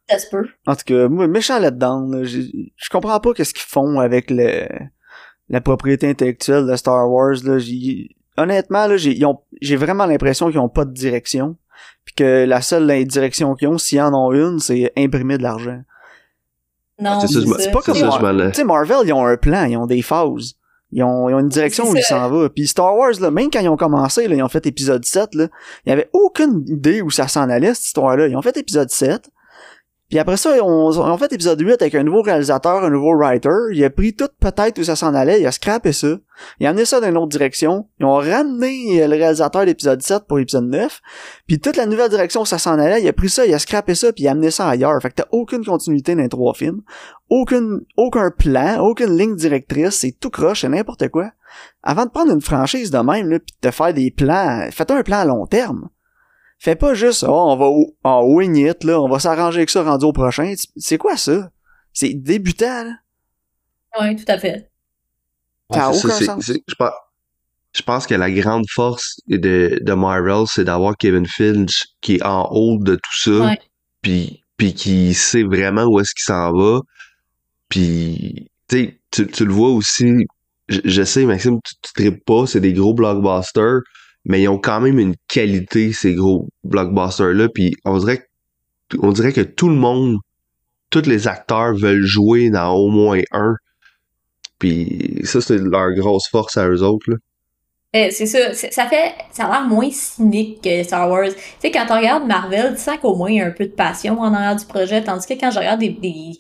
Ça 0.09 0.19
se 0.19 0.29
peut. 0.29 0.47
En 0.67 0.75
tout 0.77 0.85
cas, 0.85 1.09
moi, 1.09 1.27
méchant 1.27 1.59
là-dedans, 1.59 2.07
là, 2.09 2.25
je 2.25 2.91
comprends 2.91 3.19
pas 3.21 3.33
qu'est-ce 3.33 3.55
qu'ils 3.55 3.63
font 3.63 4.01
avec 4.01 4.31
le 4.31 4.67
la 5.49 5.61
propriété 5.61 6.09
intellectuelle 6.09 6.67
de 6.67 6.77
Star 6.77 7.11
Wars, 7.11 7.37
là. 7.45 7.59
Honnêtement, 8.37 8.87
là, 8.87 8.97
j'ai 8.97 9.77
vraiment 9.77 10.07
l'impression 10.07 10.51
qu'ils 10.51 10.59
ont 10.59 10.69
pas 10.69 10.85
de 10.85 10.93
direction, 10.93 11.57
puis 12.05 12.15
que 12.15 12.45
la 12.45 12.63
seule 12.63 13.05
direction 13.05 13.55
qu'ils 13.55 13.69
ont, 13.69 13.79
s'ils 13.79 14.01
en 14.01 14.13
ont 14.15 14.33
une, 14.33 14.59
c'est 14.59 14.93
imprimer 14.97 15.39
de 15.39 15.43
l'argent. 15.43 15.83
Non, 17.01 17.21
C'est 17.21 17.71
pas 17.71 17.83
comme 17.83 17.95
ça. 17.95 18.19
Tu 18.51 18.55
sais, 18.55 18.65
Marvel, 18.65 18.99
ils 19.05 19.13
ont 19.13 19.27
un 19.27 19.37
plan, 19.37 19.65
ils 19.65 19.77
ont 19.77 19.87
des 19.87 20.03
phases. 20.03 20.55
Ils 20.95 21.03
ont, 21.03 21.29
ils 21.29 21.35
ont 21.35 21.41
une 21.41 21.49
direction 21.49 21.91
où 21.91 21.97
ils 21.97 22.03
s'en 22.03 22.31
vont. 22.31 22.49
Puis 22.49 22.69
Star 22.69 22.97
Wars, 22.97 23.15
là, 23.21 23.33
même 23.33 23.51
quand 23.51 23.59
ils 23.59 23.69
ont 23.69 23.77
commencé, 23.77 24.29
là, 24.29 24.37
ils 24.37 24.43
ont 24.43 24.49
fait 24.49 24.65
épisode 24.65 25.05
7, 25.05 25.35
là, 25.35 25.49
il 25.85 25.91
y 25.91 25.93
avait 25.93 26.09
aucune 26.13 26.65
idée 26.69 27.03
où 27.03 27.11
ça 27.11 27.27
s'en 27.27 27.51
allait, 27.51 27.75
cette 27.75 27.87
histoire-là. 27.87 28.29
Ils 28.29 28.37
ont 28.37 28.43
fait 28.43 28.57
épisode 28.57 28.89
7. 28.89 29.29
Puis 30.15 30.21
après 30.21 30.37
ça, 30.37 30.57
ils 30.57 30.63
ont 30.63 31.19
fait 31.19 31.33
épisode 31.33 31.61
8 31.61 31.83
avec 31.83 31.97
un 31.97 32.05
nouveau 32.05 32.23
réalisateur, 32.23 32.85
un 32.85 32.91
nouveau 32.91 33.17
writer. 33.17 33.49
Il 33.73 33.83
a 33.83 33.91
pris 33.91 34.15
tout 34.15 34.29
peut-être 34.39 34.79
où 34.79 34.85
ça 34.85 34.95
s'en 34.95 35.13
allait, 35.13 35.41
il 35.41 35.47
a 35.49 35.51
scrappé 35.51 35.93
ça. 35.93 36.19
Il 36.61 36.67
a 36.67 36.71
amené 36.71 36.85
ça 36.85 37.01
dans 37.01 37.09
une 37.09 37.17
autre 37.17 37.31
direction. 37.31 37.89
Ils 37.99 38.07
ont 38.07 38.19
ramené 38.19 39.03
euh, 39.03 39.09
le 39.09 39.17
réalisateur 39.17 39.67
d'épisode 39.67 40.01
7 40.01 40.29
pour 40.29 40.39
l'épisode 40.39 40.67
9. 40.67 41.01
Puis 41.49 41.59
toute 41.59 41.77
la 41.77 41.87
nouvelle 41.87 42.11
direction 42.11 42.43
où 42.43 42.47
ça 42.47 42.59
s'en 42.59 42.79
allait, 42.79 43.03
il 43.03 43.09
a 43.09 43.13
pris 43.13 43.29
ça, 43.29 43.45
il 43.45 43.53
a 43.53 43.59
scrappé 43.59 43.97
ça, 43.97 44.13
puis 44.13 44.23
il 44.23 44.29
a 44.29 44.31
amené 44.31 44.53
ça 44.53 44.69
ailleurs. 44.69 45.03
Fait 45.03 45.09
que 45.09 45.17
t'as 45.17 45.27
aucune 45.33 45.65
continuité 45.65 46.15
dans 46.15 46.23
les 46.23 46.29
trois 46.29 46.55
films. 46.55 46.83
Aucune, 47.29 47.81
aucun 47.97 48.31
plan, 48.31 48.87
aucune 48.87 49.19
ligne 49.19 49.35
directrice, 49.35 49.97
c'est 49.97 50.13
tout 50.13 50.31
croche, 50.31 50.61
c'est 50.61 50.69
n'importe 50.69 51.09
quoi. 51.09 51.33
Avant 51.83 52.05
de 52.05 52.11
prendre 52.11 52.31
une 52.31 52.41
franchise 52.41 52.93
de 52.93 52.99
même, 52.99 53.29
là, 53.31 53.41
pis 53.41 53.53
de 53.61 53.69
te 53.69 53.75
faire 53.75 53.93
des 53.93 54.13
plans, 54.13 54.69
faites 54.71 54.93
un 54.93 55.03
plan 55.03 55.19
à 55.19 55.25
long 55.25 55.47
terme. 55.47 55.89
Fais 56.65 56.77
pas 56.77 56.95
juste, 56.95 57.25
oh, 57.29 57.31
on 57.31 57.57
va 57.57 57.67
en 58.11 58.23
wing 58.25 58.57
it, 58.57 58.85
là, 58.85 58.99
on 58.99 59.07
va 59.07 59.19
s'arranger 59.19 59.59
avec 59.59 59.69
ça 59.69 59.83
rendu 59.83 60.07
au 60.07 60.15
prochain. 60.15 60.51
C'est 60.79 60.97
quoi 60.97 61.19
ça? 61.19 61.51
C'est 61.93 62.15
débutant, 62.15 62.85
là. 62.85 62.93
Oui, 64.01 64.17
tout 64.17 64.25
à 64.29 64.39
fait. 64.39 64.71
Ça 65.71 65.85
a 65.85 65.91
Ouais, 65.91 65.99
aucun 65.99 66.09
sens. 66.09 66.47
je 66.47 66.75
pense, 66.79 66.93
je 67.75 67.83
pense 67.83 68.07
que 68.07 68.15
la 68.15 68.31
grande 68.31 68.65
force 68.71 69.21
de, 69.29 69.79
de 69.79 69.93
Marvel, 69.93 70.45
c'est 70.47 70.65
d'avoir 70.65 70.97
Kevin 70.97 71.27
Finch 71.27 71.85
qui 72.01 72.15
est 72.15 72.23
en 72.25 72.49
haut 72.51 72.79
de 72.79 72.95
tout 72.95 73.19
ça, 73.19 73.31
Ouais. 73.47 73.59
puis 74.01 74.41
puis 74.57 74.73
qui 74.73 75.13
sait 75.13 75.43
vraiment 75.43 75.85
où 75.85 76.01
est-ce 76.01 76.15
qu'il 76.15 76.25
s'en 76.25 76.51
va. 76.53 76.81
Puis, 77.69 78.51
tu 78.69 78.99
tu 79.11 79.27
tu 79.27 79.45
le 79.45 79.53
vois 79.53 79.69
aussi, 79.71 80.27
je, 80.69 80.81
je 80.85 81.03
sais, 81.03 81.25
Maxime, 81.27 81.59
tu, 81.63 81.75
tu 81.83 81.93
tripes 81.93 82.25
pas, 82.25 82.47
c'est 82.47 82.61
des 82.61 82.73
gros 82.73 82.95
blockbusters, 82.95 83.81
mais 84.25 84.43
ils 84.43 84.49
ont 84.49 84.59
quand 84.59 84.81
même 84.81 84.99
une 84.99 85.15
qualité, 85.29 85.93
ces 85.93 86.15
gros 86.15 86.49
blockbusters-là, 86.65 87.49
puis 87.49 87.75
on 87.85 87.99
dirait, 87.99 88.27
on 89.01 89.13
dirait 89.13 89.33
que 89.33 89.43
tout 89.43 89.69
le 89.69 89.77
monde, 89.77 90.19
tous 90.91 91.07
les 91.07 91.29
acteurs 91.29 91.75
veulent 91.75 92.05
jouer 92.05 92.51
dans 92.51 92.73
au 92.75 92.89
moins 92.89 93.21
un. 93.33 93.55
Puis 94.59 95.21
ça, 95.25 95.41
c'est 95.41 95.59
leur 95.59 95.93
grosse 95.93 96.29
force 96.29 96.57
à 96.57 96.69
eux 96.69 96.83
autres. 96.83 97.11
Euh, 97.95 98.09
c'est 98.11 98.27
ça, 98.27 98.55
ça 98.55 98.87
fait, 98.87 99.15
ça 99.31 99.45
a 99.45 99.51
l'air 99.51 99.69
moins 99.69 99.91
cynique 99.91 100.63
que 100.63 100.83
Star 100.83 101.09
Wars. 101.09 101.29
Tu 101.29 101.35
sais, 101.61 101.71
quand 101.71 101.87
on 101.91 101.97
regarde 101.97 102.27
Marvel, 102.27 102.75
tu 102.75 102.81
sens 102.81 102.99
qu'au 102.99 103.15
moins 103.15 103.31
il 103.31 103.37
y 103.37 103.41
a 103.41 103.47
un 103.47 103.53
peu 103.53 103.67
de 103.67 103.73
passion 103.73 104.19
en 104.19 104.35
arrière 104.35 104.57
du 104.57 104.65
projet, 104.65 105.03
tandis 105.05 105.27
que 105.27 105.35
quand 105.35 105.53
je 105.53 105.59
regarde 105.59 105.79
des, 105.79 105.91
des 105.91 106.33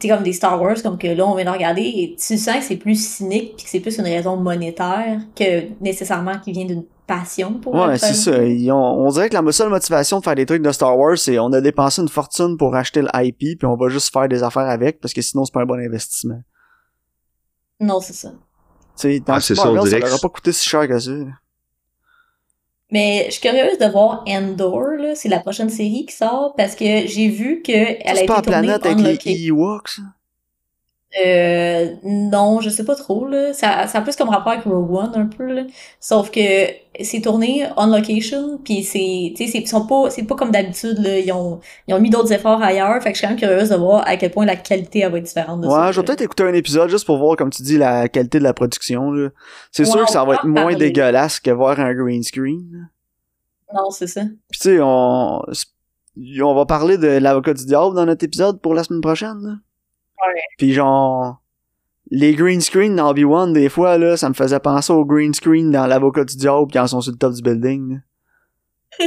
sais, 0.00 0.08
comme 0.08 0.22
des 0.22 0.32
Star 0.32 0.60
Wars, 0.60 0.76
comme 0.82 0.98
que 0.98 1.06
là, 1.06 1.26
on 1.26 1.34
vient 1.34 1.44
de 1.44 1.50
regarder, 1.50 2.14
tu 2.18 2.38
sens 2.38 2.56
que 2.56 2.62
c'est 2.62 2.76
plus 2.76 2.94
cynique 2.94 3.56
puis 3.56 3.64
que 3.64 3.70
c'est 3.70 3.80
plus 3.80 3.98
une 3.98 4.04
raison 4.04 4.36
monétaire 4.36 5.20
que 5.36 5.82
nécessairement 5.82 6.38
qui 6.38 6.52
vient 6.52 6.64
d'une 6.64 6.84
passion 7.06 7.54
pour 7.54 7.74
Ouais, 7.74 7.92
le 7.92 7.98
c'est 7.98 8.14
ça. 8.14 8.44
Ils 8.44 8.70
ont- 8.72 9.06
on 9.06 9.10
dirait 9.10 9.28
que 9.28 9.34
la 9.34 9.52
seule 9.52 9.68
motivation 9.68 10.18
de 10.18 10.24
faire 10.24 10.34
des 10.34 10.46
trucs 10.46 10.62
de 10.62 10.72
Star 10.72 10.96
Wars, 10.98 11.18
c'est 11.18 11.38
on 11.38 11.52
a 11.52 11.60
dépensé 11.60 12.02
une 12.02 12.08
fortune 12.08 12.56
pour 12.56 12.74
acheter 12.74 13.02
le 13.02 13.08
IP, 13.14 13.56
puis 13.58 13.66
on 13.66 13.76
va 13.76 13.88
juste 13.88 14.12
faire 14.12 14.28
des 14.28 14.42
affaires 14.42 14.68
avec, 14.68 15.00
parce 15.00 15.12
que 15.12 15.22
sinon 15.22 15.44
c'est 15.44 15.52
pas 15.52 15.62
un 15.62 15.66
bon 15.66 15.78
investissement. 15.78 16.40
Non, 17.80 18.00
c'est 18.00 18.12
ça. 18.12 18.30
Tu 18.30 18.36
sais, 18.96 19.20
dans 19.20 19.34
Ah, 19.34 19.40
c'est 19.40 19.54
ça, 19.54 19.70
on 19.70 19.84
ça 19.84 19.98
leur 19.98 20.14
a 20.14 20.18
pas 20.18 20.28
coûté 20.28 20.52
si 20.52 20.68
cher 20.68 20.86
que 20.88 20.98
ça. 20.98 21.10
Mais 22.90 23.24
je 23.26 23.32
suis 23.32 23.40
curieuse 23.40 23.78
de 23.78 23.86
voir 23.86 24.22
Endor, 24.28 24.80
là, 24.98 25.14
c'est 25.14 25.28
la 25.28 25.40
prochaine 25.40 25.70
série 25.70 26.06
qui 26.06 26.14
sort, 26.14 26.54
parce 26.56 26.76
que 26.76 27.06
j'ai 27.06 27.28
vu 27.28 27.60
que 27.62 27.72
elle 27.72 28.00
a 28.06 28.14
C'est 28.14 28.18
été 28.18 28.26
pas 28.26 28.36
la 28.36 28.42
tournée 28.42 28.78
planète 28.78 28.86
avec 28.86 29.24
les 29.24 29.46
Ewoks? 29.46 30.00
Euh, 31.24 31.94
non, 32.02 32.60
je 32.60 32.70
sais 32.70 32.84
pas 32.84 32.96
trop, 32.96 33.26
là. 33.28 33.52
Ça, 33.52 33.86
ça 33.86 33.98
a 33.98 34.00
plus 34.00 34.16
comme 34.16 34.30
rapport 34.30 34.52
avec 34.52 34.64
Rogue 34.64 34.90
One, 34.92 35.12
un 35.14 35.26
peu, 35.26 35.44
là. 35.52 35.62
Sauf 36.00 36.30
que 36.32 36.40
c'est 37.00 37.20
tourné 37.20 37.66
on 37.76 37.86
location, 37.86 38.58
puis 38.64 38.82
c'est, 38.82 39.32
tu 39.36 39.46
sais, 39.46 39.64
sont 39.64 39.86
pas, 39.86 40.10
c'est 40.10 40.24
pas 40.24 40.34
comme 40.34 40.50
d'habitude, 40.50 40.98
là. 40.98 41.18
Ils 41.20 41.30
ont, 41.30 41.60
ils 41.86 41.94
ont 41.94 42.00
mis 42.00 42.10
d'autres 42.10 42.32
efforts 42.32 42.60
ailleurs, 42.62 43.00
fait 43.00 43.10
que 43.12 43.14
je 43.14 43.18
suis 43.18 43.26
quand 43.26 43.30
même 43.30 43.38
curieuse 43.38 43.68
de 43.68 43.76
voir 43.76 44.02
à 44.08 44.16
quel 44.16 44.32
point 44.32 44.44
la 44.44 44.56
qualité, 44.56 45.00
elle 45.00 45.12
va 45.12 45.18
être 45.18 45.24
différente 45.24 45.60
de 45.60 45.68
ça. 45.68 45.86
Ouais, 45.86 45.92
je 45.92 46.00
vais 46.00 46.04
peut-être 46.04 46.22
écouter 46.22 46.42
un 46.42 46.52
épisode 46.54 46.90
juste 46.90 47.06
pour 47.06 47.18
voir, 47.18 47.36
comme 47.36 47.50
tu 47.50 47.62
dis, 47.62 47.78
la 47.78 48.08
qualité 48.08 48.38
de 48.40 48.44
la 48.44 48.52
production, 48.54 49.12
là. 49.12 49.28
C'est 49.70 49.84
Ouais, 49.84 49.90
sûr 49.92 50.04
que 50.06 50.10
ça 50.10 50.24
va 50.24 50.34
être 50.34 50.46
moins 50.46 50.62
parler. 50.62 50.76
dégueulasse 50.76 51.38
que 51.38 51.50
voir 51.52 51.78
un 51.78 51.94
green 51.94 52.24
screen. 52.24 52.88
Non, 53.72 53.90
c'est 53.90 54.06
ça. 54.08 54.22
Puis 54.50 54.60
tu 54.60 54.68
sais, 54.70 54.78
on... 54.80 55.42
on 56.42 56.54
va 56.54 56.66
parler 56.66 56.98
de 56.98 57.06
l'avocat 57.08 57.54
du 57.54 57.66
diable 57.66 57.94
dans 57.94 58.06
notre 58.06 58.24
épisode 58.24 58.60
pour 58.60 58.74
la 58.74 58.82
semaine 58.84 59.00
prochaine, 59.00 59.38
là. 59.42 59.52
Ouais. 60.26 60.40
Puis 60.58 60.72
genre, 60.72 61.40
les 62.10 62.34
green 62.34 62.60
screen 62.60 62.96
dans 62.96 63.10
Obi-Wan, 63.10 63.52
des 63.52 63.68
fois, 63.68 63.98
là, 63.98 64.16
ça 64.16 64.28
me 64.28 64.34
faisait 64.34 64.60
penser 64.60 64.92
au 64.92 65.04
green 65.04 65.34
screen 65.34 65.70
dans 65.70 65.86
l'avocat 65.86 66.24
du 66.24 66.36
diable 66.36 66.70
quand 66.72 66.84
ils 66.84 66.88
sont 66.88 67.00
sur 67.00 67.12
le 67.12 67.18
top 67.18 67.32
du 67.34 67.42
building. 67.42 68.00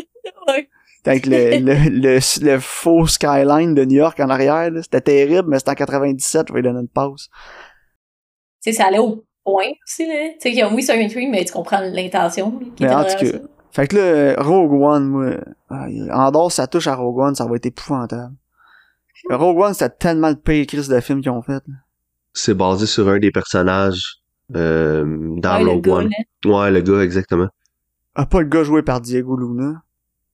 Ouais. 0.47 0.69
Avec 1.05 1.25
le, 1.25 1.59
le, 1.59 1.89
le, 1.89 2.45
le 2.45 2.59
faux 2.59 3.07
skyline 3.07 3.73
de 3.73 3.85
New 3.85 3.95
York 3.97 4.19
en 4.19 4.29
arrière. 4.29 4.69
C'était 4.81 4.99
terrible, 5.01 5.47
mais 5.49 5.57
c'était 5.59 5.71
en 5.71 5.75
97, 5.75 6.47
je 6.49 6.53
vais 6.53 6.59
lui 6.61 6.67
donner 6.67 6.81
une 6.81 6.87
pause. 6.89 7.29
Tu 8.61 8.71
sais, 8.71 8.73
ça 8.73 8.87
allait 8.87 8.99
au 8.99 9.23
point 9.45 9.71
aussi, 9.85 10.05
là. 10.05 10.13
Tu 10.33 10.35
sais, 10.39 10.49
qu'il 10.49 10.59
y 10.59 10.61
a- 10.61 10.69
oui, 10.73 10.83
c'est 10.83 10.91
un 10.93 10.97
green 10.97 11.09
screen, 11.09 11.31
mais 11.31 11.45
tu 11.45 11.53
comprends 11.53 11.79
l'intention, 11.79 12.59
Mais 12.81 12.93
en 12.93 13.05
tout 13.05 13.15
cas, 13.25 13.37
Fait 13.71 13.87
que 13.87 13.95
là, 13.95 14.41
Rogue 14.41 14.73
One, 14.81 15.05
moi, 15.07 15.31
ah, 15.69 15.85
en 16.11 16.31
dehors, 16.31 16.51
ça 16.51 16.67
touche 16.67 16.87
à 16.87 16.95
Rogue 16.95 17.19
One, 17.19 17.35
ça 17.35 17.45
va 17.45 17.55
être 17.55 17.65
épouvantable. 17.67 18.33
Rogue 19.29 19.57
One, 19.59 19.73
c'était 19.73 19.95
tellement 19.97 20.29
le 20.29 20.35
pire 20.35 20.65
crise 20.67 20.87
de 20.87 20.99
film 20.99 21.21
qu'ils 21.21 21.31
ont 21.31 21.41
fait. 21.41 21.63
C'est 22.33 22.53
basé 22.53 22.85
sur 22.85 23.07
un 23.09 23.19
des 23.19 23.31
personnages 23.31 24.21
euh, 24.55 25.03
dans 25.37 25.57
Ouais, 25.57 25.63
le 25.63 25.69
Rogue 25.71 25.83
gars, 25.83 25.93
One. 25.93 26.09
là. 26.45 26.51
Ouais, 26.59 26.71
le 26.71 26.81
gars, 26.81 27.01
exactement. 27.01 27.47
Ah, 28.15 28.25
pas 28.25 28.41
le 28.41 28.47
gars 28.47 28.63
joué 28.63 28.81
par 28.83 29.01
Diego 29.01 29.35
Luna? 29.37 29.81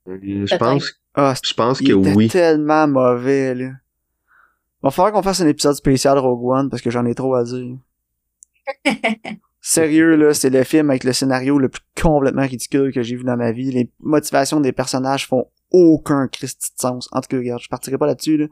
Je 0.07 0.55
pense, 0.57 0.99
Ah, 1.15 1.33
je 1.43 1.53
pense 1.53 1.79
il 1.81 1.87
que 1.87 1.93
était 1.99 2.13
oui. 2.15 2.27
tellement 2.27 2.87
mauvais, 2.87 3.55
là. 3.55 3.69
Va 4.81 4.91
falloir 4.91 5.13
qu'on 5.13 5.21
fasse 5.23 5.39
un 5.39 5.47
épisode 5.47 5.75
spécial 5.75 6.17
Rogue 6.17 6.43
One 6.45 6.69
parce 6.69 6.81
que 6.81 6.89
j'en 6.91 7.05
ai 7.05 7.15
trop 7.15 7.35
à 7.35 7.43
dire. 7.45 7.77
Sérieux, 9.61 10.15
là, 10.17 10.33
c'est 10.33 10.49
le 10.49 10.63
film 10.65 10.89
avec 10.89 11.05
le 11.05 11.13
scénario 11.13 11.57
le 11.57 11.69
plus 11.69 11.81
complètement 12.01 12.41
ridicule 12.41 12.91
que 12.91 13.01
j'ai 13.01 13.15
vu 13.15 13.23
dans 13.23 13.37
ma 13.37 13.53
vie. 13.53 13.71
Les 13.71 13.89
motivations 14.01 14.59
des 14.59 14.73
personnages 14.73 15.25
font 15.25 15.47
aucun 15.73 16.27
Christi 16.27 16.71
de 16.75 16.79
sens. 16.81 17.09
En 17.12 17.19
tout 17.21 17.27
cas, 17.29 17.38
regarde, 17.38 17.62
je 17.62 17.67
partirai 17.67 17.97
pas 17.97 18.05
là-dessus, 18.07 18.38
là. 18.38 18.45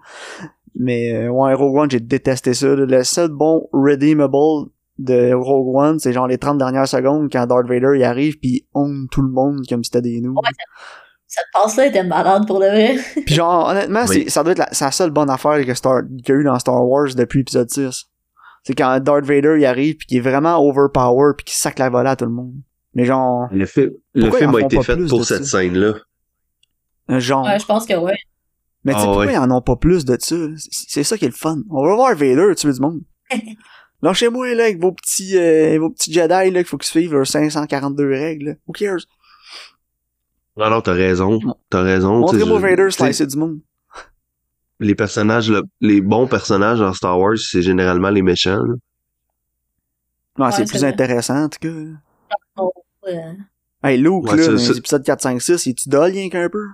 Mais, 0.75 1.13
euh, 1.13 1.29
ouais, 1.29 1.53
Rogue 1.53 1.75
One, 1.77 1.91
j'ai 1.91 1.99
détesté 1.99 2.53
ça. 2.53 2.67
là. 2.75 2.85
Le 2.85 3.03
seul 3.03 3.29
bon 3.29 3.67
redeemable 3.73 4.69
de 4.97 5.33
Rogue 5.33 5.75
One, 5.75 5.99
c'est 5.99 6.13
genre 6.13 6.27
les 6.27 6.37
30 6.37 6.57
dernières 6.57 6.87
secondes 6.87 7.29
quand 7.31 7.45
Darth 7.47 7.67
Vader 7.67 7.93
il 7.95 8.03
arrive 8.03 8.37
puis 8.39 8.49
il 8.49 8.67
own 8.73 9.07
tout 9.11 9.21
le 9.21 9.29
monde 9.31 9.61
comme 9.67 9.83
si 9.83 9.89
c'était 9.93 10.01
des 10.01 10.21
nous. 10.21 10.31
Ouais, 10.33 10.49
Cette 11.27 11.45
passe-là 11.53 11.87
était 11.87 12.03
malade 12.03 12.45
pour 12.47 12.59
de 12.59 12.65
vrai. 12.65 12.97
Puis 13.25 13.35
genre, 13.35 13.69
honnêtement, 13.69 14.01
Oui. 14.07 14.23
c'est, 14.25 14.29
ça 14.29 14.43
doit 14.43 14.51
être 14.51 14.59
la, 14.79 14.91
seule 14.91 15.11
bonne 15.11 15.29
affaire 15.29 15.65
que 15.65 15.73
Star, 15.73 16.01
qu'il 16.23 16.35
y 16.35 16.37
a 16.37 16.41
eu 16.41 16.43
dans 16.43 16.59
Star 16.59 16.85
Wars 16.87 17.07
depuis 17.15 17.39
épisode 17.41 17.69
6. 17.69 18.05
C'est 18.63 18.75
quand 18.75 18.99
Darth 18.99 19.25
Vader 19.25 19.55
il 19.57 19.65
arrive 19.65 19.95
puis 19.97 20.07
qu'il 20.07 20.17
est 20.17 20.21
vraiment 20.21 20.57
overpower 20.59 21.33
puis 21.37 21.45
qu'il 21.45 21.55
sac 21.55 21.79
la 21.79 21.89
volée 21.89 22.09
à 22.09 22.15
tout 22.15 22.25
le 22.25 22.31
monde. 22.31 22.53
Mais 22.93 23.05
genre, 23.05 23.47
Le, 23.51 23.65
fi- 23.65 23.89
le 24.13 24.29
film 24.31 24.53
a 24.55 24.61
été 24.61 24.81
fait 24.83 24.97
pour 25.07 25.23
cette 25.25 25.45
scène-là. 25.45 25.93
Un 27.07 27.19
genre. 27.19 27.45
Ouais, 27.45 27.59
je 27.59 27.65
pense 27.65 27.85
que 27.85 27.93
ouais. 27.93 28.17
Mais 28.83 28.93
tu 28.93 28.97
sais, 28.99 29.03
Ah 29.03 29.07
pourquoi 29.07 29.25
ouais. 29.27 29.33
ils 29.33 29.37
en 29.37 29.51
ont 29.51 29.61
pas 29.61 29.75
plus 29.75 30.05
de 30.05 30.17
ça? 30.19 30.35
C'est, 30.71 31.03
ça 31.03 31.17
qui 31.17 31.25
est 31.25 31.29
le 31.29 31.33
fun. 31.35 31.59
On 31.69 31.85
va 31.85 31.93
voir 31.95 32.15
Vader 32.15 32.53
tuer 32.55 32.73
du 32.73 32.79
monde. 32.79 33.01
Lâchez-moi 34.01 34.55
là 34.55 34.63
avec 34.63 34.81
vos 34.81 34.91
petits, 34.91 35.37
euh, 35.37 35.77
vos 35.79 35.91
petits 35.91 36.11
Jedi 36.11 36.27
là 36.29 36.49
qu'il 36.51 36.65
faut 36.65 36.77
qu'ils 36.77 36.89
suivent 36.89 37.13
leurs 37.13 37.27
542 37.27 38.09
règles. 38.09 38.45
là. 38.45 38.53
Who 38.67 38.73
cares? 38.73 39.05
Non, 40.57 40.69
non, 40.71 40.81
t'as 40.81 40.93
raison. 40.93 41.39
T'as 41.69 41.81
raison. 41.83 42.19
Montrez-moi 42.19 42.59
je- 42.59 42.65
Vader 42.65 42.91
slicer 42.91 43.27
du 43.27 43.37
monde. 43.37 43.59
Les 44.79 44.95
personnages, 44.95 45.49
le- 45.51 45.61
les 45.79 46.01
bons 46.01 46.25
personnages 46.27 46.79
dans 46.79 46.91
Star 46.93 47.19
Wars, 47.19 47.37
c'est 47.37 47.61
généralement 47.61 48.09
les 48.09 48.23
méchants. 48.23 48.63
là. 48.63 48.73
Ouais, 50.39 50.51
c'est 50.51 50.61
Ouais, 50.61 50.65
plus 50.65 50.79
vrai. 50.79 50.87
intéressant 50.87 51.43
en 51.43 51.49
tout 51.49 51.59
cas. 51.59 51.69
Oh, 52.57 52.73
euh, 53.07 53.33
Hey, 53.83 53.97
Luke, 53.99 54.23
Ouais, 54.31 54.37
là, 54.37 54.47
dans 54.47 54.53
les 54.53 54.77
épisodes 54.77 55.03
4, 55.03 55.21
5, 55.21 55.39
6, 55.41 55.65
il 55.67 55.75
tu 55.75 55.89
dol 55.89 56.11
rien 56.11 56.29
qu'un 56.29 56.49
peu? 56.49 56.65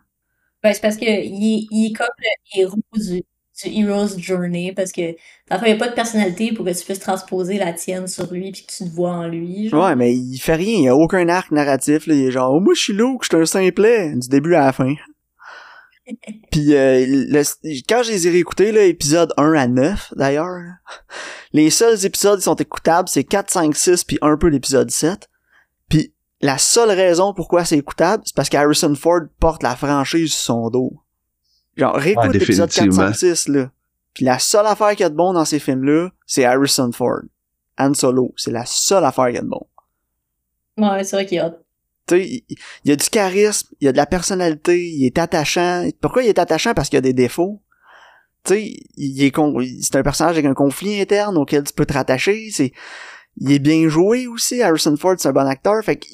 Ben, 0.68 0.74
c'est 0.74 0.82
parce 0.82 0.98
que 0.98 1.06
il 1.06 1.56
est, 1.56 1.68
il 1.72 1.86
est 1.92 1.94
comme 1.96 2.08
le 2.20 2.60
héros 2.60 2.76
du, 2.94 3.24
du 3.64 3.80
Hero's 3.82 4.18
Journey, 4.20 4.74
parce 4.76 4.92
que, 4.92 5.14
fond, 5.50 5.58
il 5.62 5.68
n'y 5.68 5.72
a 5.72 5.76
pas 5.78 5.88
de 5.88 5.94
personnalité 5.94 6.52
pour 6.52 6.66
que 6.66 6.78
tu 6.78 6.84
puisses 6.84 7.00
transposer 7.00 7.58
la 7.58 7.72
tienne 7.72 8.08
sur 8.08 8.32
lui 8.34 8.52
puis 8.52 8.66
que 8.66 8.72
tu 8.72 8.84
te 8.84 8.90
vois 8.90 9.12
en 9.12 9.28
lui, 9.28 9.70
genre. 9.70 9.86
Ouais, 9.86 9.96
mais 9.96 10.14
il 10.14 10.38
fait 10.40 10.56
rien, 10.56 10.78
il 10.78 10.84
y 10.84 10.88
a 10.90 10.96
aucun 10.96 11.28
arc 11.30 11.52
narratif, 11.52 12.06
là. 12.06 12.14
Il 12.16 12.26
est 12.28 12.32
genre, 12.32 12.54
oh, 12.54 12.60
moi, 12.60 12.74
je 12.76 12.82
suis 12.82 12.94
Luke, 12.94 13.24
je 13.24 13.28
suis 13.30 13.42
un 13.42 13.46
simplet, 13.46 14.14
du 14.16 14.28
début 14.28 14.56
à 14.56 14.66
la 14.66 14.74
fin. 14.74 14.94
Puis 16.52 16.74
euh, 16.76 17.06
le- 17.08 17.82
quand 17.88 18.04
je 18.04 18.12
les 18.12 18.28
ai 18.28 18.32
réécoutés, 18.32 18.72
là, 18.72 18.84
épisode 18.84 19.34
1 19.38 19.54
à 19.54 19.68
9, 19.68 20.14
d'ailleurs, 20.16 20.58
les 21.54 21.70
seuls 21.70 22.06
épisodes 22.06 22.40
qui 22.40 22.44
sont 22.46 22.56
écoutables, 22.56 23.10
c'est 23.10 23.24
4, 23.24 23.50
5, 23.50 23.76
6, 23.76 24.04
puis 24.04 24.18
un 24.22 24.38
peu 24.38 24.48
l'épisode 24.48 24.92
7. 24.92 25.30
Puis 25.90 26.14
la 26.42 26.58
seule 26.58 26.92
raison 26.92 27.34
pourquoi 27.34 27.66
c'est 27.66 27.78
écoutable, 27.78 28.24
c'est 28.26 28.36
parce 28.36 28.50
qu'Harrison 28.50 28.94
Ford 28.96 29.22
porte 29.40 29.64
la 29.64 29.76
franchise 29.76 30.34
sur 30.34 30.42
son 30.56 30.70
dos. 30.70 30.94
Genre, 31.76 31.96
réécoute 31.96 32.26
Ouais, 32.28 32.34
l'épisode 32.34 32.70
4, 32.70 32.86
définitivement. 32.86 33.14
5, 33.14 33.36
6, 33.36 33.48
là. 33.50 33.72
Puis 34.14 34.26
la 34.26 34.40
seule 34.40 34.66
affaire 34.66 34.90
qu'il 34.92 35.02
y 35.02 35.04
a 35.04 35.10
de 35.10 35.16
bon 35.16 35.34
dans 35.34 35.46
ces 35.46 35.60
films-là, 35.60 36.10
c'est 36.26 36.44
Harrison 36.46 36.92
Ford. 36.92 37.22
Han 37.78 37.94
Solo, 37.94 38.34
c'est 38.36 38.52
la 38.52 38.66
seule 38.66 39.06
affaire 39.06 39.26
qu'il 39.28 39.36
y 39.36 39.40
a 39.40 39.42
de 39.42 39.48
bon. 39.48 39.68
Ouais, 40.78 41.04
c'est 41.04 41.16
vrai 41.16 41.26
qu'il 41.26 41.38
y 41.38 41.40
a. 41.40 41.52
Tu 42.08 42.16
sais, 42.16 42.26
il 42.26 42.44
il 42.84 42.90
y 42.90 42.92
a 42.92 42.96
du 42.96 43.10
charisme, 43.10 43.68
il 43.80 43.86
y 43.86 43.88
a 43.88 43.92
de 43.92 43.98
la 43.98 44.06
personnalité, 44.06 44.90
il 44.90 45.06
est 45.06 45.18
attachant. 45.20 45.88
Pourquoi 46.02 46.24
il 46.24 46.30
est 46.30 46.40
attachant? 46.40 46.74
Parce 46.74 46.90
qu'il 46.90 46.98
y 46.98 47.00
a 47.00 47.02
des 47.02 47.14
défauts. 47.14 47.62
Tu 48.44 48.54
sais, 48.54 48.74
il 48.96 49.24
est 49.24 49.32
con- 49.32 49.60
c'est 49.82 49.96
un 49.98 50.04
personnage 50.04 50.36
avec 50.36 50.46
un 50.46 50.54
conflit 50.54 51.02
interne 51.02 51.38
auquel 51.38 51.64
tu 51.64 51.74
peux 51.74 51.86
te 51.86 51.94
rattacher. 51.94 52.50
C'est, 52.52 52.72
il 53.40 53.52
est 53.52 53.60
bien 53.60 53.88
joué 53.88 54.28
aussi. 54.28 54.62
Harrison 54.62 54.96
Ford, 54.98 55.16
c'est 55.18 55.30
un 55.30 55.34
bon 55.34 55.48
acteur. 55.48 55.84
Fait 55.84 55.98
que 55.98 56.08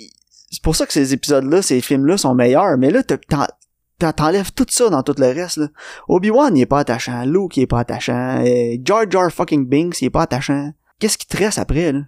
c'est 0.52 0.62
pour 0.62 0.76
ça 0.76 0.86
que 0.86 0.94
ces 0.94 1.14
épisodes-là, 1.14 1.62
ces 1.62 1.82
films-là 1.82 2.18
sont 2.18 2.36
meilleurs. 2.36 2.78
Mais 2.78 2.92
là, 2.92 3.02
t'enlèves 3.04 4.52
tout 4.52 4.66
ça 4.70 4.90
dans 4.90 5.04
tout 5.04 5.16
le 5.18 5.28
reste. 5.28 5.62
Obi-Wan, 6.08 6.56
il 6.56 6.62
est 6.62 6.66
pas 6.66 6.80
attachant. 6.80 7.24
Luke, 7.26 7.58
il 7.58 7.64
est 7.64 7.68
pas 7.68 7.80
attachant. 7.80 8.44
Euh, 8.46 8.76
Jar 8.84 9.10
Jar 9.10 9.32
fucking 9.32 9.66
Binks, 9.68 10.02
il 10.02 10.06
est 10.06 10.10
pas 10.10 10.24
attachant. 10.24 10.72
Qu'est-ce 11.00 11.18
qui 11.18 11.28
te 11.28 11.38
reste 11.38 11.58
après, 11.58 11.92
là? 11.92 12.02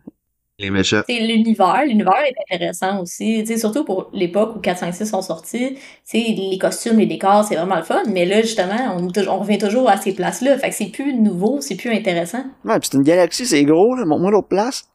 Les 0.58 0.70
méchants. 0.70 1.02
C'est 1.08 1.20
l'univers, 1.20 1.84
l'univers 1.86 2.16
est 2.26 2.54
intéressant 2.54 3.02
aussi, 3.02 3.40
tu 3.42 3.48
sais, 3.48 3.58
surtout 3.58 3.84
pour 3.84 4.10
l'époque 4.14 4.56
où 4.56 4.60
4, 4.60 4.78
5, 4.78 4.94
6 4.94 5.06
sont 5.06 5.22
sortis, 5.22 5.76
tu 5.76 5.82
sais, 6.06 6.18
les 6.18 6.58
costumes, 6.58 6.98
les 6.98 7.06
décors, 7.06 7.44
c'est 7.44 7.56
vraiment 7.56 7.76
le 7.76 7.84
fun, 7.84 8.04
mais 8.08 8.26
là, 8.26 8.42
justement, 8.42 8.96
on, 8.98 9.40
revient 9.40 9.58
toujours 9.58 9.90
à 9.90 9.98
ces 9.98 10.16
places-là, 10.16 10.58
fait 10.58 10.70
que 10.70 10.76
c'est 10.76 10.86
plus 10.86 11.14
nouveau, 11.14 11.60
c'est 11.60 11.76
plus 11.76 11.92
intéressant. 11.92 12.46
Ouais, 12.64 12.80
pis 12.80 12.88
c'est 12.90 12.98
une 12.98 13.04
galaxie, 13.04 13.46
c'est 13.46 13.66
gros, 13.66 13.96
là. 13.96 14.06
Montre-moi 14.06 14.32
l'autre 14.32 14.48
place. 14.48 14.88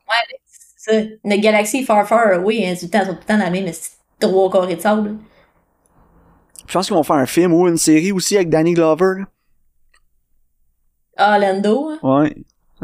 C'est 0.47 0.93
ça. 0.93 1.07
Notre 1.25 1.43
galaxie 1.43 1.85
far 1.85 2.09
far, 2.09 2.43
oui, 2.43 2.65
hein, 2.65 2.75
le 2.81 2.89
temps, 2.89 3.05
tout 3.05 3.11
le 3.11 3.27
temps 3.27 3.37
dans 3.37 3.45
la 3.45 3.51
même 3.51 3.71
trois 4.19 4.51
carrés 4.51 4.77
de 4.77 4.81
sable. 4.81 5.17
Je 6.67 6.73
pense 6.73 6.87
qu'ils 6.87 6.97
vont 6.97 7.03
faire 7.03 7.17
un 7.17 7.27
film 7.27 7.53
ou 7.53 7.69
une 7.69 7.77
série 7.77 8.13
aussi 8.13 8.37
avec 8.37 8.49
Danny 8.49 8.73
Glover. 8.73 9.25
Ah, 11.19 11.39
Lando, 11.39 11.91
hein? 11.91 11.99
Ouais. 12.03 12.35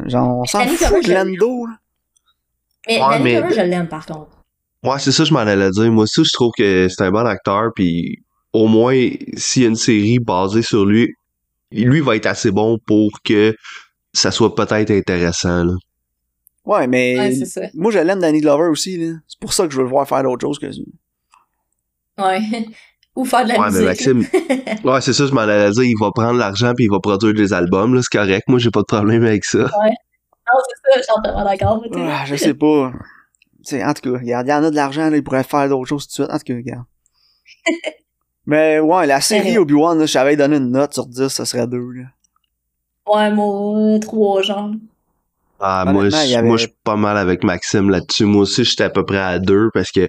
Genre, 0.04 0.40
on 0.40 0.44
s'en 0.44 0.60
fout 0.66 1.06
de 1.06 1.12
Lando, 1.12 1.66
là. 1.66 1.74
Mais 2.86 2.94
Ouais, 3.00 3.08
Danny 3.10 3.24
mais- 3.24 3.34
Glover, 3.40 3.54
je 3.54 3.60
l'aime 3.60 3.88
par 3.88 4.06
contre. 4.06 4.30
Ouais, 4.82 4.98
c'est 4.98 5.12
ça, 5.12 5.24
je 5.24 5.32
m'en 5.32 5.40
allais 5.40 5.70
dire. 5.70 5.90
Moi 5.90 6.04
aussi, 6.04 6.24
je 6.24 6.32
trouve 6.32 6.52
que 6.56 6.88
c'est 6.88 7.02
un 7.02 7.10
bon 7.10 7.26
acteur, 7.26 7.70
puis 7.74 8.22
au 8.52 8.68
moins, 8.68 8.94
s'il 9.36 9.62
y 9.62 9.64
a 9.64 9.68
une 9.68 9.74
série 9.76 10.18
basée 10.18 10.62
sur 10.62 10.84
lui, 10.86 11.12
lui 11.72 12.00
va 12.00 12.14
être 12.16 12.26
assez 12.26 12.50
bon 12.50 12.78
pour 12.86 13.10
que 13.24 13.54
ça 14.12 14.30
soit 14.30 14.54
peut-être 14.54 14.90
intéressant, 14.90 15.64
là. 15.64 15.72
Ouais, 16.64 16.86
mais 16.86 17.16
Ouais, 17.18 17.32
ça. 17.44 17.62
moi, 17.74 17.92
je 17.92 17.98
l'aime 17.98 18.18
Danny 18.20 18.40
Glover 18.40 18.68
aussi, 18.68 18.96
là. 18.96 19.14
C'est 19.28 19.38
pour 19.40 19.52
ça 19.52 19.66
que 19.66 19.72
je 19.72 19.76
veux 19.78 19.84
le 19.84 19.88
voir 19.90 20.08
faire 20.08 20.22
d'autres 20.22 20.46
choses 20.46 20.58
que 20.58 20.70
ça. 20.72 20.80
Ouais. 22.18 22.40
Ou 23.16 23.24
faire 23.24 23.44
de 23.44 23.48
la 23.48 23.54
Ouais, 23.58 23.66
mais 23.72 23.72
musique. 23.72 23.86
Maxime, 23.86 24.24
ouais, 24.84 25.00
c'est 25.00 25.12
ça, 25.14 25.26
je 25.26 25.32
m'en 25.32 25.40
allais 25.40 25.70
dire, 25.70 25.84
il 25.84 25.94
va 25.98 26.10
prendre 26.14 26.38
l'argent 26.38 26.72
puis 26.76 26.84
il 26.84 26.90
va 26.90 26.98
produire 27.00 27.32
des 27.34 27.52
albums, 27.54 27.98
c'est 28.02 28.18
correct. 28.18 28.44
Moi, 28.48 28.58
j'ai 28.58 28.70
pas 28.70 28.80
de 28.80 28.86
problème 28.86 29.24
avec 29.24 29.44
ça. 29.44 29.70
Non, 30.52 30.60
c'est 30.68 30.92
ça, 30.92 30.98
je 30.98 31.02
suis 31.02 31.12
entièrement 31.16 31.44
d'accord. 31.44 31.82
Ah, 31.94 32.24
je 32.26 32.36
sais 32.36 32.54
pas. 32.54 32.92
En 33.72 33.94
tout 33.94 34.12
cas, 34.12 34.18
regarde, 34.18 34.46
il 34.46 34.50
y 34.50 34.52
en 34.54 34.62
a 34.64 34.70
de 34.70 34.76
l'argent, 34.76 35.10
là, 35.10 35.16
il 35.16 35.24
pourrait 35.24 35.42
faire 35.42 35.68
d'autres 35.68 35.88
choses 35.88 36.06
tout 36.06 36.22
de 36.22 36.26
suite. 36.26 36.30
En 36.34 36.38
tout 36.38 36.44
cas, 36.44 36.54
regarde. 36.54 36.84
mais 38.46 38.78
ouais, 38.78 39.06
la 39.06 39.20
série. 39.20 39.58
Obi-Wan, 39.58 39.98
là, 39.98 40.06
je 40.06 40.12
savais 40.12 40.36
donner 40.36 40.56
une 40.58 40.70
note 40.70 40.94
sur 40.94 41.06
10, 41.06 41.28
ça 41.28 41.44
serait 41.44 41.66
2, 41.66 41.90
là. 41.92 42.04
Ouais, 43.08 43.30
moi, 43.30 43.98
trois, 44.00 44.42
genre. 44.42 44.70
Ah, 45.60 45.84
moi, 45.86 46.08
je, 46.10 46.34
avait- 46.34 46.46
moi, 46.46 46.56
je 46.56 46.66
suis 46.66 46.74
pas 46.84 46.96
mal 46.96 47.16
avec 47.16 47.42
Maxime 47.44 47.88
là-dessus. 47.90 48.24
Moi 48.24 48.42
aussi, 48.42 48.64
j'étais 48.64 48.84
à 48.84 48.90
peu 48.90 49.04
près 49.04 49.18
à 49.18 49.38
deux 49.38 49.70
parce 49.72 49.90
que, 49.90 50.06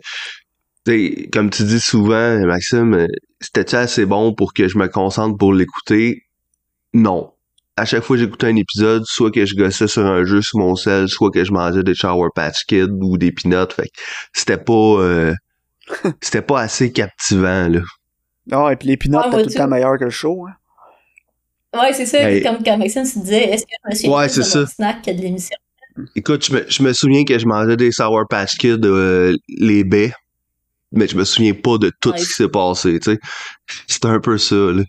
tu 0.85 0.91
sais, 1.15 1.29
comme 1.31 1.49
tu 1.49 1.63
dis 1.63 1.79
souvent, 1.79 2.37
Maxime, 2.45 2.93
euh, 2.95 3.07
c'était-tu 3.39 3.75
assez 3.75 4.05
bon 4.05 4.33
pour 4.33 4.53
que 4.53 4.67
je 4.67 4.77
me 4.77 4.87
concentre 4.87 5.37
pour 5.37 5.53
l'écouter? 5.53 6.23
Non. 6.93 7.33
À 7.77 7.85
chaque 7.85 8.03
fois 8.03 8.15
que 8.17 8.23
j'écoutais 8.23 8.47
un 8.47 8.55
épisode, 8.55 9.03
soit 9.05 9.31
que 9.31 9.45
je 9.45 9.55
gossais 9.55 9.87
sur 9.87 10.05
un 10.05 10.25
jeu 10.25 10.41
sur 10.41 10.57
mon 10.59 10.75
sel, 10.75 11.07
soit 11.07 11.29
que 11.31 11.43
je 11.45 11.51
mangeais 11.51 11.83
des 11.83 11.93
Shower 11.95 12.29
Patch 12.35 12.65
Kids 12.67 12.89
ou 13.01 13.17
des 13.17 13.31
peanuts. 13.31 13.71
Fait 13.75 13.83
que 13.83 14.01
c'était 14.33 14.57
pas, 14.57 14.73
euh, 14.73 15.33
c'était 16.21 16.41
pas 16.41 16.61
assez 16.61 16.91
captivant, 16.91 17.67
là. 17.69 17.81
Ah, 18.51 18.69
et 18.71 18.75
puis 18.77 18.87
les 18.87 18.97
peanuts, 18.97 19.17
t'as 19.21 19.29
moi, 19.29 19.43
tout 19.43 19.49
le 19.49 19.53
temps 19.55 19.67
meilleur 19.67 19.97
que 19.99 20.05
le 20.05 20.09
show, 20.09 20.47
hein. 20.47 20.53
Ouais, 21.79 21.93
c'est 21.93 22.05
ça, 22.07 22.29
Hey. 22.29 22.41
comme 22.41 22.63
quand 22.63 22.77
Maxime 22.77 23.05
se 23.05 23.19
disait, 23.19 23.49
est-ce 23.51 23.63
que 23.63 23.71
je 23.85 23.89
me 23.91 23.95
suis 23.95 24.09
Ouais, 24.09 24.29
c'est 24.29 24.39
de 24.39 24.45
ça. 24.45 24.59
mon 24.61 24.65
snack 24.65 25.05
de 25.05 25.11
l'émission? 25.21 25.57
Écoute, 26.15 26.45
je 26.45 26.53
me, 26.53 26.65
je 26.67 26.81
me 26.81 26.93
souviens 26.93 27.23
que 27.25 27.37
je 27.37 27.45
mangeais 27.45 27.75
des 27.77 27.91
Sour 27.91 28.23
Patch 28.29 28.57
Kids, 28.57 28.79
euh, 28.85 29.35
les 29.49 29.83
baies, 29.83 30.13
mais 30.91 31.07
je 31.07 31.15
me 31.17 31.25
souviens 31.25 31.53
pas 31.53 31.77
de 31.77 31.91
tout 31.99 32.11
Ouais. 32.11 32.17
ce 32.17 32.27
qui 32.27 32.33
s'est 32.33 32.47
passé, 32.49 32.99
tu 32.99 33.11
sais. 33.11 33.19
C'était 33.87 34.07
un 34.07 34.19
peu 34.19 34.37
ça, 34.37 34.55
là. 34.55 34.83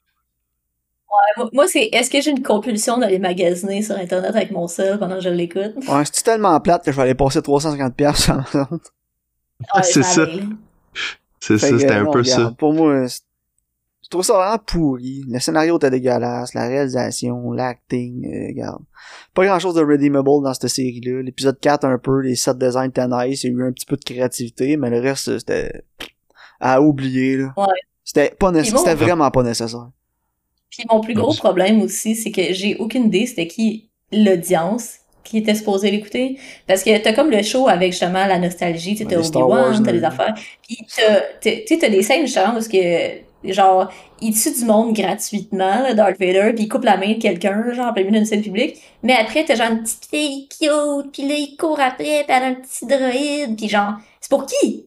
Moi, 1.36 1.50
moi, 1.52 1.66
c'est 1.68 1.84
est-ce 1.92 2.10
que 2.10 2.20
j'ai 2.20 2.30
une 2.30 2.42
compulsion 2.42 2.98
d'aller 2.98 3.18
magasiner 3.18 3.82
sur 3.82 3.96
Internet 3.96 4.34
avec 4.36 4.50
mon 4.50 4.66
sel 4.68 4.98
pendant 4.98 5.16
que 5.16 5.22
je 5.22 5.28
l'écoute? 5.30 5.74
Ouais, 5.88 6.02
c'est 6.12 6.22
tellement 6.22 6.58
plate 6.60 6.84
que 6.84 6.92
je 6.92 6.96
vais 6.96 7.02
aller 7.02 7.14
passer 7.14 7.40
350$ 7.40 7.92
piastres 7.92 8.22
sur 8.22 8.34
Amazon? 8.34 8.80
Ouais, 9.74 9.82
c'est 9.82 10.02
ça. 10.02 10.26
C'est 11.40 11.58
ça, 11.58 11.68
c'était 11.78 11.92
un 11.92 12.04
peu 12.04 12.18
regarde, 12.18 12.26
ça. 12.50 12.54
Pour 12.58 12.74
moi, 12.74 13.08
c'est- 13.08 13.22
je 14.04 14.08
trouve 14.10 14.22
ça 14.24 14.34
vraiment 14.34 14.58
pourri. 14.58 15.24
Le 15.28 15.38
scénario 15.38 15.76
était 15.76 15.90
dégueulasse, 15.90 16.54
la 16.54 16.66
réalisation, 16.66 17.52
l'acting, 17.52 18.24
euh, 18.26 18.48
regarde. 18.48 18.82
Pas 19.34 19.44
grand 19.44 19.58
chose 19.58 19.74
de 19.74 19.82
redeemable 19.84 20.28
dans 20.42 20.54
cette 20.54 20.68
série-là. 20.68 21.22
L'épisode 21.22 21.58
4 21.60 21.84
un 21.84 21.98
peu, 21.98 22.20
les 22.20 22.34
set 22.36 22.56
designs 22.58 22.88
étaient 22.88 23.06
nice, 23.06 23.44
il 23.44 23.52
y 23.52 23.54
a 23.54 23.58
eu 23.58 23.68
un 23.68 23.72
petit 23.72 23.86
peu 23.86 23.96
de 23.96 24.04
créativité, 24.04 24.76
mais 24.76 24.88
le 24.90 25.00
reste, 25.00 25.38
c'était 25.38 25.84
à 26.60 26.80
oublier, 26.80 27.36
là. 27.36 27.52
Ouais. 27.56 27.66
C'était 28.04 28.30
pas 28.34 28.50
nécessaire, 28.50 28.78
c'était 28.78 28.94
vraiment 28.94 29.30
pas 29.30 29.42
nécessaire. 29.42 29.90
Puis 30.70 30.84
mon 30.90 31.00
plus 31.00 31.14
gros 31.14 31.30
Ouais. 31.32 31.36
problème 31.38 31.80
aussi, 31.82 32.14
c'est 32.14 32.30
que 32.30 32.52
j'ai 32.52 32.76
aucune 32.76 33.06
idée 33.06 33.26
c'était 33.26 33.46
qui 33.46 33.88
l'audience 34.12 34.96
qui 35.24 35.38
était 35.38 35.54
supposée 35.54 35.90
l'écouter. 35.90 36.38
Parce 36.66 36.82
que 36.82 36.96
t'as 36.98 37.12
comme 37.12 37.30
le 37.30 37.42
show 37.42 37.68
avec 37.68 37.92
justement 37.92 38.24
la 38.26 38.38
nostalgie, 38.38 38.96
Ouais, 38.98 39.06
t'as 39.06 39.16
Obi-Wan, 39.18 39.82
t'as 39.82 39.92
des 39.92 40.04
affaires. 40.04 40.34
Puis 40.66 40.78
t'as, 40.96 41.20
t'as- 41.40 41.76
t'as 41.78 41.88
des 41.90 42.02
scènes 42.02 42.24
justement 42.26 42.56
où 42.56 42.60
ce 42.62 42.68
que, 42.70 43.52
genre, 43.52 43.92
il 44.22 44.32
tue 44.34 44.52
du 44.54 44.64
monde 44.64 44.94
gratuitement, 44.94 45.82
là, 45.82 45.92
Darth 45.92 46.18
Vader, 46.18 46.52
puis 46.54 46.64
il 46.64 46.68
coupe 46.68 46.84
la 46.84 46.96
main 46.96 47.12
de 47.12 47.20
quelqu'un, 47.20 47.72
genre, 47.74 47.88
en 47.88 47.92
plein 47.92 48.04
milieu 48.04 48.16
d'une 48.16 48.24
scène 48.24 48.40
publique. 48.42 48.78
Mais 49.02 49.12
après, 49.14 49.44
t'as 49.44 49.54
genre 49.56 49.70
une 49.70 49.82
petite 49.82 50.06
fille 50.06 50.48
cute, 50.48 51.12
puis 51.12 51.28
là, 51.28 51.34
il 51.34 51.56
court 51.58 51.78
après, 51.78 52.24
a 52.26 52.44
un 52.46 52.54
petit 52.54 52.86
droïde, 52.86 53.56
puis 53.58 53.68
genre, 53.68 53.94
c'est 54.22 54.30
pour 54.30 54.46
qui? 54.46 54.86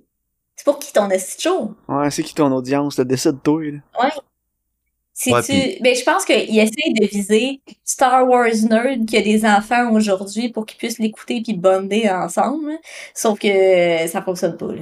C'est 0.56 0.66
pour 0.66 0.80
qui 0.80 0.92
ton 0.92 1.08
de 1.08 1.14
show? 1.40 1.76
Ouais, 1.88 2.10
c'est 2.10 2.24
qui 2.24 2.34
ton 2.34 2.52
audience, 2.52 2.96
te 2.96 3.02
décide 3.04 3.42
toi, 3.44 3.62
là. 3.64 4.10
Si 5.24 5.32
Ouais, 5.32 5.44
tu... 5.44 5.52
puis- 5.52 5.78
Ben, 5.82 5.96
je 5.96 6.04
pense 6.04 6.26
qu'il 6.26 6.58
essaie 6.58 6.94
de 7.00 7.06
viser 7.06 7.62
Star 7.86 8.28
Wars 8.28 8.48
nerd 8.68 9.06
qui 9.06 9.18
a 9.18 9.22
des 9.22 9.46
enfants 9.46 9.92
aujourd'hui 9.92 10.50
pour 10.50 10.66
qu'ils 10.66 10.80
puissent 10.80 10.98
l'écouter 10.98 11.42
puis 11.44 11.54
bonder 11.54 12.10
ensemble. 12.10 12.72
Sauf 13.14 13.38
que 13.38 14.08
ça 14.08 14.24
fonctionne 14.24 14.58
pas, 14.58 14.72
là. 14.74 14.82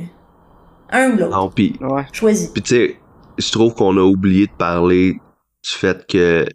Un 0.91 1.11
ou 1.11 1.17
l'autre. 1.17 1.35
Non, 1.37 1.49
pis, 1.49 1.75
Ouais. 1.81 2.05
Choisis. 2.13 2.47
pis 2.51 2.61
tu 2.61 2.69
sais, 2.75 2.97
je 3.37 3.51
trouve 3.51 3.73
qu'on 3.73 3.97
a 3.97 4.01
oublié 4.01 4.47
de 4.47 4.51
parler 4.53 5.13
du 5.13 5.69
fait 5.71 6.07
que 6.07 6.45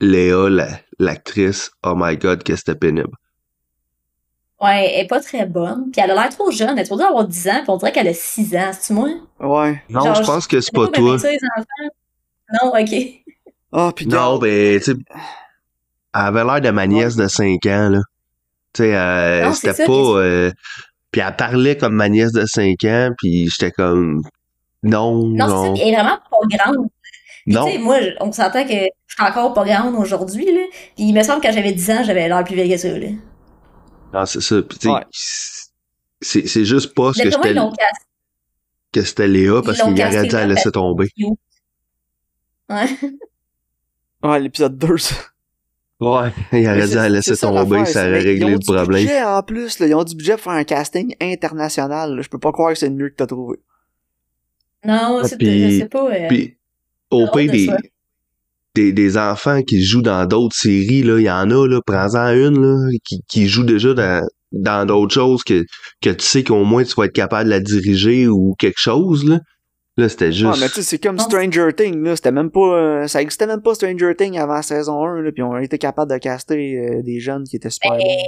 Léa, 0.00 0.48
la- 0.50 0.80
l'actrice, 0.98 1.70
oh 1.86 1.94
my 1.96 2.16
god, 2.16 2.42
que 2.42 2.56
c'était 2.56 2.74
pénible. 2.74 3.12
Ouais, 4.60 4.90
elle 4.92 5.04
est 5.04 5.08
pas 5.08 5.20
très 5.20 5.46
bonne. 5.46 5.90
Puis 5.92 6.00
elle 6.02 6.10
a 6.10 6.14
l'air 6.14 6.28
trop 6.30 6.50
jeune. 6.50 6.70
Elle 6.70 6.80
est 6.80 6.84
supposée 6.84 7.04
avoir 7.04 7.26
10 7.28 7.48
ans, 7.48 7.60
puis 7.62 7.70
on 7.70 7.76
dirait 7.76 7.92
qu'elle 7.92 8.08
a 8.08 8.14
6 8.14 8.56
ans. 8.56 8.70
C'est-tu 8.72 8.92
moi? 8.92 9.08
Ouais. 9.38 9.82
Non, 9.88 10.00
Genre, 10.04 10.14
je 10.16 10.22
pense 10.22 10.46
que 10.46 10.60
c'est 10.60 10.74
pas 10.74 10.88
toi. 10.88 11.12
mettre 11.12 11.20
ça, 11.22 11.30
les 11.30 11.38
enfants. 11.56 11.94
Non, 12.64 12.72
ok. 12.72 13.19
Ah, 13.72 13.92
pis 13.94 14.06
Non, 14.06 14.36
regarde, 14.38 14.42
ben, 14.42 14.78
tu 14.78 14.84
sais, 14.84 14.92
elle 14.92 16.20
avait 16.20 16.44
l'air 16.44 16.60
de 16.60 16.70
ma 16.70 16.86
nièce 16.86 17.16
de 17.16 17.28
5 17.28 17.64
ans, 17.66 17.88
là. 17.90 18.00
Tu 18.72 18.82
sais, 18.82 18.96
euh, 18.96 19.52
c'est 19.52 19.72
c'était 19.72 19.86
pas... 19.86 19.92
puis- 19.92 20.02
euh, 20.16 20.50
puis 21.12 21.20
elle 21.20 21.36
parlait 21.36 21.76
comme 21.76 21.94
ma 21.94 22.08
nièce 22.08 22.32
de 22.32 22.46
5 22.46 22.84
ans, 22.84 23.10
puis 23.18 23.48
j'étais 23.48 23.70
comme... 23.72 24.22
Non, 24.82 25.26
Non, 25.28 25.46
c'est 25.46 25.50
ça. 25.52 25.56
non, 25.56 25.72
Puis 25.74 25.82
elle 25.82 25.88
est 25.88 25.96
vraiment 25.96 26.18
pas 26.30 26.56
grande. 26.56 26.86
Puis, 27.44 27.54
non. 27.54 27.66
tu 27.66 27.72
sais, 27.72 27.78
moi, 27.78 27.96
on 28.20 28.32
s'entend 28.32 28.64
que 28.64 28.70
je 28.72 29.14
suis 29.14 29.22
encore 29.24 29.52
pas 29.54 29.64
grande 29.64 29.94
aujourd'hui, 29.96 30.44
là. 30.46 30.60
Puis 30.96 31.04
il 31.06 31.12
me 31.14 31.22
semble 31.22 31.40
que 31.40 31.46
quand 31.48 31.52
j'avais 31.52 31.72
10 31.72 31.90
ans, 31.90 32.02
j'avais 32.04 32.28
l'air 32.28 32.44
plus 32.44 32.54
vieille 32.54 32.70
que 32.70 32.76
ça, 32.76 32.88
là. 32.96 33.08
Non, 34.12 34.26
c'est 34.26 34.40
ça. 34.40 34.62
Puis, 34.62 34.78
tu 34.78 34.88
sais, 34.88 34.94
Ouais. 34.94 35.04
c'est, 36.20 36.46
c'est 36.48 36.64
juste 36.64 36.94
pas 36.94 37.12
ce 37.12 37.22
que 37.22 37.30
j'étais... 37.30 37.50
ils 37.50 37.56
l'ont 37.56 37.70
cassé. 37.70 38.04
que 38.92 39.02
c'était 39.02 39.28
Léa 39.28 39.62
parce 39.64 39.80
qu'il 39.80 39.92
aurait 39.92 40.22
dû 40.26 40.34
la 40.34 40.46
laisser 40.46 40.62
la- 40.66 40.72
tomber. 40.72 41.08
Ouais. 42.68 42.86
Ouais, 44.22 44.40
l'épisode 44.40 44.76
2, 44.78 44.98
ça. 44.98 45.14
Ouais, 46.00 46.30
il 46.52 46.66
aurait 46.66 46.86
dû 46.88 47.12
laisser 47.14 47.34
ça 47.36 47.48
tomber, 47.48 47.84
ça 47.84 48.00
aurait 48.02 48.10
mais 48.12 48.22
ils 48.22 48.26
réglé 48.26 48.44
ont 48.44 48.48
le 48.52 48.58
du 48.58 48.66
problème. 48.66 49.02
budget 49.02 49.22
en 49.22 49.42
plus, 49.42 49.78
là. 49.78 49.86
Ils 49.86 49.94
ont 49.94 50.04
du 50.04 50.14
budget 50.16 50.32
pour 50.32 50.42
faire 50.44 50.52
un 50.54 50.64
casting 50.64 51.14
international. 51.20 52.16
là. 52.16 52.22
Je 52.22 52.28
peux 52.28 52.38
pas 52.38 52.52
croire 52.52 52.72
que 52.72 52.78
c'est 52.78 52.88
le 52.88 52.94
mieux 52.94 53.10
que 53.10 53.16
t'as 53.16 53.26
trouvé. 53.26 53.58
Non, 54.84 55.20
c'est, 55.24 55.36
puis- 55.36 55.70
je 55.72 55.78
sais 55.80 55.88
pas. 55.88 56.10
euh, 56.10 56.28
Puis, 56.28 56.56
au 57.10 57.26
pire 57.30 57.46
de 57.46 57.52
des, 57.52 57.70
des, 58.74 58.92
des 58.92 59.18
enfants 59.18 59.62
qui 59.62 59.82
jouent 59.84 60.00
dans 60.00 60.24
d'autres 60.26 60.56
séries, 60.56 61.02
là, 61.02 61.18
il 61.18 61.24
y 61.24 61.30
en 61.30 61.50
a, 61.50 61.66
là, 61.68 61.80
prends-en 61.86 62.32
une, 62.32 62.62
là, 62.62 62.88
qui, 63.04 63.20
qui 63.28 63.46
joue 63.48 63.64
déjà 63.64 63.92
dans, 63.92 64.26
dans 64.52 64.86
d'autres 64.86 65.12
choses 65.12 65.42
que, 65.44 65.66
que 66.00 66.10
tu 66.10 66.24
sais 66.24 66.42
qu'au 66.44 66.64
moins 66.64 66.82
tu 66.84 66.94
vas 66.94 67.04
être 67.04 67.12
capable 67.12 67.44
de 67.44 67.50
la 67.50 67.60
diriger 67.60 68.26
ou 68.26 68.54
quelque 68.58 68.78
chose, 68.80 69.28
là. 69.28 69.38
Là, 70.00 70.08
c'était 70.08 70.32
juste. 70.32 70.44
Ouais, 70.54 70.58
mais 70.60 70.68
tu 70.68 70.74
sais, 70.76 70.82
c'est 70.82 70.98
comme. 70.98 71.18
Stranger 71.18 71.72
Things, 71.76 72.02
là. 72.02 72.16
C'était 72.16 72.32
même 72.32 72.50
pas, 72.50 72.60
euh, 72.60 73.06
ça 73.06 73.20
existait 73.20 73.46
même 73.46 73.60
pas 73.60 73.74
Stranger 73.74 74.14
Things 74.16 74.38
avant 74.38 74.54
la 74.54 74.62
saison 74.62 75.04
1, 75.04 75.20
là. 75.20 75.32
Puis 75.32 75.42
on 75.42 75.52
a 75.52 75.62
été 75.62 75.76
capable 75.76 76.10
de 76.10 76.16
caster 76.18 76.76
euh, 76.78 77.02
des 77.02 77.20
jeunes 77.20 77.44
qui 77.44 77.56
étaient 77.56 77.70
super 77.70 77.92
bons. 77.92 77.98
Mais 77.98 78.18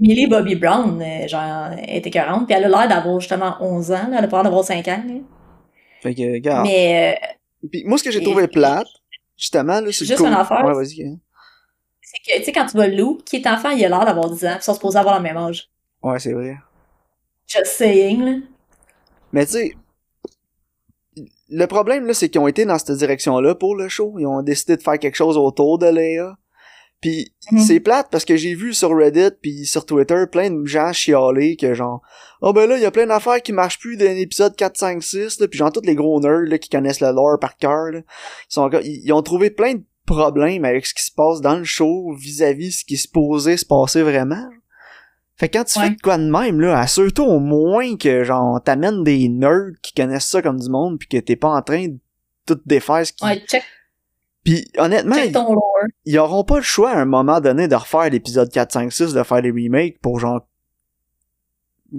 Millie 0.00 0.26
Bobby 0.26 0.54
Brown, 0.56 1.00
euh, 1.02 1.26
genre, 1.28 1.70
elle 1.86 1.96
était 1.96 2.10
40, 2.10 2.46
puis 2.46 2.54
elle 2.56 2.64
a 2.64 2.68
l'air 2.68 2.88
d'avoir 2.88 3.20
justement 3.20 3.56
11 3.60 3.90
ans, 3.92 4.08
là, 4.10 4.18
elle 4.18 4.24
a 4.24 4.28
pas 4.28 4.36
l'air 4.38 4.44
d'avoir 4.44 4.64
5 4.64 4.86
ans. 4.88 5.02
là. 5.06 5.14
Fait 6.02 6.14
que, 6.14 6.32
regarde. 6.34 6.66
Mais 6.66 7.18
euh, 7.22 7.68
Puis 7.70 7.84
moi, 7.86 7.98
ce 7.98 8.04
que 8.04 8.10
j'ai 8.10 8.22
trouvé 8.22 8.46
plate, 8.46 8.86
justement, 9.36 9.80
là, 9.80 9.86
c'est 9.90 10.04
Juste 10.04 10.20
une 10.20 10.26
affaire. 10.26 10.64
Ouais, 10.64 10.74
vas-y. 10.74 11.18
c'est 12.02 12.32
que, 12.32 12.38
tu 12.38 12.44
sais, 12.44 12.52
quand 12.52 12.66
tu 12.66 12.76
vois 12.76 12.88
Lou, 12.88 13.18
qui 13.24 13.36
est 13.36 13.46
enfant, 13.46 13.70
il 13.70 13.84
a 13.84 13.88
l'air 13.88 14.04
d'avoir 14.04 14.30
10 14.30 14.44
ans, 14.44 14.48
puis 14.50 14.58
ils 14.60 14.64
sont 14.64 14.74
supposés 14.74 14.98
avoir 14.98 15.16
le 15.16 15.22
même 15.22 15.36
âge. 15.36 15.68
Ouais, 16.02 16.18
c'est 16.18 16.32
vrai. 16.32 16.56
Just 17.46 17.66
saying, 17.66 18.22
là. 18.22 18.32
Mais 19.32 19.46
tu 19.46 19.52
sais, 19.52 19.74
le 21.50 21.66
problème, 21.66 22.06
là, 22.06 22.14
c'est 22.14 22.28
qu'ils 22.28 22.40
ont 22.40 22.48
été 22.48 22.64
dans 22.64 22.78
cette 22.78 22.96
direction-là 22.96 23.54
pour 23.54 23.76
le 23.76 23.88
show. 23.88 24.14
Ils 24.18 24.26
ont 24.26 24.42
décidé 24.42 24.76
de 24.76 24.82
faire 24.82 24.98
quelque 24.98 25.16
chose 25.16 25.36
autour 25.36 25.78
de 25.78 25.86
Léa. 25.86 26.36
Puis 27.00 27.34
Mhm. 27.52 27.58
c'est 27.58 27.80
plate 27.80 28.08
parce 28.10 28.24
que 28.24 28.34
j'ai 28.36 28.54
vu 28.54 28.72
sur 28.72 28.96
Reddit 28.96 29.36
puis 29.42 29.66
sur 29.66 29.84
Twitter 29.84 30.24
plein 30.30 30.50
de 30.50 30.64
gens 30.64 30.90
chialer 30.94 31.54
que 31.56 31.74
genre 31.74 32.00
oh 32.40 32.54
ben 32.54 32.66
là 32.66 32.78
il 32.78 32.82
y 32.82 32.86
a 32.86 32.90
plein 32.90 33.06
d'affaires 33.06 33.42
qui 33.42 33.52
marchent 33.52 33.78
plus 33.78 33.98
d'un 33.98 34.16
épisode 34.16 34.56
4 34.56 34.78
5 34.78 35.02
6 35.02 35.38
là 35.40 35.48
puis 35.48 35.58
genre 35.58 35.70
tous 35.70 35.82
les 35.82 35.94
gros 35.96 36.18
nerds 36.20 36.48
là 36.48 36.56
qui 36.56 36.70
connaissent 36.70 37.02
le 37.02 37.10
lore 37.12 37.38
par 37.38 37.58
cœur 37.58 37.90
là, 37.92 38.00
sont 38.48 38.70
ils 38.82 39.12
ont 39.12 39.20
trouvé 39.20 39.50
plein 39.50 39.74
de 39.74 39.82
problèmes 40.06 40.64
avec 40.64 40.86
ce 40.86 40.94
qui 40.94 41.04
se 41.04 41.12
passe 41.12 41.42
dans 41.42 41.56
le 41.56 41.64
show 41.64 42.14
vis-à-vis 42.18 42.72
ce 42.72 42.84
qui 42.86 42.96
se 42.96 43.08
posait 43.08 43.58
se 43.58 43.66
passer 43.66 44.00
vraiment. 44.02 44.48
Fait 45.36 45.48
que 45.48 45.58
quand 45.58 45.64
tu 45.64 45.78
Ouais. 45.78 45.86
fais 45.86 45.90
de 45.96 46.00
quoi 46.00 46.16
de 46.16 46.30
même 46.30 46.60
là, 46.60 46.78
assure-toi 46.78 47.26
au 47.26 47.40
moins 47.40 47.96
que 47.96 48.22
genre 48.24 48.62
t'amènes 48.62 49.02
des 49.02 49.28
nerds 49.28 49.72
qui 49.82 49.92
connaissent 49.92 50.28
ça 50.28 50.40
comme 50.42 50.60
du 50.60 50.68
monde 50.70 50.98
puis 50.98 51.08
que 51.08 51.16
t'es 51.18 51.34
pas 51.36 51.48
en 51.48 51.60
train 51.62 51.88
de 51.88 51.98
tout 52.46 52.60
défaire 52.66 53.04
ce 53.06 53.12
qui 53.12 53.24
Ouais, 53.24 53.40
check, 53.46 53.64
puis 54.44 54.70
honnêtement, 54.78 55.16
check 55.16 55.32
ton 55.32 55.52
lore. 55.54 55.72
ils 56.04 56.18
auront 56.18 56.44
pas 56.44 56.56
le 56.56 56.62
choix 56.62 56.90
à 56.90 56.98
un 57.00 57.04
moment 57.06 57.40
donné 57.40 57.66
de 57.66 57.74
refaire 57.74 58.08
l'épisode 58.10 58.48
4, 58.50 58.72
5, 58.72 58.92
6, 58.92 59.12
de 59.14 59.22
faire 59.24 59.42
des 59.42 59.50
remakes 59.50 59.98
pour 60.00 60.20
genre 60.20 60.46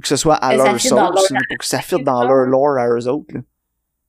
que 0.01 0.07
ce 0.07 0.15
soit 0.15 0.35
à 0.35 0.55
leur 0.55 0.79
sauce, 0.79 0.91
leur 0.91 1.11
pour 1.11 1.57
que 1.59 1.65
ça 1.65 1.79
fitte 1.79 2.03
dans 2.03 2.23
leur 2.23 2.45
lore 2.45 2.77
à 2.77 2.87
eux 2.89 3.07
autres. 3.07 3.33
là. 3.33 3.39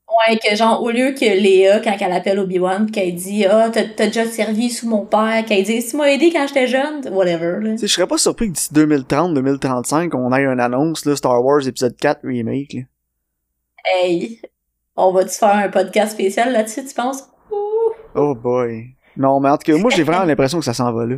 Ouais, 0.08 0.38
que 0.38 0.54
genre, 0.54 0.82
au 0.82 0.90
lieu 0.90 1.12
que 1.12 1.24
Léa, 1.24 1.80
quand 1.80 1.96
elle 1.98 2.12
appelle 2.12 2.38
Obi-Wan, 2.38 2.86
pis 2.86 2.92
qu'elle 2.92 3.14
dit, 3.14 3.44
ah, 3.44 3.70
t'as 3.72 3.84
t'as 3.84 4.06
déjà 4.06 4.24
servi 4.24 4.70
sous 4.70 4.88
mon 4.88 5.04
père, 5.04 5.44
qu'elle 5.44 5.64
dit, 5.64 5.84
tu 5.84 5.96
m'as 5.96 6.06
aidé 6.06 6.30
quand 6.32 6.46
j'étais 6.46 6.68
jeune, 6.68 7.06
whatever, 7.10 7.58
là. 7.60 7.72
Tu 7.72 7.78
sais, 7.78 7.86
je 7.88 7.92
serais 7.92 8.06
pas 8.06 8.16
surpris 8.16 8.48
que 8.48 8.52
d'ici 8.52 8.72
2030, 8.72 9.34
2035, 9.34 10.14
on 10.14 10.32
ait 10.32 10.44
une 10.44 10.60
annonce, 10.60 11.04
là, 11.06 11.16
Star 11.16 11.44
Wars 11.44 11.66
épisode 11.66 11.96
4 11.96 12.20
remake. 12.22 12.74
Là. 12.74 12.80
Hey, 13.84 14.40
on 14.94 15.12
va-tu 15.12 15.34
faire 15.34 15.56
un 15.56 15.68
podcast 15.68 16.12
spécial 16.12 16.52
là-dessus, 16.52 16.84
tu 16.86 16.94
penses? 16.94 17.24
Ouh. 17.50 17.92
Oh 18.14 18.34
boy. 18.34 18.94
Non, 19.16 19.40
mais 19.40 19.48
en 19.48 19.58
tout 19.58 19.72
cas, 19.72 19.78
moi 19.78 19.90
j'ai 19.90 20.04
vraiment 20.04 20.24
l'impression 20.24 20.58
que 20.58 20.64
ça 20.64 20.74
s'en 20.74 20.92
va 20.92 21.04
là. 21.04 21.16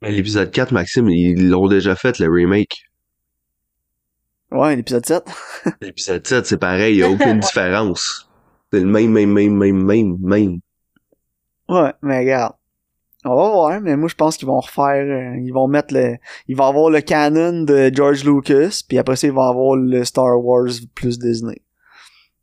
Mais 0.00 0.10
l'épisode 0.10 0.50
4, 0.50 0.72
Maxime, 0.72 1.08
ils 1.10 1.48
l'ont 1.48 1.68
déjà 1.68 1.94
fait, 1.96 2.18
le 2.18 2.30
remake. 2.30 2.87
Ouais, 4.50 4.76
l'épisode 4.76 5.04
7. 5.04 5.24
L'épisode 5.80 6.26
7, 6.26 6.46
c'est 6.46 6.58
pareil, 6.58 6.96
il 6.96 6.98
y 7.00 7.02
a 7.02 7.10
aucune 7.10 7.40
différence. 7.40 8.28
C'est 8.72 8.80
le 8.80 8.86
même, 8.86 9.10
même, 9.12 9.32
même, 9.32 9.54
même, 9.54 9.84
même, 9.84 10.16
même. 10.20 10.60
Ouais, 11.68 11.92
mais 12.02 12.20
regarde. 12.20 12.54
On 13.24 13.34
va 13.34 13.50
voir, 13.50 13.80
mais 13.80 13.96
moi 13.96 14.08
je 14.08 14.14
pense 14.14 14.36
qu'ils 14.36 14.46
vont 14.46 14.60
refaire, 14.60 15.04
euh, 15.04 15.36
ils 15.38 15.50
vont 15.50 15.66
mettre 15.66 15.92
le, 15.92 16.16
ils 16.46 16.56
vont 16.56 16.64
avoir 16.66 16.88
le 16.88 17.00
canon 17.00 17.64
de 17.64 17.90
George 17.92 18.24
Lucas, 18.24 18.82
puis 18.88 18.96
après 18.96 19.16
ça 19.16 19.26
ils 19.26 19.32
vont 19.32 19.42
avoir 19.42 19.76
le 19.76 20.04
Star 20.04 20.42
Wars 20.42 20.68
plus 20.94 21.18
Disney. 21.18 21.60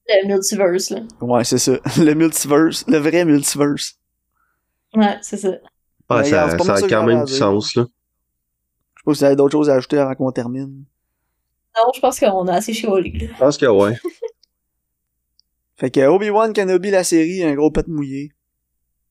Le 0.08 0.28
multiverse, 0.28 0.90
là. 0.92 1.00
Ouais, 1.22 1.44
c'est 1.44 1.58
ça. 1.58 1.80
Le 1.98 2.14
multiverse, 2.14 2.86
le 2.88 2.98
vrai 2.98 3.26
multiverse. 3.26 3.96
Ouais, 4.94 5.18
c'est 5.22 5.38
ça. 5.38 5.50
Ah, 6.10 6.20
Mais 6.20 6.28
regarde, 6.28 6.62
ça, 6.62 6.78
ça 6.78 6.86
a 6.86 6.88
quand 6.88 7.06
même 7.06 7.24
du 7.24 7.34
sens, 7.34 7.74
là. 7.76 7.86
Je 8.96 9.00
sais 9.00 9.04
pas 9.06 9.14
si 9.14 9.20
vous 9.20 9.24
avez 9.24 9.36
d'autres 9.36 9.54
choses 9.54 9.70
à 9.70 9.76
ajouter 9.76 9.98
avant 9.98 10.14
qu'on 10.14 10.32
termine. 10.32 10.84
Non, 11.78 11.92
je 11.94 12.00
pense 12.00 12.20
qu'on 12.20 12.48
a 12.48 12.54
assez 12.54 12.74
chiolé. 12.74 13.30
Je 13.34 13.38
pense 13.40 13.58
que 13.58 13.66
ouais. 13.66 13.96
Fait 15.78 15.92
que 15.92 16.00
Obi-Wan 16.08 16.54
Kenobi, 16.54 16.90
la 16.90 17.04
série, 17.04 17.44
un 17.44 17.54
gros 17.54 17.70
pet 17.72 17.88
mouillé. 17.88 18.30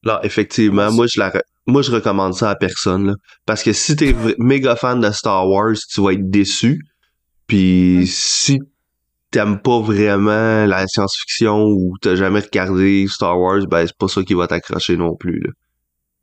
Là, 0.03 0.21
effectivement, 0.23 0.91
moi 0.93 1.07
je 1.07 1.19
la 1.19 1.31
re- 1.31 1.43
moi 1.67 1.83
je 1.83 1.91
recommande 1.91 2.35
ça 2.35 2.51
à 2.51 2.57
personne 2.57 3.07
là. 3.09 3.15
parce 3.47 3.62
que 3.62 3.73
si 3.73 3.97
t'es 3.97 4.12
v- 4.12 4.35
méga 4.39 4.77
fan 4.77 5.01
de 5.01 5.11
Star 5.11 5.49
Wars, 5.49 5.75
tu 5.91 6.01
vas 6.03 6.12
être 6.12 6.29
déçu. 6.31 6.81
Puis 7.47 8.07
si 8.07 8.59
t'aimes 9.31 9.61
pas 9.61 9.81
vraiment 9.81 10.65
la 10.67 10.87
science-fiction 10.87 11.65
ou 11.67 11.97
t'as 12.01 12.15
jamais 12.17 12.41
regardé 12.41 13.07
Star 13.09 13.39
Wars, 13.39 13.67
ben 13.69 13.87
c'est 13.87 13.97
pas 13.97 14.09
ça 14.09 14.23
qui 14.23 14.35
va 14.35 14.47
t'accrocher 14.47 14.97
non 14.97 15.17
plus 15.17 15.41
là. 15.41 15.51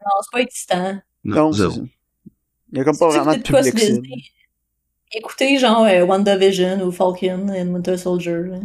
Non, 0.02 0.12
c'est 0.24 0.32
pas 0.32 0.42
excitant. 0.42 1.02
Non, 1.24 1.52
ça. 1.54 1.68
Il 2.72 2.78
y 2.78 2.82
a 2.82 2.84
comme 2.84 2.98
pas 2.98 3.10
vraiment 3.10 3.36
de 3.36 3.42
public 3.42 4.34
Écoutez, 5.14 5.58
genre, 5.58 5.84
euh, 5.84 6.04
WandaVision 6.06 6.82
ou 6.86 6.92
Falcon 6.92 7.48
and 7.50 7.68
Winter 7.74 7.98
Soldier, 7.98 8.42
là. 8.50 8.58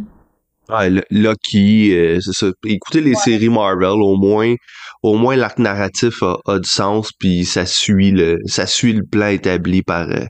Ouais, 0.69 0.89
le- 0.89 1.03
Loki, 1.11 1.93
euh, 1.95 2.19
c'est 2.19 2.33
ça. 2.33 2.47
Écoutez 2.65 2.99
les 3.01 3.15
séries 3.15 3.47
Marvel, 3.49 4.01
au 4.01 4.17
moins, 4.17 4.53
au 5.01 5.15
moins 5.15 5.35
l'arc 5.37 5.59
narratif 5.59 6.21
a, 6.23 6.37
a 6.45 6.59
du 6.59 6.69
sens, 6.69 7.11
puis 7.13 7.45
ça 7.45 7.65
suit 7.65 8.11
le, 8.11 8.39
ça 8.45 8.65
suit 8.67 8.91
le 8.93 9.05
plan 9.05 9.27
établi 9.27 9.81
par, 9.81 10.09
euh, 10.09 10.25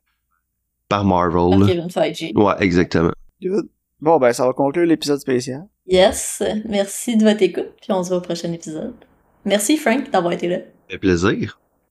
par 0.89 1.05
Marvel. 1.05 1.57
Par. 1.59 1.68
Kevin 1.68 1.89
Feige. 1.89 2.32
Ouais, 2.36 2.53
exactement. 2.59 3.11
Good. 3.41 3.68
Bon, 3.99 4.18
ben, 4.20 4.32
ça 4.32 4.45
va 4.45 4.53
conclure 4.53 4.86
l'épisode 4.86 5.20
spécial. 5.20 5.63
Yes, 5.88 6.43
merci 6.65 7.18
de 7.18 7.24
votre 7.24 7.41
écoute, 7.41 7.72
puis 7.82 7.91
on 7.91 8.03
se 8.03 8.09
voit 8.09 8.18
au 8.20 8.22
prochain 8.22 8.51
épisode. 8.53 8.93
Merci 9.43 9.76
Frank 9.78 10.11
d'avoir 10.11 10.34
été 10.34 10.47
là. 10.47 10.57
Ça 10.57 10.63
fait 10.91 10.97
plaisir. 10.99 11.59